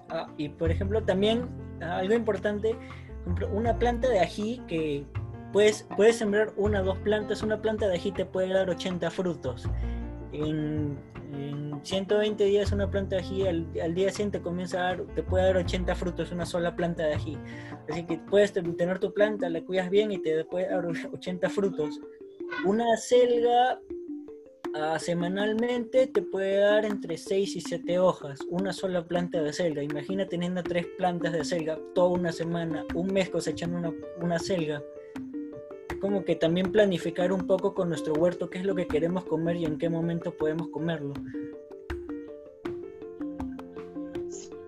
Ah, 0.09 0.27
y 0.37 0.49
por 0.49 0.71
ejemplo 0.71 1.03
también 1.03 1.49
ah, 1.83 1.99
algo 1.99 2.15
importante, 2.15 2.77
una 3.53 3.79
planta 3.79 4.09
de 4.09 4.21
ají 4.21 4.63
que 4.67 5.05
puedes, 5.53 5.87
puedes 5.97 6.17
sembrar 6.17 6.53
una 6.57 6.81
o 6.81 6.85
dos 6.85 6.99
plantas, 6.99 7.43
una 7.43 7.61
planta 7.61 7.89
de 7.89 7.97
ají 7.97 8.13
te 8.13 8.25
puede 8.25 8.55
dar 8.55 8.71
80 8.71 9.11
frutos. 9.11 9.69
En 11.33 11.81
120 11.85 12.45
días 12.45 12.73
una 12.73 12.91
planta 12.91 13.17
de 13.17 13.23
ají, 13.23 13.47
al, 13.47 13.95
día 13.95 14.11
siguiente 14.11 14.41
comienza 14.41 14.79
a 14.79 14.83
dar, 14.83 15.07
te 15.15 15.23
puede 15.23 15.47
dar 15.47 15.57
80 15.57 15.95
frutos 15.95 16.33
una 16.33 16.47
sola 16.47 16.75
planta 16.75 17.05
de 17.05 17.15
ají. 17.15 17.39
Así 17.89 18.05
que 18.05 18.19
puedes 18.19 18.53
tener 18.53 18.99
tu 18.99 19.13
planta, 19.13 19.49
la 19.49 19.63
cuidas 19.63 19.91
bien 19.91 20.13
y 20.13 20.19
te 20.19 20.45
puede 20.45 20.69
dar 20.69 20.87
80 20.87 21.49
frutos. 21.51 22.01
Una 22.65 22.97
selga 22.97 23.81
ah, 24.75 24.99
semanalmente 24.99 26.07
te 26.07 26.23
puede 26.23 26.59
dar 26.59 26.85
entre 26.85 27.17
6 27.19 27.57
y 27.57 27.61
7 27.61 27.99
hojas, 27.99 28.41
una 28.49 28.73
sola 28.73 29.07
planta 29.07 29.43
de 29.43 29.53
selga. 29.53 29.83
Imagina 29.83 30.27
teniendo 30.27 30.63
tres 30.63 30.87
plantas 30.99 31.33
de 31.33 31.45
selga 31.45 31.79
toda 31.95 32.09
una 32.09 32.33
semana, 32.33 32.85
un 32.95 33.09
mes 33.09 33.31
cosechando 33.31 33.79
una, 33.79 33.93
una 34.21 34.39
selga 34.39 34.83
como 36.01 36.25
que 36.25 36.37
también 36.37 36.73
planificar 36.73 37.33
un 37.33 37.47
poco 37.47 37.75
con 37.75 37.89
nuestro 37.89 38.15
huerto 38.15 38.51
qué 38.51 38.59
es 38.59 38.65
lo 38.65 38.75
que 38.75 38.87
queremos 38.87 39.25
comer 39.25 39.57
y 39.57 39.65
en 39.65 39.79
qué 39.79 39.89
momento 39.89 40.37
podemos 40.37 40.69
comerlo. 40.69 41.15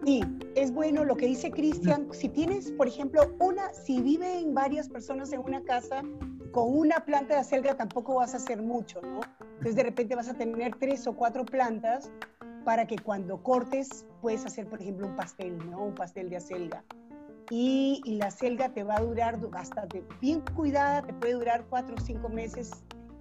Sí, 0.04 0.22
es 0.54 0.72
bueno 0.72 1.04
lo 1.04 1.16
que 1.16 1.26
dice 1.26 1.50
Cristian. 1.50 2.08
Si 2.12 2.28
tienes, 2.28 2.70
por 2.72 2.88
ejemplo, 2.88 3.34
una, 3.40 3.72
si 3.74 4.00
viven 4.00 4.54
varias 4.54 4.88
personas 4.88 5.32
en 5.32 5.40
una 5.40 5.62
casa, 5.62 6.02
con 6.52 6.76
una 6.76 7.04
planta 7.04 7.34
de 7.34 7.40
acelga 7.40 7.76
tampoco 7.76 8.14
vas 8.16 8.34
a 8.34 8.38
hacer 8.38 8.62
mucho, 8.62 9.02
¿no? 9.02 9.20
Entonces 9.40 9.76
de 9.76 9.82
repente 9.82 10.14
vas 10.14 10.28
a 10.28 10.34
tener 10.34 10.76
tres 10.76 11.06
o 11.06 11.14
cuatro 11.14 11.44
plantas 11.44 12.10
para 12.64 12.86
que 12.86 12.96
cuando 12.96 13.42
cortes 13.42 14.06
puedes 14.22 14.46
hacer, 14.46 14.66
por 14.66 14.80
ejemplo, 14.80 15.06
un 15.06 15.16
pastel, 15.16 15.58
¿no? 15.70 15.84
Un 15.84 15.94
pastel 15.94 16.30
de 16.30 16.36
acelga 16.36 16.84
y, 17.50 18.02
la 18.18 18.30
selga 18.30 18.68
te 18.70 18.84
va 18.84 18.96
a 18.96 19.00
durar 19.00 19.38
hasta 19.54 19.86
bien 20.20 20.42
cuidada, 20.54 21.02
te 21.02 21.12
puede 21.14 21.34
durar 21.34 21.64
cuatro 21.68 21.94
o 21.96 22.00
cinco 22.00 22.28
meses 22.28 22.70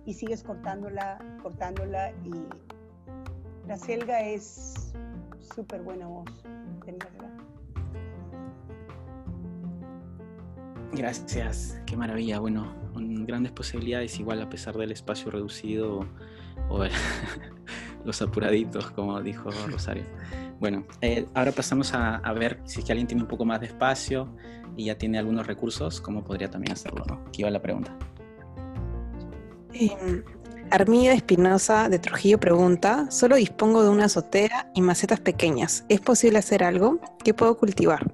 y 0.05 0.13
sigues 0.13 0.43
cortándola, 0.43 1.19
cortándola 1.41 2.11
y 2.23 2.31
la 3.67 3.77
selga 3.77 4.21
es 4.21 4.93
súper 5.55 5.81
buena 5.81 6.07
voz, 6.07 6.25
tenerla. 6.83 7.29
Gracias, 10.93 11.79
qué 11.85 11.95
maravilla. 11.97 12.39
Bueno, 12.39 12.73
grandes 12.95 13.51
posibilidades, 13.51 14.19
igual 14.19 14.41
a 14.41 14.49
pesar 14.49 14.75
del 14.77 14.91
espacio 14.91 15.29
reducido 15.29 16.07
o 16.69 16.83
los 18.05 18.21
apuraditos, 18.21 18.89
como 18.91 19.21
dijo 19.21 19.49
Rosario. 19.69 20.05
Bueno, 20.59 20.85
eh, 21.01 21.27
ahora 21.35 21.51
pasamos 21.51 21.93
a, 21.93 22.19
ver 22.33 22.59
si 22.65 22.79
es 22.79 22.85
que 22.85 22.91
alguien 22.91 23.07
tiene 23.07 23.21
un 23.23 23.27
poco 23.27 23.45
más 23.45 23.59
de 23.59 23.67
espacio 23.67 24.27
y 24.75 24.85
ya 24.85 24.97
tiene 24.97 25.19
algunos 25.19 25.45
recursos, 25.45 26.01
cómo 26.01 26.23
podría 26.23 26.49
también 26.49 26.73
hacerlo, 26.73 27.03
¿no? 27.07 27.23
Aquí 27.27 27.43
va 27.43 27.51
la 27.51 27.61
pregunta. 27.61 27.95
Eh, 29.73 30.23
Armida 30.71 31.13
Espinosa 31.13 31.89
de 31.89 31.99
Trujillo 31.99 32.39
pregunta, 32.39 33.09
solo 33.11 33.35
dispongo 33.35 33.83
de 33.83 33.89
una 33.89 34.05
azotea 34.05 34.71
y 34.73 34.81
macetas 34.81 35.19
pequeñas. 35.19 35.85
¿Es 35.89 36.01
posible 36.01 36.39
hacer 36.39 36.63
algo? 36.63 36.99
¿Qué 37.23 37.33
puedo 37.33 37.57
cultivar? 37.57 38.11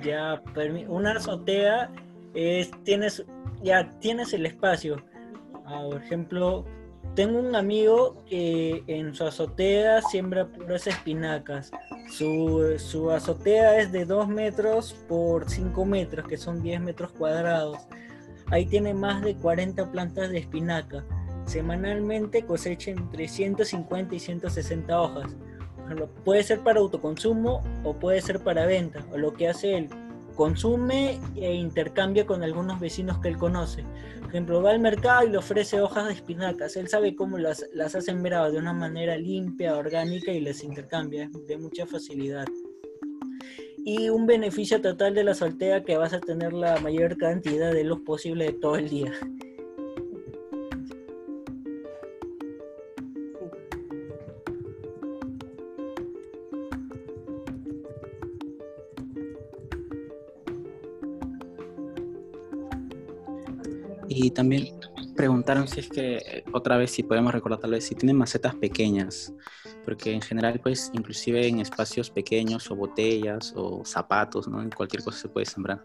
Ya, 0.00 0.40
una 0.86 1.12
azotea 1.12 1.90
es, 2.32 2.70
tienes, 2.84 3.24
ya 3.64 3.90
tienes 3.98 4.32
el 4.32 4.46
espacio. 4.46 5.04
Ah, 5.66 5.82
por 5.90 6.00
ejemplo, 6.00 6.64
tengo 7.18 7.40
un 7.40 7.56
amigo 7.56 8.22
que 8.26 8.84
en 8.86 9.12
su 9.12 9.24
azotea 9.24 10.00
siembra 10.02 10.46
puras 10.46 10.86
espinacas. 10.86 11.72
Su, 12.12 12.76
su 12.78 13.10
azotea 13.10 13.80
es 13.80 13.90
de 13.90 14.04
2 14.04 14.28
metros 14.28 14.92
por 15.08 15.50
5 15.50 15.84
metros, 15.84 16.28
que 16.28 16.36
son 16.36 16.62
10 16.62 16.80
metros 16.80 17.10
cuadrados. 17.10 17.76
Ahí 18.52 18.66
tiene 18.66 18.94
más 18.94 19.20
de 19.22 19.34
40 19.34 19.90
plantas 19.90 20.30
de 20.30 20.38
espinaca. 20.38 21.04
Semanalmente 21.44 22.46
cosecha 22.46 22.92
entre 22.92 23.26
150 23.26 24.14
y 24.14 24.20
160 24.20 25.00
hojas. 25.00 25.34
puede 26.24 26.44
ser 26.44 26.60
para 26.60 26.78
autoconsumo 26.78 27.64
o 27.82 27.94
puede 27.94 28.20
ser 28.20 28.44
para 28.44 28.64
venta. 28.64 29.04
O 29.12 29.18
lo 29.18 29.32
que 29.32 29.48
hace 29.48 29.76
él, 29.76 29.88
consume 30.38 31.18
e 31.34 31.52
intercambia 31.52 32.24
con 32.24 32.44
algunos 32.44 32.78
vecinos 32.78 33.18
que 33.18 33.26
él 33.26 33.36
conoce. 33.36 33.82
Por 34.20 34.28
ejemplo, 34.28 34.62
va 34.62 34.70
al 34.70 34.78
mercado 34.78 35.26
y 35.26 35.30
le 35.30 35.38
ofrece 35.38 35.80
hojas 35.80 36.06
de 36.06 36.12
espinacas. 36.12 36.76
Él 36.76 36.88
sabe 36.88 37.16
cómo 37.16 37.38
las, 37.38 37.66
las 37.74 37.96
ha 37.96 38.00
sembrado 38.00 38.52
de 38.52 38.58
una 38.58 38.72
manera 38.72 39.16
limpia, 39.16 39.76
orgánica 39.76 40.30
y 40.30 40.38
les 40.38 40.62
intercambia 40.62 41.28
de 41.48 41.58
mucha 41.58 41.86
facilidad. 41.86 42.46
Y 43.78 44.10
un 44.10 44.26
beneficio 44.26 44.80
total 44.80 45.12
de 45.12 45.24
la 45.24 45.34
soltea 45.34 45.82
que 45.82 45.96
vas 45.96 46.12
a 46.12 46.20
tener 46.20 46.52
la 46.52 46.78
mayor 46.78 47.16
cantidad 47.16 47.72
de 47.72 47.82
luz 47.82 48.02
posible 48.02 48.44
de 48.44 48.52
todo 48.52 48.76
el 48.76 48.88
día. 48.88 49.12
Y 64.28 64.30
también 64.30 64.78
preguntaron 65.16 65.66
si 65.66 65.80
es 65.80 65.88
que, 65.88 66.44
otra 66.52 66.76
vez, 66.76 66.90
si 66.90 67.02
podemos 67.02 67.32
recordar 67.32 67.60
tal 67.60 67.70
vez, 67.70 67.84
si 67.84 67.94
tienen 67.94 68.14
macetas 68.14 68.54
pequeñas, 68.54 69.32
porque 69.86 70.12
en 70.12 70.20
general, 70.20 70.60
pues, 70.62 70.90
inclusive 70.92 71.48
en 71.48 71.60
espacios 71.60 72.10
pequeños 72.10 72.70
o 72.70 72.76
botellas 72.76 73.54
o 73.56 73.86
zapatos, 73.86 74.46
¿no? 74.46 74.60
En 74.60 74.68
cualquier 74.68 75.02
cosa 75.02 75.18
se 75.18 75.28
puede 75.30 75.46
sembrar. 75.46 75.82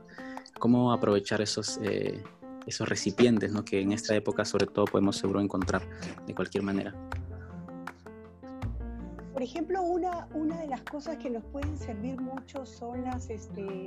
¿Cómo 0.59 0.91
aprovechar 0.91 1.39
esos, 1.39 1.79
eh, 1.83 2.21
esos 2.67 2.89
recipientes, 2.89 3.53
¿no? 3.53 3.63
Que 3.63 3.79
en 3.79 3.93
esta 3.93 4.13
época, 4.13 4.43
sobre 4.43 4.67
todo, 4.67 4.83
podemos 4.83 5.15
seguro 5.15 5.39
encontrar 5.39 5.87
de 6.27 6.35
cualquier 6.35 6.65
manera. 6.65 6.93
Por 9.31 9.41
ejemplo, 9.41 9.83
una, 9.83 10.27
una 10.33 10.59
de 10.59 10.67
las 10.67 10.81
cosas 10.81 11.15
que 11.15 11.29
nos 11.29 11.45
pueden 11.45 11.77
servir 11.77 12.19
mucho 12.19 12.65
son 12.65 13.05
las, 13.05 13.29
este, 13.29 13.85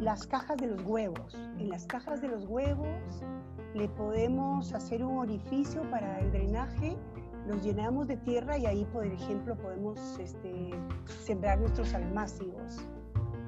las 0.00 0.26
cajas 0.26 0.56
de 0.58 0.66
los 0.66 0.82
huevos. 0.82 1.34
En 1.58 1.68
las 1.68 1.86
cajas 1.86 2.20
de 2.20 2.28
los 2.28 2.44
huevos 2.46 3.22
le 3.74 3.88
podemos 3.88 4.72
hacer 4.72 5.04
un 5.04 5.18
orificio 5.18 5.82
para 5.90 6.18
el 6.20 6.32
drenaje, 6.32 6.96
los 7.46 7.62
llenamos 7.62 8.08
de 8.08 8.16
tierra 8.16 8.58
y 8.58 8.66
ahí, 8.66 8.84
por 8.92 9.06
ejemplo, 9.06 9.56
podemos 9.56 10.18
este, 10.18 10.70
sembrar 11.24 11.60
nuestros 11.60 11.94
almácigos. 11.94 12.84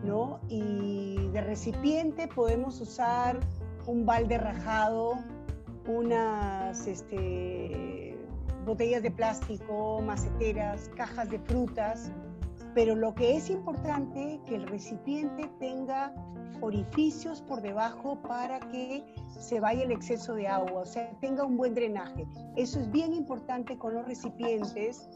¿no? 0.05 0.41
Y 0.49 1.29
de 1.33 1.41
recipiente 1.41 2.29
podemos 2.29 2.81
usar 2.81 3.41
un 3.87 4.07
balde 4.07 4.39
rajado, 4.39 5.15
unas 5.87 6.87
este, 6.87 8.17
botellas 8.65 9.03
de 9.03 9.11
plástico, 9.11 10.01
maceteras, 10.03 10.91
cajas 10.97 11.31
de 11.31 11.39
frutas 11.41 12.13
pero 12.79 12.95
lo 12.95 13.13
que 13.13 13.37
es 13.37 13.51
importante 13.51 14.41
que 14.47 14.55
el 14.55 14.69
recipiente 14.69 15.51
tenga 15.59 16.15
orificios 16.61 17.43
por 17.43 17.61
debajo 17.61 18.23
para 18.23 18.61
que 18.61 19.05
se 19.37 19.59
vaya 19.59 19.83
el 19.83 19.91
exceso 19.91 20.35
de 20.35 20.47
agua, 20.47 20.83
o 20.83 20.87
sea, 20.87 21.11
tenga 21.21 21.43
un 21.43 21.57
buen 21.57 21.75
drenaje. 21.75 22.25
Eso 22.55 22.79
es 22.79 22.89
bien 22.93 23.15
importante 23.15 23.77
con 23.77 23.95
los 23.95 24.07
recipientes 24.07 25.11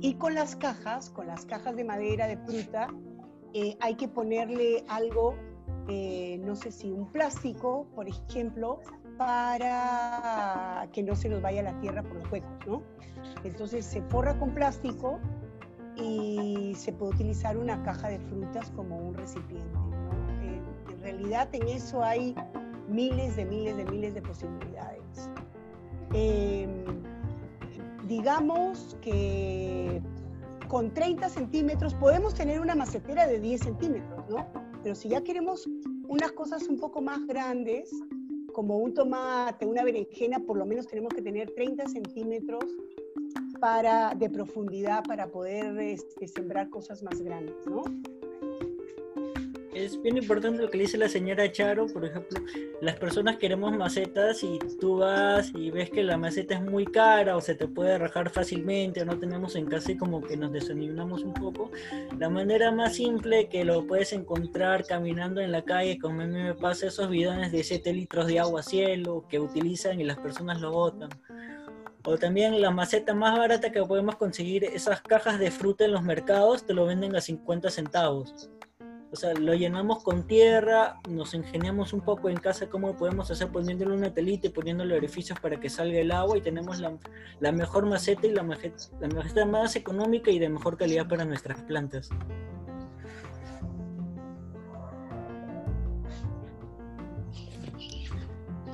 y 0.00 0.14
con 0.14 0.34
las 0.34 0.56
cajas, 0.56 1.10
con 1.10 1.26
las 1.26 1.44
cajas 1.44 1.76
de 1.76 1.84
madera, 1.84 2.26
de 2.26 2.38
fruta, 2.38 2.88
eh, 3.52 3.76
hay 3.80 3.94
que 3.96 4.08
ponerle 4.08 4.82
algo, 4.88 5.34
eh, 5.88 6.40
no 6.42 6.56
sé 6.56 6.72
si 6.72 6.90
un 6.90 7.12
plástico, 7.12 7.86
por 7.94 8.08
ejemplo, 8.08 8.80
para 9.18 10.88
que 10.90 11.02
no 11.02 11.16
se 11.16 11.28
nos 11.28 11.42
vaya 11.42 11.62
la 11.64 11.78
tierra 11.80 12.02
por 12.02 12.14
los 12.14 12.32
huecos, 12.32 12.66
¿no? 12.66 12.82
Entonces 13.44 13.84
se 13.84 14.00
forra 14.04 14.38
con 14.38 14.54
plástico 14.54 15.20
y 15.96 16.74
se 16.76 16.92
puede 16.92 17.12
utilizar 17.14 17.56
una 17.56 17.82
caja 17.82 18.08
de 18.08 18.18
frutas 18.18 18.70
como 18.70 18.96
un 18.96 19.14
recipiente. 19.14 19.78
En, 20.88 21.00
realidad 21.02 21.48
en 21.52 21.66
eso 21.68 22.02
hay 22.02 22.34
miles 22.88 23.34
de 23.36 23.44
miles 23.44 23.76
de 23.76 23.84
miles 23.86 24.14
de 24.14 24.22
posibilidades. 24.22 25.28
Em, 26.14 26.84
digamos 28.06 28.96
que 29.00 30.00
con 30.68 30.94
30 30.94 31.28
centímetros 31.28 31.94
podemos 31.94 32.34
tener 32.34 32.60
una 32.60 32.74
macetera 32.74 33.26
de 33.26 33.40
10 33.40 33.60
centímetros, 33.60 34.28
¿no? 34.28 34.46
Pero 34.82 34.94
si 34.94 35.08
ya 35.08 35.22
queremos 35.22 35.68
unas 36.08 36.32
cosas 36.32 36.68
un 36.68 36.78
poco 36.78 37.02
más 37.02 37.26
grandes, 37.26 37.90
como 38.52 38.78
un 38.78 38.94
tomate, 38.94 39.66
una 39.66 39.82
berenjena, 39.82 40.38
por 40.40 40.56
lo 40.56 40.66
menos 40.66 40.86
tenemos 40.86 41.12
que 41.14 41.22
tener 41.22 41.50
30 41.54 41.88
centímetros 41.88 42.64
para, 43.62 44.12
de 44.16 44.28
profundidad 44.28 45.04
para 45.04 45.28
poder 45.28 45.78
este, 45.78 46.26
sembrar 46.26 46.68
cosas 46.68 47.00
más 47.04 47.22
grandes, 47.22 47.54
¿no? 47.64 47.84
Es 49.72 50.02
bien 50.02 50.16
importante 50.16 50.60
lo 50.60 50.68
que 50.68 50.78
dice 50.78 50.98
la 50.98 51.08
señora 51.08 51.50
Charo, 51.50 51.86
por 51.86 52.04
ejemplo, 52.04 52.40
las 52.80 52.96
personas 52.96 53.36
queremos 53.36 53.72
macetas 53.76 54.42
y 54.42 54.58
tú 54.80 54.96
vas 54.96 55.52
y 55.54 55.70
ves 55.70 55.90
que 55.90 56.02
la 56.02 56.16
maceta 56.16 56.56
es 56.56 56.62
muy 56.62 56.84
cara 56.86 57.36
o 57.36 57.40
se 57.40 57.54
te 57.54 57.68
puede 57.68 57.98
rajar 57.98 58.30
fácilmente 58.30 59.02
o 59.02 59.04
no 59.04 59.16
tenemos 59.16 59.54
en 59.54 59.66
casa 59.66 59.92
y 59.92 59.96
como 59.96 60.20
que 60.20 60.36
nos 60.36 60.52
desanimamos 60.52 61.22
un 61.22 61.32
poco. 61.32 61.70
La 62.18 62.28
manera 62.28 62.72
más 62.72 62.96
simple 62.96 63.48
que 63.48 63.64
lo 63.64 63.86
puedes 63.86 64.12
encontrar 64.12 64.84
caminando 64.84 65.40
en 65.40 65.52
la 65.52 65.62
calle, 65.62 66.00
como 66.00 66.20
a 66.22 66.26
mí 66.26 66.34
me 66.34 66.54
pasa 66.54 66.88
esos 66.88 67.08
bidones 67.08 67.52
de 67.52 67.62
7 67.62 67.92
litros 67.92 68.26
de 68.26 68.40
agua 68.40 68.58
a 68.58 68.64
cielo 68.64 69.24
que 69.28 69.38
utilizan 69.38 70.00
y 70.00 70.04
las 70.04 70.18
personas 70.18 70.60
lo 70.60 70.72
botan 70.72 71.10
o 72.04 72.18
también 72.18 72.60
la 72.60 72.70
maceta 72.70 73.14
más 73.14 73.38
barata 73.38 73.70
que 73.70 73.82
podemos 73.84 74.16
conseguir, 74.16 74.64
esas 74.64 75.00
cajas 75.02 75.38
de 75.38 75.50
fruta 75.50 75.84
en 75.84 75.92
los 75.92 76.02
mercados, 76.02 76.66
te 76.66 76.74
lo 76.74 76.86
venden 76.86 77.14
a 77.16 77.20
50 77.20 77.70
centavos. 77.70 78.50
O 79.12 79.16
sea, 79.16 79.34
lo 79.34 79.52
llenamos 79.52 80.02
con 80.02 80.26
tierra, 80.26 80.98
nos 81.06 81.34
ingeniamos 81.34 81.92
un 81.92 82.00
poco 82.00 82.30
en 82.30 82.38
casa 82.38 82.70
cómo 82.70 82.96
podemos 82.96 83.30
hacer 83.30 83.48
poniéndole 83.48 83.94
una 83.94 84.12
telita 84.12 84.46
y 84.46 84.50
poniéndole 84.50 84.96
orificios 84.96 85.38
para 85.38 85.60
que 85.60 85.68
salga 85.68 85.98
el 85.98 86.10
agua 86.10 86.38
y 86.38 86.40
tenemos 86.40 86.78
la, 86.80 86.96
la 87.38 87.52
mejor 87.52 87.84
maceta 87.84 88.26
y 88.26 88.30
la 88.30 88.42
la 88.42 89.08
maceta 89.08 89.44
más 89.44 89.76
económica 89.76 90.30
y 90.30 90.38
de 90.38 90.48
mejor 90.48 90.78
calidad 90.78 91.06
para 91.06 91.26
nuestras 91.26 91.60
plantas. 91.62 92.08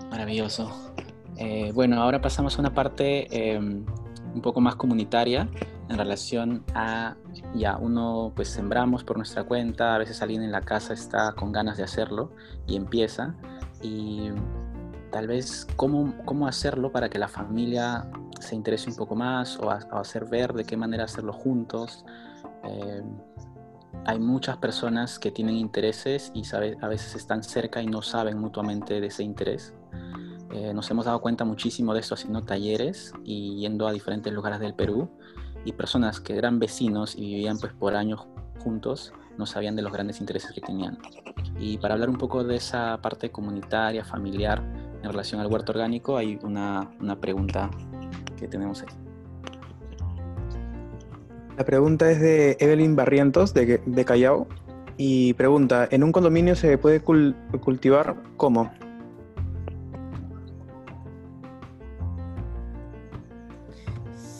Maravilloso. 0.08 0.94
Eh, 1.38 1.70
bueno, 1.72 2.02
ahora 2.02 2.20
pasamos 2.20 2.56
a 2.56 2.60
una 2.60 2.74
parte 2.74 3.54
em, 3.54 3.86
un 4.34 4.42
poco 4.42 4.60
más 4.60 4.74
comunitaria 4.74 5.48
en 5.88 5.96
relación 5.96 6.64
a, 6.74 7.16
ya, 7.54 7.76
uno 7.76 8.32
pues 8.34 8.48
sembramos 8.48 9.04
por 9.04 9.16
nuestra 9.16 9.44
cuenta, 9.44 9.94
a 9.94 9.98
veces 9.98 10.20
alguien 10.20 10.42
en 10.42 10.50
la 10.50 10.62
casa 10.62 10.92
está 10.92 11.32
con 11.32 11.52
ganas 11.52 11.76
de 11.76 11.84
hacerlo 11.84 12.32
y 12.66 12.74
empieza, 12.74 13.36
y 13.80 14.30
tal 15.12 15.28
vez 15.28 15.66
cómo, 15.76 16.12
cómo 16.24 16.48
hacerlo 16.48 16.90
para 16.90 17.08
que 17.08 17.20
la 17.20 17.28
familia 17.28 18.10
se 18.40 18.56
interese 18.56 18.90
un 18.90 18.96
poco 18.96 19.14
más 19.14 19.58
o, 19.58 19.70
hacer 19.70 20.26
ver 20.26 20.52
de 20.52 20.64
qué 20.64 20.76
manera 20.76 21.04
hacerlo 21.04 21.32
juntos. 21.32 22.04
Em, 22.64 23.16
hay 24.04 24.18
muchas 24.18 24.56
personas 24.56 25.18
que 25.18 25.30
tienen 25.30 25.56
intereses 25.56 26.32
y 26.34 26.42
a 26.54 26.88
veces 26.88 27.14
están 27.14 27.42
cerca 27.44 27.80
y 27.80 27.86
no 27.86 28.02
saben 28.02 28.38
mutuamente 28.38 29.00
de 29.00 29.06
ese 29.06 29.22
interés. 29.22 29.72
Eh, 30.50 30.72
nos 30.72 30.90
hemos 30.90 31.04
dado 31.04 31.20
cuenta 31.20 31.44
muchísimo 31.44 31.92
de 31.92 32.00
esto 32.00 32.14
haciendo 32.14 32.42
talleres 32.42 33.12
y 33.22 33.60
yendo 33.60 33.86
a 33.86 33.92
diferentes 33.92 34.32
lugares 34.32 34.60
del 34.60 34.74
Perú 34.74 35.10
y 35.64 35.72
personas 35.72 36.20
que 36.20 36.36
eran 36.36 36.58
vecinos 36.58 37.14
y 37.16 37.34
vivían 37.34 37.58
pues 37.58 37.72
por 37.74 37.94
años 37.94 38.26
juntos 38.60 39.12
no 39.36 39.46
sabían 39.46 39.76
de 39.76 39.82
los 39.82 39.92
grandes 39.92 40.20
intereses 40.20 40.50
que 40.52 40.60
tenían. 40.60 40.98
Y 41.60 41.78
para 41.78 41.94
hablar 41.94 42.08
un 42.08 42.16
poco 42.16 42.44
de 42.44 42.56
esa 42.56 43.00
parte 43.02 43.30
comunitaria, 43.30 44.04
familiar 44.04 44.62
en 45.02 45.10
relación 45.10 45.40
al 45.40 45.46
huerto 45.46 45.72
orgánico, 45.72 46.16
hay 46.16 46.38
una, 46.42 46.90
una 47.00 47.20
pregunta 47.20 47.70
que 48.36 48.48
tenemos 48.48 48.82
aquí. 48.82 48.94
La 51.56 51.64
pregunta 51.64 52.10
es 52.10 52.20
de 52.20 52.56
Evelyn 52.60 52.96
Barrientos 52.96 53.52
de, 53.52 53.82
de 53.84 54.04
Callao 54.04 54.48
y 54.96 55.34
pregunta, 55.34 55.88
¿en 55.90 56.02
un 56.02 56.12
condominio 56.12 56.56
se 56.56 56.78
puede 56.78 57.00
cultivar 57.00 58.16
cómo? 58.36 58.72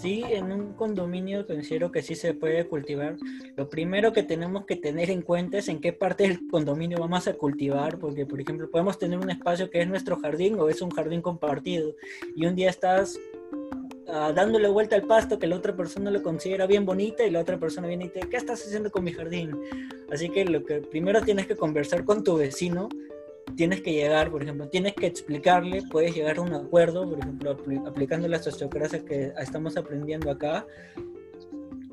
Sí, 0.00 0.22
en 0.28 0.52
un 0.52 0.74
condominio 0.74 1.46
considero 1.46 1.90
que 1.90 2.02
sí 2.02 2.14
se 2.14 2.34
puede 2.34 2.66
cultivar. 2.66 3.16
Lo 3.56 3.68
primero 3.68 4.12
que 4.12 4.22
tenemos 4.22 4.66
que 4.66 4.76
tener 4.76 5.10
en 5.10 5.22
cuenta 5.22 5.58
es 5.58 5.68
en 5.68 5.80
qué 5.80 5.92
parte 5.92 6.24
del 6.24 6.48
condominio 6.50 6.98
vamos 6.98 7.26
a 7.28 7.34
cultivar, 7.34 7.98
porque 7.98 8.26
por 8.26 8.40
ejemplo 8.40 8.70
podemos 8.70 8.98
tener 8.98 9.18
un 9.18 9.30
espacio 9.30 9.70
que 9.70 9.82
es 9.82 9.88
nuestro 9.88 10.16
jardín 10.16 10.58
o 10.58 10.68
es 10.68 10.80
un 10.82 10.90
jardín 10.90 11.22
compartido 11.22 11.94
y 12.34 12.46
un 12.46 12.54
día 12.54 12.70
estás 12.70 13.18
ah, 14.08 14.32
dándole 14.34 14.68
vuelta 14.68 14.96
al 14.96 15.02
pasto 15.02 15.38
que 15.38 15.46
la 15.46 15.56
otra 15.56 15.74
persona 15.74 16.10
lo 16.10 16.22
considera 16.22 16.66
bien 16.66 16.84
bonita 16.84 17.24
y 17.24 17.30
la 17.30 17.40
otra 17.40 17.58
persona 17.58 17.88
viene 17.88 18.06
y 18.06 18.08
te 18.08 18.20
¿qué 18.20 18.36
estás 18.36 18.64
haciendo 18.64 18.90
con 18.90 19.04
mi 19.04 19.12
jardín? 19.12 19.56
Así 20.10 20.30
que 20.30 20.44
lo 20.44 20.64
que 20.64 20.80
primero 20.80 21.20
tienes 21.22 21.46
que 21.46 21.56
conversar 21.56 22.04
con 22.04 22.24
tu 22.24 22.36
vecino, 22.36 22.88
tienes 23.56 23.82
que 23.82 23.92
llegar, 23.92 24.30
por 24.30 24.42
ejemplo, 24.42 24.68
tienes 24.68 24.94
que 24.94 25.06
explicarle, 25.06 25.82
puedes 25.90 26.14
llegar 26.14 26.38
a 26.38 26.42
un 26.42 26.54
acuerdo, 26.54 27.08
por 27.08 27.18
ejemplo, 27.18 27.56
aplicando 27.86 28.28
la 28.28 28.38
sociocracia 28.38 29.04
que 29.04 29.32
estamos 29.38 29.76
aprendiendo 29.76 30.30
acá, 30.30 30.66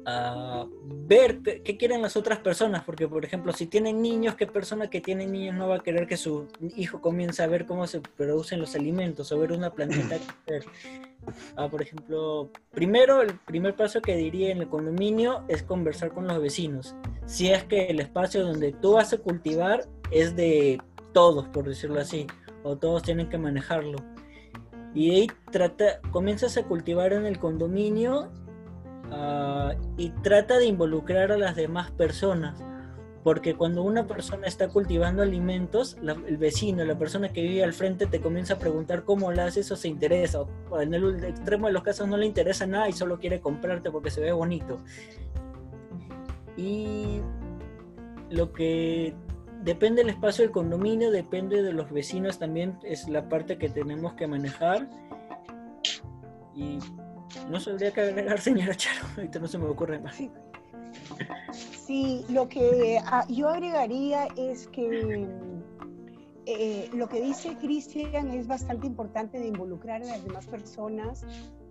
a 0.05 0.67
ver 1.07 1.39
qué 1.39 1.77
quieren 1.77 2.01
las 2.01 2.15
otras 2.15 2.39
personas, 2.39 2.83
porque 2.83 3.07
por 3.07 3.25
ejemplo, 3.25 3.51
si 3.53 3.65
tienen 3.65 4.01
niños, 4.01 4.35
¿qué 4.35 4.45
persona 4.45 4.89
que 4.89 5.01
tiene 5.01 5.25
niños 5.25 5.55
no 5.55 5.67
va 5.67 5.77
a 5.77 5.83
querer 5.83 6.07
que 6.07 6.15
su 6.15 6.47
hijo 6.75 7.01
comience 7.01 7.41
a 7.41 7.47
ver 7.47 7.65
cómo 7.65 7.87
se 7.87 8.01
producen 8.01 8.59
los 8.59 8.75
alimentos 8.75 9.31
o 9.31 9.39
ver 9.39 9.51
una 9.51 9.73
plantita 9.73 10.17
ah, 11.55 11.67
por 11.69 11.81
ejemplo, 11.81 12.51
primero, 12.71 13.21
el 13.21 13.35
primer 13.39 13.75
paso 13.75 14.01
que 14.01 14.15
diría 14.15 14.51
en 14.51 14.59
el 14.59 14.69
condominio 14.69 15.43
es 15.47 15.63
conversar 15.63 16.11
con 16.11 16.27
los 16.27 16.39
vecinos. 16.39 16.95
Si 17.25 17.49
es 17.49 17.63
que 17.63 17.87
el 17.87 17.99
espacio 17.99 18.43
donde 18.43 18.73
tú 18.73 18.93
vas 18.93 19.11
a 19.13 19.17
cultivar 19.17 19.87
es 20.11 20.35
de 20.35 20.79
todos, 21.15 21.47
por 21.47 21.65
decirlo 21.65 21.99
así, 21.99 22.27
o 22.63 22.75
todos 22.75 23.01
tienen 23.01 23.29
que 23.29 23.37
manejarlo. 23.37 23.97
Y 24.93 25.11
ahí 25.11 25.27
trata, 25.51 26.01
comienzas 26.11 26.57
a 26.57 26.63
cultivar 26.63 27.13
en 27.13 27.25
el 27.25 27.39
condominio 27.39 28.29
Ah, 29.11 29.75
y 29.97 30.09
trata 30.09 30.57
de 30.57 30.65
involucrar 30.65 31.31
a 31.31 31.37
las 31.37 31.55
demás 31.55 31.91
personas. 31.91 32.61
Porque 33.23 33.55
cuando 33.55 33.81
una 33.81 34.05
persona 34.05 34.45
está 34.45 34.67
cultivando 34.67 35.23
alimentos, 35.23 35.97
el 36.27 36.37
vecino, 36.37 36.85
la 36.85 36.97
persona 36.97 37.29
que 37.33 37.41
vive 37.41 37.63
al 37.63 37.73
frente 37.73 38.05
te 38.05 38.21
comienza 38.21 38.53
a 38.53 38.59
preguntar 38.59 39.03
cómo 39.03 39.31
lo 39.31 39.41
haces 39.41 39.71
o 39.71 39.75
se 39.75 39.87
interesa. 39.87 40.41
O 40.69 40.79
en 40.79 40.93
el 40.93 41.23
extremo 41.23 41.65
de 41.65 41.73
los 41.73 41.81
casos 41.81 42.07
no 42.07 42.17
le 42.17 42.27
interesa 42.27 42.67
nada 42.67 42.87
y 42.87 42.93
solo 42.93 43.17
quiere 43.19 43.39
comprarte 43.39 43.89
porque 43.89 44.11
se 44.11 44.21
ve 44.21 44.31
bonito. 44.31 44.77
Y 46.55 47.19
lo 48.29 48.53
que 48.53 49.15
depende 49.65 50.03
del 50.03 50.11
espacio 50.11 50.43
del 50.43 50.51
condominio, 50.51 51.11
depende 51.11 51.63
de 51.63 51.73
los 51.73 51.91
vecinos 51.91 52.37
también, 52.37 52.77
es 52.83 53.09
la 53.09 53.27
parte 53.27 53.57
que 53.57 53.67
tenemos 53.67 54.13
que 54.13 54.27
manejar. 54.27 54.87
Y 56.55 56.77
no 57.49 57.59
sabría 57.59 57.91
que 57.91 58.01
agregar, 58.01 58.39
señora 58.41 58.75
Charo. 58.75 59.05
Ahorita 59.17 59.39
no 59.39 59.47
se 59.47 59.57
me 59.57 59.65
ocurre 59.65 59.99
más. 59.99 60.15
Sí, 61.51 62.25
lo 62.29 62.47
que 62.47 62.99
ah, 63.05 63.25
yo 63.27 63.49
agregaría 63.49 64.27
es 64.37 64.67
que 64.67 65.27
eh, 66.45 66.89
lo 66.93 67.09
que 67.09 67.21
dice 67.21 67.57
Cristian 67.57 68.29
es 68.29 68.47
bastante 68.47 68.87
importante 68.87 69.39
de 69.39 69.47
involucrar 69.47 70.01
a 70.03 70.05
las 70.05 70.23
demás 70.23 70.45
personas 70.45 71.25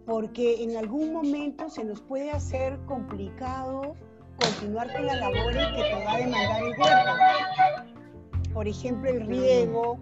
porque 0.05 0.63
en 0.63 0.77
algún 0.77 1.13
momento 1.13 1.71
se 1.71 1.85
nos 1.85 2.01
puede 2.03 2.31
hacer 2.31 2.79
complicado 2.87 3.97
continuar 4.39 4.93
con 4.93 5.07
las 5.07 5.21
labores 5.21 5.67
que 5.69 5.83
te 5.83 6.05
va 6.05 6.13
a 6.13 6.19
demandar 6.19 6.63
el 6.63 6.81
huerto. 6.81 8.53
Por 8.53 8.69
ejemplo, 8.69 9.11
el 9.11 9.27
riego, 9.27 9.99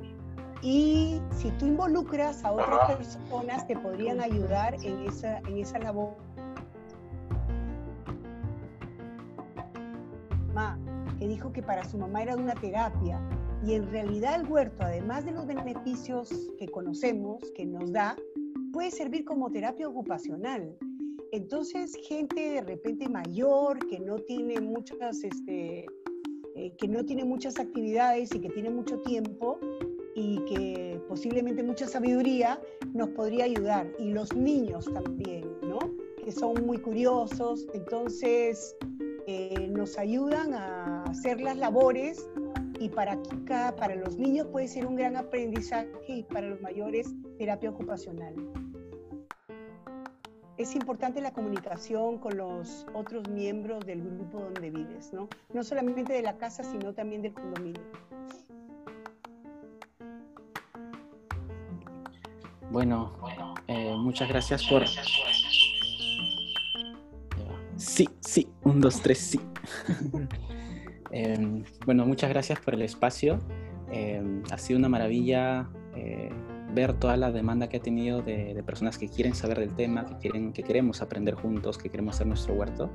y 0.62 1.20
si 1.32 1.50
tú 1.52 1.66
involucras 1.66 2.44
a 2.44 2.52
otras 2.52 2.96
personas, 2.96 3.66
te 3.66 3.76
podrían 3.76 4.20
ayudar 4.20 4.74
en 4.82 5.06
esa, 5.08 5.38
en 5.40 5.58
esa 5.58 5.78
labor. 5.78 6.14
que 11.18 11.28
dijo 11.28 11.52
que 11.52 11.62
para 11.62 11.84
su 11.84 11.98
mamá 11.98 12.22
era 12.22 12.36
una 12.36 12.54
terapia. 12.54 13.20
Y 13.64 13.74
en 13.74 13.88
realidad 13.92 14.40
el 14.40 14.46
huerto, 14.50 14.82
además 14.82 15.24
de 15.24 15.30
los 15.30 15.46
beneficios 15.46 16.28
que 16.58 16.66
conocemos, 16.66 17.42
que 17.54 17.64
nos 17.64 17.92
da, 17.92 18.16
puede 18.72 18.90
servir 18.90 19.24
como 19.24 19.48
terapia 19.50 19.88
ocupacional. 19.88 20.76
Entonces, 21.32 21.96
gente 22.06 22.40
de 22.40 22.60
repente 22.60 23.08
mayor, 23.08 23.78
que 23.88 23.98
no 23.98 24.18
tiene 24.18 24.60
muchas, 24.60 25.24
este, 25.24 25.86
eh, 26.54 26.76
que 26.76 26.88
no 26.88 27.04
tiene 27.04 27.24
muchas 27.24 27.58
actividades 27.58 28.34
y 28.34 28.40
que 28.40 28.50
tiene 28.50 28.68
mucho 28.68 29.00
tiempo, 29.00 29.58
y 30.14 30.44
que 30.44 31.00
posiblemente 31.08 31.62
mucha 31.62 31.86
sabiduría 31.86 32.60
nos 32.92 33.08
podría 33.10 33.44
ayudar. 33.44 33.90
Y 33.98 34.10
los 34.10 34.34
niños 34.34 34.84
también, 34.92 35.50
¿no? 35.62 35.78
Que 36.22 36.30
son 36.32 36.66
muy 36.66 36.76
curiosos, 36.78 37.66
entonces 37.72 38.76
eh, 39.26 39.68
nos 39.70 39.98
ayudan 39.98 40.52
a 40.52 41.04
hacer 41.04 41.40
las 41.40 41.56
labores 41.56 42.28
y 42.78 42.90
para, 42.90 43.18
para 43.76 43.94
los 43.94 44.18
niños 44.18 44.48
puede 44.48 44.68
ser 44.68 44.86
un 44.86 44.96
gran 44.96 45.16
aprendizaje 45.16 45.88
y 46.08 46.22
para 46.24 46.48
los 46.48 46.60
mayores 46.60 47.14
terapia 47.38 47.70
ocupacional. 47.70 48.34
Es 50.62 50.76
importante 50.76 51.20
la 51.20 51.32
comunicación 51.32 52.18
con 52.18 52.36
los 52.36 52.86
otros 52.94 53.28
miembros 53.28 53.84
del 53.84 54.00
grupo 54.00 54.38
donde 54.38 54.70
vives, 54.70 55.12
¿no? 55.12 55.28
No 55.52 55.64
solamente 55.64 56.12
de 56.12 56.22
la 56.22 56.36
casa, 56.36 56.62
sino 56.62 56.94
también 56.94 57.20
del 57.20 57.34
condominio. 57.34 57.82
Bueno, 62.70 63.12
eh, 63.66 63.92
muchas 63.98 64.28
gracias 64.28 64.64
por... 64.64 64.84
Sí, 67.76 68.08
sí, 68.20 68.48
un, 68.62 68.80
dos, 68.80 69.02
tres, 69.02 69.18
sí. 69.18 69.40
Em, 71.10 71.64
bueno, 71.84 72.06
muchas 72.06 72.30
gracias 72.30 72.60
por 72.60 72.72
el 72.74 72.82
espacio. 72.82 73.40
Em, 73.90 74.44
ha 74.50 74.56
sido 74.56 74.78
una 74.78 74.88
maravilla 74.88 75.68
eh, 75.94 76.30
ver 76.72 76.94
toda 76.94 77.16
la 77.16 77.30
demanda 77.30 77.68
que 77.68 77.78
ha 77.78 77.80
tenido 77.80 78.22
de, 78.22 78.54
de, 78.54 78.62
personas 78.62 78.98
que 78.98 79.08
quieren 79.08 79.34
saber 79.34 79.58
del 79.58 79.74
tema, 79.74 80.06
que, 80.06 80.16
quieren, 80.16 80.52
que 80.52 80.62
queremos 80.62 81.02
aprender 81.02 81.34
juntos, 81.34 81.78
que 81.78 81.88
queremos 81.88 82.16
hacer 82.16 82.26
nuestro 82.26 82.54
huerto. 82.54 82.90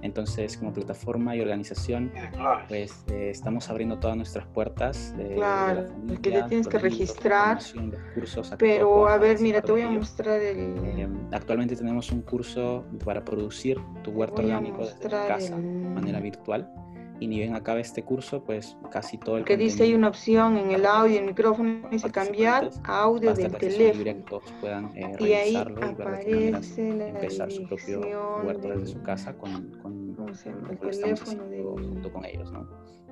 Entonces, 0.00 0.56
como 0.56 0.72
plataforma 0.72 1.34
y 1.34 1.40
organización, 1.40 2.12
pues 2.68 3.04
eh, 3.08 3.30
estamos 3.30 3.68
abriendo 3.68 3.98
todas 3.98 4.16
nuestras 4.16 4.46
puertas. 4.46 5.16
De, 5.16 5.34
claro, 5.34 5.86
el 6.08 6.20
que 6.20 6.30
te 6.30 6.42
tienes 6.44 6.68
que 6.68 6.78
registrar. 6.78 7.58
pero, 8.58 9.08
a 9.08 9.18
ver, 9.18 9.40
mira, 9.40 9.60
te 9.60 9.72
voy 9.72 9.82
a 9.82 9.90
mostrar 9.90 10.40
el... 10.40 10.76
Eh, 10.84 11.08
actualmente 11.32 11.74
tenemos 11.74 12.12
un 12.12 12.22
curso 12.22 12.84
para 13.04 13.24
producir 13.24 13.78
tu 14.04 14.12
huerto 14.12 14.42
orgánico 14.42 14.86
desde 14.86 15.08
casa, 15.08 15.56
de 15.56 15.88
manera 15.88 16.20
virtual 16.20 16.70
y 17.20 17.26
ni 17.26 17.38
bien 17.38 17.54
acabe 17.54 17.80
este 17.80 18.02
curso, 18.02 18.44
pues 18.44 18.76
casi 18.90 19.18
todo 19.18 19.38
el 19.38 19.44
que 19.44 19.56
dice 19.56 19.84
hay 19.84 19.94
una 19.94 20.08
opción 20.08 20.56
en 20.56 20.70
el 20.70 20.86
audio, 20.86 21.18
el 21.18 21.26
micrófono, 21.26 21.88
dice 21.90 22.10
cambiar 22.10 22.70
audio 22.84 23.34
del 23.34 23.52
teléfono. 23.52 24.24
todos 24.28 24.52
puedan 24.60 24.96
eh, 24.96 25.12
y 25.18 25.32
ahí 25.32 25.56
aparece 25.56 26.50
la 26.50 27.08
empezar 27.08 27.50
su 27.50 27.66
propio 27.66 28.40
huerto 28.44 28.68
desde 28.68 28.86
su 28.86 29.02
casa 29.02 29.34
con, 29.36 29.70
con 29.82 30.16
el 30.70 30.78
teléfono 30.78 31.44
junto 31.74 32.12
con 32.12 32.24
ellos, 32.24 32.52
¿no? 32.52 32.68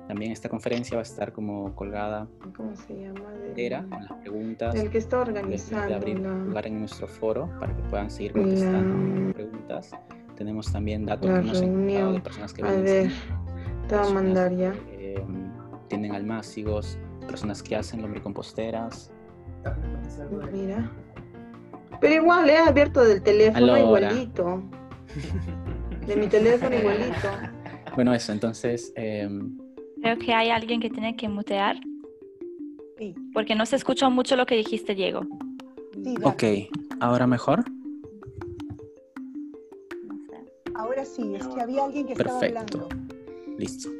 También 0.07 0.31
esta 0.31 0.47
conferencia 0.47 0.95
va 0.95 1.01
a 1.01 1.03
estar 1.03 1.33
como 1.33 1.75
colgada 1.75 2.29
¿Cómo 2.55 2.73
se 2.75 2.93
llama? 2.93 3.89
con 3.89 4.03
las 4.03 4.13
preguntas. 4.21 4.75
El 4.75 4.89
que 4.89 4.99
está 4.99 5.19
organizando. 5.19 5.87
De 5.87 5.95
abrir 5.95 6.19
lugar 6.19 6.65
en 6.65 6.79
nuestro 6.79 7.07
foro 7.07 7.49
para 7.59 7.75
que 7.75 7.81
puedan 7.83 8.09
seguir 8.09 8.31
contestando 8.31 9.33
preguntas. 9.33 9.91
Tenemos 10.37 10.71
también 10.71 11.05
datos 11.05 11.29
que 11.29 11.37
hemos 11.37 11.61
encontrado 11.61 12.13
de 12.13 12.21
personas 12.21 12.53
que 12.53 12.63
vienen 12.63 13.11
te 13.87 13.95
va 13.95 14.05
a 14.05 14.09
mandar 14.09 14.55
ya. 14.55 14.73
Em, 14.91 15.51
tienen 15.87 16.13
almácigos, 16.13 16.97
personas 17.27 17.63
que 17.63 17.75
hacen 17.75 18.01
lombricomposteras. 18.01 19.11
Mira. 20.51 20.91
Pero 21.99 22.13
igual, 22.13 22.49
he 22.49 22.57
abierto 22.57 23.03
del 23.03 23.21
teléfono 23.21 23.77
igualito. 23.77 24.63
De 26.05 26.15
mi 26.15 26.27
teléfono 26.27 26.75
igualito. 26.79 27.27
Bueno, 27.95 28.13
eso, 28.13 28.31
entonces. 28.31 28.93
Em, 28.95 29.57
Creo 30.01 30.17
que 30.19 30.33
hay 30.33 30.49
alguien 30.49 30.79
que 30.79 30.89
tiene 30.89 31.15
que 31.15 31.27
mutear. 31.27 31.77
Porque 33.33 33.55
no 33.55 33.65
se 33.65 33.75
escuchó 33.75 34.09
mucho 34.09 34.35
lo 34.35 34.45
que 34.45 34.55
dijiste, 34.55 34.95
Diego. 34.95 35.21
ok, 36.23 36.43
¿ahora 36.99 37.27
mejor? 37.27 37.63
Ahora 40.73 41.05
sí, 41.05 41.35
es 41.35 41.47
que 41.47 41.61
había 41.61 41.85
alguien 41.85 42.07
que 42.07 42.13
estaba 42.13 42.39
hablando. 42.39 42.89
Listo. 43.57 43.89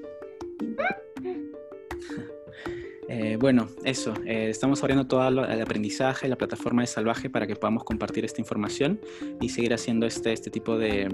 Eh, 3.09 3.37
bueno, 3.39 3.69
eso, 3.85 4.13
eh, 4.25 4.49
estamos 4.49 4.83
abriendo 4.83 5.07
todo 5.07 5.25
el 5.25 5.61
aprendizaje, 5.61 6.27
la 6.27 6.35
plataforma 6.35 6.81
de 6.81 6.87
Salvaje 6.87 7.29
para 7.29 7.47
que 7.47 7.55
podamos 7.55 7.85
compartir 7.85 8.25
esta 8.25 8.41
información 8.41 8.99
y 9.39 9.47
seguir 9.47 9.73
haciendo 9.73 10.05
este, 10.05 10.33
este 10.33 10.49
tipo 10.49 10.77
de, 10.77 11.07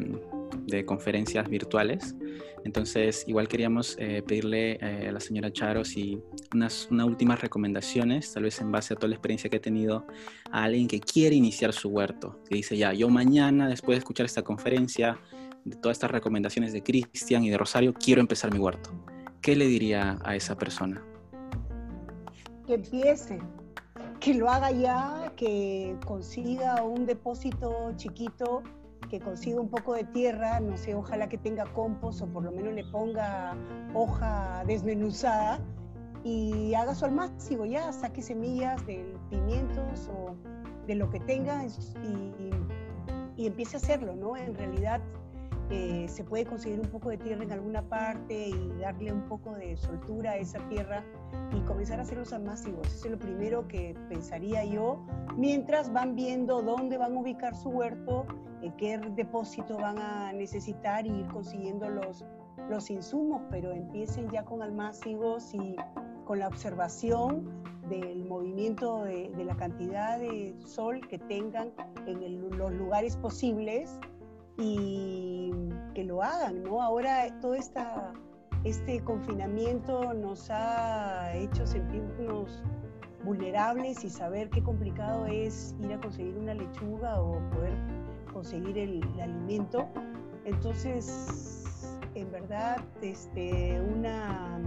conferencias 0.88 1.48
virtuales. 1.48 2.16
Entonces, 2.64 3.26
igual 3.28 3.48
queríamos 3.48 3.96
eh, 4.00 4.24
pedirle 4.26 4.80
a 5.08 5.12
la 5.12 5.20
señora 5.20 5.54
Charo 5.54 5.86
si 5.86 6.20
unas, 6.56 6.88
unas 6.90 7.06
últimas 7.06 7.40
recomendaciones, 7.42 8.34
tal 8.34 8.44
vez 8.44 8.60
en 8.60 8.72
base 8.72 8.96
a 8.96 8.98
toda 8.98 9.10
la 9.10 9.16
experiencia 9.16 9.52
que 9.52 9.58
ha 9.58 9.62
tenido 9.62 10.08
a 10.52 10.64
alguien 10.64 10.88
que 10.88 11.00
quiere 11.00 11.36
iniciar 11.36 11.74
su 11.74 11.90
huerto, 11.90 12.40
que 12.50 12.56
dice 12.56 12.76
ya, 12.76 12.92
yo 12.94 13.08
mañana, 13.10 13.68
después 13.70 13.98
de 13.98 14.00
escuchar 14.00 14.26
esta 14.26 14.42
conferencia, 14.42 15.20
de 15.66 15.76
todas 15.76 15.96
estas 15.98 16.12
recomendaciones 16.12 16.74
de 16.74 16.84
Cristian 16.84 17.44
y 17.44 17.50
de 17.50 17.58
Rosario, 17.58 17.94
quiero 17.94 18.22
empezar 18.22 18.52
mi 18.54 18.60
huerto. 18.60 18.92
¿Qué 19.42 19.56
le 19.56 19.66
diría 19.68 20.18
a 20.24 20.36
esa 20.36 20.56
persona? 20.56 21.04
Que 22.66 22.76
empiece, 22.76 23.40
que 24.20 24.34
lo 24.34 24.50
haga 24.50 24.72
ya, 24.72 25.34
que 25.36 25.96
consiga 26.06 26.82
un 26.84 27.06
depósito 27.06 27.94
chiquito, 27.98 28.64
que 29.10 29.20
consiga 29.20 29.60
un 29.60 29.70
poco 29.70 29.94
de 29.94 30.06
tierra, 30.06 30.60
no 30.60 30.78
sé, 30.78 30.96
ojalá 30.96 31.28
que 31.30 31.38
tenga 31.38 31.66
compost 31.74 32.22
o 32.22 32.28
por 32.28 32.44
lo 32.44 32.52
menos 32.52 32.74
le 32.74 32.84
ponga 32.86 33.56
hoja 33.94 34.64
desmenuzada 34.66 35.60
y 36.24 36.74
haga 36.74 36.96
su 36.96 37.06
almácigo 37.06 37.66
ya, 37.66 37.92
saque 37.92 38.22
semillas 38.22 38.86
de 38.88 39.14
pimientos 39.30 40.10
o 40.10 40.36
de 40.88 40.96
lo 40.96 41.10
que 41.10 41.20
tenga 41.20 41.66
y 43.36 43.46
empiece 43.46 43.76
a 43.76 43.80
hacerlo, 43.80 44.16
¿no? 44.16 44.38
En 44.38 44.56
realidad 44.56 45.02
eh, 45.70 46.06
se 46.10 46.24
puede 46.24 46.46
conseguir 46.46 46.80
un 46.80 46.90
poco 46.90 47.10
de 47.10 47.18
tierra 47.18 47.44
en 47.44 47.52
alguna 47.52 47.82
parte 47.82 48.50
y 48.50 48.80
darle 48.80 49.12
un 49.12 49.24
poco 49.24 49.56
de 49.56 49.78
soltura 49.78 50.32
a 50.32 50.38
esa 50.38 50.60
tierra 50.70 51.04
y 51.56 51.62
comenzar 51.62 52.00
a 52.00 52.04
hacer 52.04 52.18
los 52.18 52.34
almácigos. 52.34 52.88
Eso 52.88 53.06
es 53.06 53.12
lo 53.12 53.20
primero 53.20 53.68
que 53.68 53.96
pensaría 54.10 54.66
yo, 54.66 55.06
mientras 55.38 55.92
van 55.92 56.16
viendo 56.16 56.62
dónde 56.62 56.98
van 56.98 57.16
a 57.16 57.20
ubicar 57.20 57.56
su 57.56 57.70
huerto, 57.70 58.26
en 58.62 58.72
qué 58.74 58.98
depósito 58.98 59.78
van 59.78 59.98
a 60.00 60.32
necesitar 60.34 61.06
y 61.06 61.12
ir 61.12 61.28
consiguiendo 61.28 61.90
los, 61.90 62.26
los 62.70 62.90
insumos, 62.90 63.42
pero 63.50 63.72
empiecen 63.72 64.30
ya 64.30 64.44
con 64.46 64.62
almácigos 64.62 65.54
y 65.54 65.76
con 66.26 66.40
la 66.40 66.48
observación 66.48 67.64
del 67.90 68.24
movimiento 68.26 69.04
de, 69.04 69.32
la 69.46 69.56
cantidad 69.56 70.18
de 70.18 70.56
sol 70.66 71.02
que 71.08 71.20
tengan 71.20 71.72
en 72.06 72.58
los 72.58 72.74
lugares 72.74 73.18
posibles 73.18 74.00
y 74.58 75.52
que 75.94 76.04
lo 76.04 76.22
hagan, 76.22 76.64
¿no? 76.64 76.82
Ahora 76.82 77.28
todo 77.40 77.56
esta, 77.56 78.14
este 78.64 79.04
confinamiento 79.04 80.14
nos 80.14 80.50
ha 80.50 81.34
hecho 81.36 81.66
sentirnos 81.66 82.64
vulnerables 83.24 84.04
y 84.04 84.10
saber 84.10 84.50
qué 84.50 84.62
complicado 84.62 85.26
es 85.26 85.76
ir 85.82 85.94
a 85.94 86.00
conseguir 86.00 86.38
una 86.38 86.54
lechuga 86.54 87.22
o 87.22 87.40
poder 87.52 87.74
conseguir 88.32 88.78
el, 88.78 89.04
alimento. 89.22 89.88
Entonces, 90.46 92.00
en 92.16 92.32
verdad, 92.32 92.78
este, 93.02 93.80
una 93.82 94.60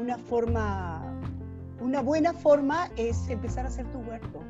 una 0.00 0.18
forma, 0.18 1.02
una 1.80 2.00
buena 2.02 2.32
forma 2.32 2.88
es 2.96 3.28
empezar 3.28 3.64
a 3.64 3.68
hacer 3.68 3.86
tu 3.90 3.98
huerto. 3.98 4.40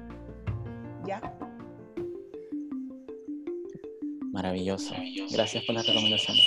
¿Ya? 1.04 1.20
Maravilloso. 4.38 4.94
Gracias 5.32 5.64
por 5.64 5.74
las 5.74 5.84
recomendaciones. 5.84 6.46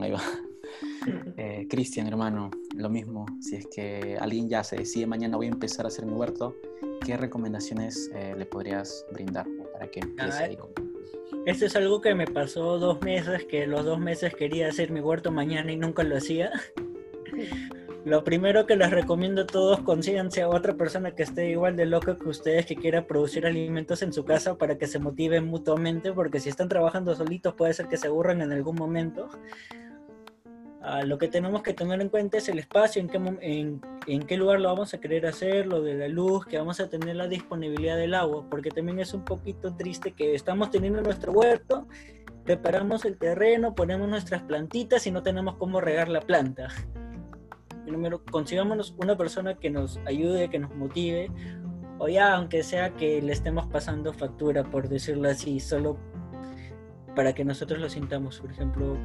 ahí 0.00 0.10
va. 0.12 0.22
Eh, 1.40 1.66
Cristian, 1.70 2.06
hermano, 2.08 2.50
lo 2.74 2.90
mismo. 2.90 3.24
Si 3.40 3.56
es 3.56 3.66
que 3.68 4.18
alguien 4.20 4.48
ya 4.48 4.62
se 4.64 4.76
decide 4.76 5.06
mañana 5.06 5.36
voy 5.36 5.46
a 5.46 5.50
empezar 5.50 5.84
a 5.86 5.88
hacer 5.88 6.04
mi 6.04 6.12
huerto, 6.12 6.54
¿qué 7.06 7.16
recomendaciones 7.16 8.10
eh, 8.12 8.34
le 8.36 8.44
podrías 8.44 9.06
brindar 9.12 9.46
para 9.72 9.88
que 9.88 10.00
empiece 10.00 10.42
ahí 10.42 10.56
con... 10.56 10.70
Esto 11.46 11.66
es 11.66 11.76
algo 11.76 12.00
que 12.00 12.14
me 12.14 12.26
pasó 12.26 12.78
dos 12.78 13.00
meses, 13.02 13.44
que 13.44 13.66
los 13.66 13.84
dos 13.84 13.98
meses 14.00 14.34
quería 14.34 14.68
hacer 14.68 14.90
mi 14.90 15.00
huerto 15.00 15.30
mañana 15.30 15.72
y 15.72 15.76
nunca 15.76 16.02
lo 16.02 16.16
hacía. 16.16 16.50
Lo 18.08 18.24
primero 18.24 18.64
que 18.64 18.74
les 18.74 18.90
recomiendo 18.90 19.42
a 19.42 19.46
todos, 19.46 19.80
consíganse 19.80 20.40
a 20.40 20.48
otra 20.48 20.72
persona 20.72 21.10
que 21.10 21.24
esté 21.24 21.50
igual 21.50 21.76
de 21.76 21.84
loca 21.84 22.16
que 22.16 22.26
ustedes, 22.26 22.64
que 22.64 22.74
quiera 22.74 23.06
producir 23.06 23.44
alimentos 23.44 24.00
en 24.00 24.14
su 24.14 24.24
casa 24.24 24.56
para 24.56 24.78
que 24.78 24.86
se 24.86 24.98
motiven 24.98 25.44
mutuamente, 25.44 26.14
porque 26.14 26.40
si 26.40 26.48
están 26.48 26.70
trabajando 26.70 27.14
solitos 27.14 27.52
puede 27.52 27.74
ser 27.74 27.86
que 27.86 27.98
se 27.98 28.06
aburran 28.06 28.40
en 28.40 28.50
algún 28.50 28.76
momento. 28.76 29.28
Ah, 30.80 31.02
lo 31.02 31.18
que 31.18 31.28
tenemos 31.28 31.62
que 31.62 31.74
tener 31.74 32.00
en 32.00 32.08
cuenta 32.08 32.38
es 32.38 32.48
el 32.48 32.58
espacio, 32.58 33.02
en 33.02 33.08
qué, 33.10 33.80
en, 34.06 34.22
qué 34.22 34.36
lugar 34.38 34.58
lo 34.60 34.70
vamos 34.70 34.94
a 34.94 35.00
querer 35.00 35.26
hacer, 35.26 35.66
lo 35.66 35.82
de 35.82 35.92
la 35.92 36.08
luz, 36.08 36.46
que 36.46 36.56
vamos 36.56 36.80
a 36.80 36.88
tener 36.88 37.14
la 37.14 37.28
disponibilidad 37.28 37.98
del 37.98 38.14
agua, 38.14 38.46
porque 38.48 38.70
también 38.70 39.00
es 39.00 39.12
un 39.12 39.26
poquito 39.26 39.76
triste 39.76 40.12
que 40.12 40.34
estamos 40.34 40.70
teniendo 40.70 41.02
nuestro 41.02 41.32
huerto, 41.32 41.86
preparamos 42.44 43.04
el 43.04 43.18
terreno, 43.18 43.74
ponemos 43.74 44.08
nuestras 44.08 44.40
plantitas 44.44 45.06
y 45.06 45.10
no 45.10 45.22
tenemos 45.22 45.56
cómo 45.56 45.78
regar 45.82 46.08
la 46.08 46.22
planta. 46.22 46.68
Número, 47.88 48.22
consigámonos 48.30 48.94
una 48.98 49.16
persona 49.16 49.54
que 49.54 49.70
nos 49.70 49.98
ayude, 50.06 50.50
que 50.50 50.58
nos 50.58 50.74
motive, 50.74 51.30
o 51.98 52.08
ya 52.08 52.34
aunque 52.34 52.62
sea 52.62 52.94
que 52.94 53.20
le 53.22 53.32
estemos 53.32 53.66
pasando 53.66 54.12
factura, 54.12 54.64
por 54.64 54.88
decirlo 54.88 55.28
así, 55.28 55.60
solo 55.60 55.98
para 57.16 57.34
que 57.34 57.44
nosotros 57.44 57.80
lo 57.80 57.88
sintamos. 57.88 58.40
Por 58.40 58.50
ejemplo, 58.52 58.96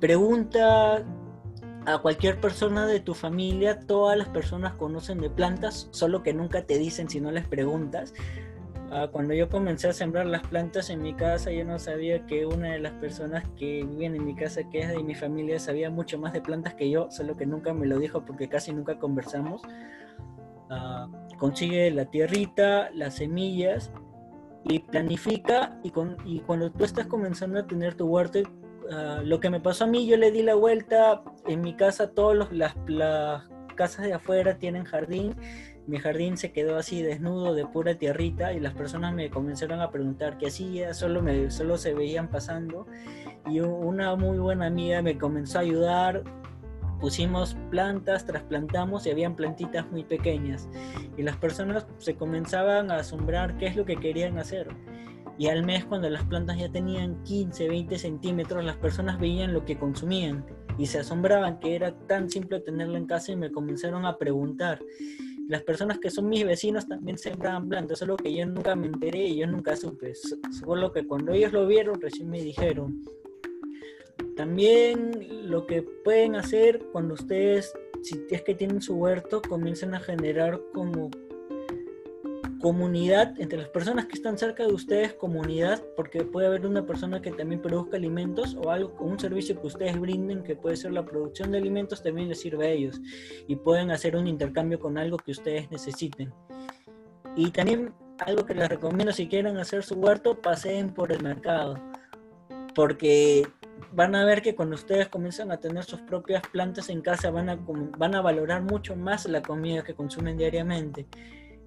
Pregunta 0.00 1.04
a 1.84 1.98
cualquier 1.98 2.40
persona 2.40 2.86
de 2.86 3.00
tu 3.00 3.12
familia, 3.12 3.80
todas 3.80 4.16
las 4.16 4.28
personas 4.28 4.72
conocen 4.72 5.20
de 5.20 5.28
plantas, 5.28 5.88
solo 5.90 6.22
que 6.22 6.32
nunca 6.32 6.64
te 6.64 6.78
dicen 6.78 7.10
si 7.10 7.20
no 7.20 7.30
les 7.30 7.46
preguntas. 7.46 8.14
Ah, 8.90 9.08
cuando 9.10 9.34
yo 9.34 9.48
comencé 9.48 9.88
a 9.88 9.92
sembrar 9.92 10.26
las 10.26 10.46
plantas 10.46 10.90
en 10.90 11.00
mi 11.00 11.14
casa, 11.14 11.52
yo 11.52 11.64
no 11.64 11.78
sabía 11.78 12.26
que 12.26 12.44
una 12.44 12.72
de 12.72 12.80
las 12.80 12.92
personas 12.94 13.44
que 13.56 13.84
viven 13.84 14.16
en 14.16 14.24
mi 14.24 14.34
casa, 14.34 14.62
que 14.68 14.80
es 14.80 14.88
de 14.88 15.02
mi 15.02 15.14
familia, 15.14 15.58
sabía 15.58 15.90
mucho 15.90 16.18
más 16.18 16.32
de 16.32 16.40
plantas 16.40 16.74
que 16.74 16.90
yo, 16.90 17.10
solo 17.10 17.36
que 17.36 17.46
nunca 17.46 17.72
me 17.72 17.86
lo 17.86 17.98
dijo 17.98 18.24
porque 18.24 18.48
casi 18.48 18.72
nunca 18.72 18.98
conversamos. 18.98 19.62
Ah, 20.70 21.08
consigue 21.38 21.90
la 21.90 22.06
tierrita, 22.06 22.90
las 22.92 23.14
semillas 23.16 23.92
y 24.64 24.80
planifica 24.80 25.78
y, 25.82 25.90
con, 25.90 26.16
y 26.24 26.40
cuando 26.40 26.70
tú 26.70 26.84
estás 26.84 27.06
comenzando 27.06 27.60
a 27.60 27.66
tener 27.66 27.94
tu 27.94 28.06
huerto 28.06 28.40
Ah, 28.92 29.22
lo 29.24 29.38
que 29.38 29.50
me 29.50 29.60
pasó 29.60 29.84
a 29.84 29.86
mí, 29.86 30.06
yo 30.06 30.16
le 30.16 30.32
di 30.32 30.42
la 30.42 30.54
vuelta 30.54 31.22
en 31.46 31.60
mi 31.60 31.74
casa, 31.74 32.10
todas 32.10 32.50
las, 32.52 32.74
las 32.88 33.44
casas 33.76 34.06
de 34.06 34.14
afuera 34.14 34.58
tienen 34.58 34.84
jardín, 34.84 35.36
mi 35.90 35.98
jardín 35.98 36.36
se 36.36 36.52
quedó 36.52 36.76
así 36.76 37.02
desnudo 37.02 37.52
de 37.52 37.66
pura 37.66 37.96
tierrita 37.96 38.52
y 38.52 38.60
las 38.60 38.74
personas 38.74 39.12
me 39.12 39.28
comenzaron 39.28 39.80
a 39.80 39.90
preguntar 39.90 40.38
qué 40.38 40.46
hacía, 40.46 40.94
solo, 40.94 41.20
solo 41.50 41.76
se 41.78 41.94
veían 41.94 42.28
pasando 42.28 42.86
y 43.48 43.58
una 43.58 44.14
muy 44.14 44.38
buena 44.38 44.66
amiga 44.66 45.02
me 45.02 45.18
comenzó 45.18 45.58
a 45.58 45.62
ayudar, 45.62 46.22
pusimos 47.00 47.56
plantas, 47.70 48.24
trasplantamos 48.24 49.04
y 49.04 49.10
habían 49.10 49.34
plantitas 49.34 49.90
muy 49.90 50.04
pequeñas 50.04 50.68
y 51.16 51.22
las 51.22 51.36
personas 51.36 51.88
se 51.98 52.14
comenzaban 52.14 52.92
a 52.92 52.98
asombrar 52.98 53.58
qué 53.58 53.66
es 53.66 53.74
lo 53.74 53.84
que 53.84 53.96
querían 53.96 54.38
hacer. 54.38 54.68
Y 55.38 55.48
al 55.48 55.64
mes, 55.64 55.86
cuando 55.86 56.08
las 56.10 56.22
plantas 56.24 56.58
ya 56.58 56.70
tenían 56.70 57.20
15, 57.24 57.66
20 57.68 57.98
centímetros, 57.98 58.62
las 58.62 58.76
personas 58.76 59.18
veían 59.18 59.54
lo 59.54 59.64
que 59.64 59.78
consumían 59.78 60.44
y 60.76 60.84
se 60.86 60.98
asombraban 60.98 61.58
que 61.60 61.74
era 61.74 61.98
tan 62.06 62.28
simple 62.30 62.60
tenerla 62.60 62.98
en 62.98 63.06
casa 63.06 63.32
y 63.32 63.36
me 63.36 63.50
comenzaron 63.50 64.04
a 64.04 64.18
preguntar. 64.18 64.80
Las 65.50 65.64
personas 65.64 65.98
que 65.98 66.12
son 66.12 66.28
mis 66.28 66.46
vecinos 66.46 66.86
también 66.86 67.18
sembraban 67.18 67.68
plantas, 67.68 67.98
solo 67.98 68.16
que 68.16 68.32
yo 68.32 68.46
nunca 68.46 68.76
me 68.76 68.86
enteré 68.86 69.26
y 69.26 69.38
yo 69.38 69.48
nunca 69.48 69.74
supe. 69.74 70.14
Solo 70.14 70.92
que 70.92 71.04
cuando 71.04 71.32
ellos 71.32 71.52
lo 71.52 71.66
vieron, 71.66 72.00
recién 72.00 72.30
me 72.30 72.40
dijeron. 72.40 73.04
También 74.36 75.50
lo 75.50 75.66
que 75.66 75.82
pueden 75.82 76.36
hacer 76.36 76.78
cuando 76.92 77.14
ustedes, 77.14 77.72
si 78.00 78.24
es 78.30 78.42
que 78.42 78.54
tienen 78.54 78.80
su 78.80 78.94
huerto, 78.94 79.42
comiencen 79.42 79.92
a 79.92 79.98
generar 79.98 80.60
como 80.72 81.10
comunidad, 82.60 83.34
entre 83.40 83.58
las 83.58 83.68
personas 83.68 84.06
que 84.06 84.14
están 84.14 84.38
cerca 84.38 84.66
de 84.66 84.72
ustedes, 84.72 85.14
comunidad, 85.14 85.82
porque 85.96 86.24
puede 86.24 86.46
haber 86.46 86.66
una 86.66 86.86
persona 86.86 87.20
que 87.22 87.32
también 87.32 87.62
produzca 87.62 87.96
alimentos 87.96 88.54
o 88.54 88.70
algo, 88.70 88.94
un 89.00 89.18
servicio 89.18 89.60
que 89.60 89.66
ustedes 89.66 89.98
brinden, 89.98 90.42
que 90.42 90.56
puede 90.56 90.76
ser 90.76 90.92
la 90.92 91.04
producción 91.04 91.52
de 91.52 91.58
alimentos, 91.58 92.02
también 92.02 92.28
les 92.28 92.40
sirve 92.40 92.66
a 92.66 92.70
ellos 92.70 93.00
y 93.48 93.56
pueden 93.56 93.90
hacer 93.90 94.14
un 94.14 94.26
intercambio 94.26 94.78
con 94.78 94.98
algo 94.98 95.16
que 95.16 95.32
ustedes 95.32 95.70
necesiten. 95.70 96.32
Y 97.34 97.50
también 97.50 97.92
algo 98.18 98.44
que 98.44 98.54
les 98.54 98.68
recomiendo 98.68 99.12
si 99.12 99.26
quieren 99.26 99.56
hacer 99.56 99.82
su 99.82 99.94
huerto, 99.94 100.40
paseen 100.40 100.90
por 100.90 101.12
el 101.12 101.22
mercado, 101.22 101.78
porque 102.74 103.46
van 103.92 104.14
a 104.14 104.24
ver 104.24 104.42
que 104.42 104.54
cuando 104.54 104.74
ustedes 104.74 105.08
comienzan 105.08 105.50
a 105.50 105.56
tener 105.56 105.84
sus 105.84 106.00
propias 106.02 106.42
plantas 106.52 106.90
en 106.90 107.00
casa 107.00 107.30
van 107.30 107.48
a, 107.48 107.58
van 107.96 108.14
a 108.14 108.20
valorar 108.20 108.62
mucho 108.62 108.94
más 108.94 109.26
la 109.26 109.40
comida 109.40 109.82
que 109.82 109.94
consumen 109.94 110.36
diariamente 110.36 111.06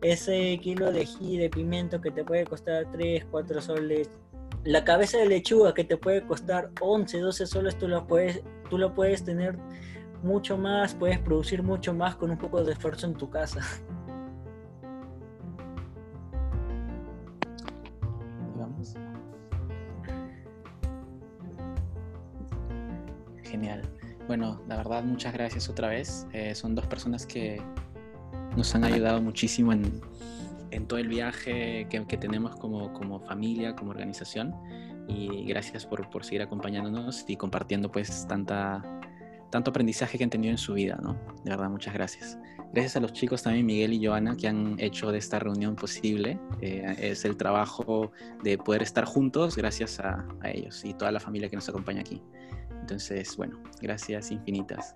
ese 0.03 0.59
kilo 0.61 0.91
de 0.91 1.01
ají 1.01 1.37
de 1.37 1.49
pimiento 1.49 2.01
que 2.01 2.11
te 2.11 2.23
puede 2.23 2.45
costar 2.45 2.91
3, 2.91 3.25
4 3.31 3.61
soles, 3.61 4.09
la 4.65 4.83
cabeza 4.83 5.17
de 5.17 5.27
lechuga 5.27 5.73
que 5.73 5.83
te 5.83 5.97
puede 5.97 6.21
costar 6.23 6.69
11, 6.79 7.19
12 7.19 7.47
soles, 7.47 7.77
tú 7.77 7.87
lo 7.87 8.05
puedes, 8.05 8.43
tú 8.69 8.77
lo 8.77 8.93
puedes 8.93 9.23
tener 9.23 9.57
mucho 10.21 10.57
más, 10.57 10.93
puedes 10.93 11.19
producir 11.19 11.63
mucho 11.63 11.93
más 11.93 12.15
con 12.15 12.31
un 12.31 12.37
poco 12.37 12.63
de 12.63 12.73
esfuerzo 12.73 13.07
en 13.07 13.13
tu 13.15 13.29
casa. 13.29 13.61
Genial. 23.43 23.81
Bueno, 24.27 24.61
la 24.67 24.77
verdad, 24.77 25.03
muchas 25.03 25.33
gracias 25.33 25.69
otra 25.69 25.89
vez. 25.89 26.25
Eh, 26.33 26.55
son 26.55 26.73
dos 26.73 26.87
personas 26.87 27.25
que 27.25 27.61
nos 28.55 28.73
han 28.75 28.83
ayudado 28.83 29.21
muchísimo 29.21 29.73
en, 29.73 30.01
en 30.71 30.87
todo 30.87 30.99
el 30.99 31.07
viaje 31.07 31.87
que, 31.89 32.05
que, 32.05 32.17
tenemos 32.17 32.55
como, 32.55 32.93
como 32.93 33.19
familia, 33.19 33.75
como 33.75 33.91
organización. 33.91 34.53
Y 35.07 35.45
gracias 35.45 35.85
por, 35.85 36.09
por 36.09 36.23
seguir 36.23 36.41
acompañándonos 36.41 37.25
y 37.27 37.35
compartiendo 37.35 37.91
pues 37.91 38.25
tanta, 38.27 38.81
tanto 39.53 39.69
aprendizaje 39.69 40.17
que 40.17 40.23
han 40.23 40.31
tenido 40.31 40.51
en 40.51 40.57
su 40.57 40.73
vida, 40.73 40.97
¿no? 41.03 41.13
De 41.43 41.51
verdad, 41.51 41.69
muchas 41.69 41.93
gracias. 41.93 42.39
gracias 42.71 42.95
a 42.95 43.01
los 43.01 43.13
chicos 43.13 43.43
también, 43.43 43.67
Miguel 43.67 43.93
y 43.93 44.03
Joana, 44.03 44.35
que 44.35 44.47
han 44.47 44.79
hecho 44.79 45.11
de 45.11 45.19
esta 45.19 45.37
reunión 45.37 45.75
posible. 45.75 46.39
Eh, 46.59 46.95
es 46.97 47.23
el 47.23 47.37
trabajo 47.37 48.11
de 48.41 48.57
poder 48.57 48.81
estar 48.81 49.05
juntos 49.05 49.55
gracias 49.55 49.99
a, 49.99 50.25
ellos 50.43 50.83
y 50.83 50.95
toda 50.95 51.11
la 51.11 51.19
familia 51.19 51.49
que 51.49 51.55
nos 51.55 51.69
acompaña 51.69 52.01
aquí. 52.01 52.19
Entonces, 52.81 53.37
bueno, 53.37 53.61
gracias 53.79 54.31
infinitas. 54.31 54.95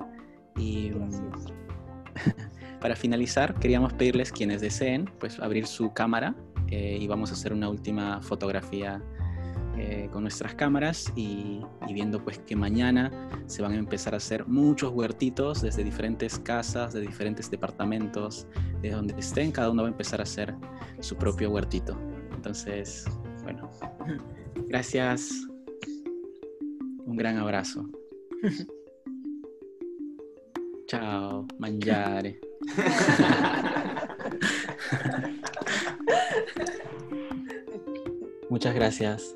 Y 0.55 0.89
para 2.79 2.95
finalizar, 2.95 3.55
queríamos 3.55 3.93
pedirles 3.93 4.31
quienes 4.31 4.61
deseen, 4.61 5.09
pues 5.19 5.39
abrir 5.39 5.67
su 5.67 5.93
cámara 5.93 6.35
eh, 6.69 6.97
y 6.99 7.07
vamos 7.07 7.31
a 7.31 7.33
hacer 7.33 7.53
una 7.53 7.69
última 7.69 8.21
fotografía 8.21 9.01
eh, 9.77 10.09
con 10.11 10.23
nuestras 10.23 10.55
cámaras 10.55 11.13
y, 11.15 11.61
viendo 11.93 12.23
pues 12.23 12.39
que 12.39 12.55
mañana 12.55 13.11
se 13.45 13.61
van 13.61 13.73
a 13.73 13.75
empezar 13.75 14.15
a 14.15 14.17
hacer 14.17 14.47
muchos 14.47 14.91
huertitos 14.91 15.61
desde 15.61 15.83
diferentes 15.83 16.39
casas, 16.39 16.93
de 16.93 17.01
diferentes 17.01 17.51
departamentos, 17.51 18.47
de 18.81 18.89
donde 18.89 19.13
estén, 19.19 19.51
cada 19.51 19.69
uno 19.69 19.83
va 19.83 19.89
a 19.89 19.91
empezar 19.91 20.19
a 20.19 20.23
hacer 20.23 20.55
su 20.99 21.15
propio 21.15 21.51
huertito. 21.51 21.95
Entonces, 22.33 23.05
bueno, 23.43 23.69
gracias. 24.67 25.47
Un 27.05 27.15
gran 27.15 27.37
abrazo. 27.37 27.87
Chao, 30.87 31.45
mangiare. 31.59 32.46
Muchas 38.49 38.73
gracias. 38.73 39.35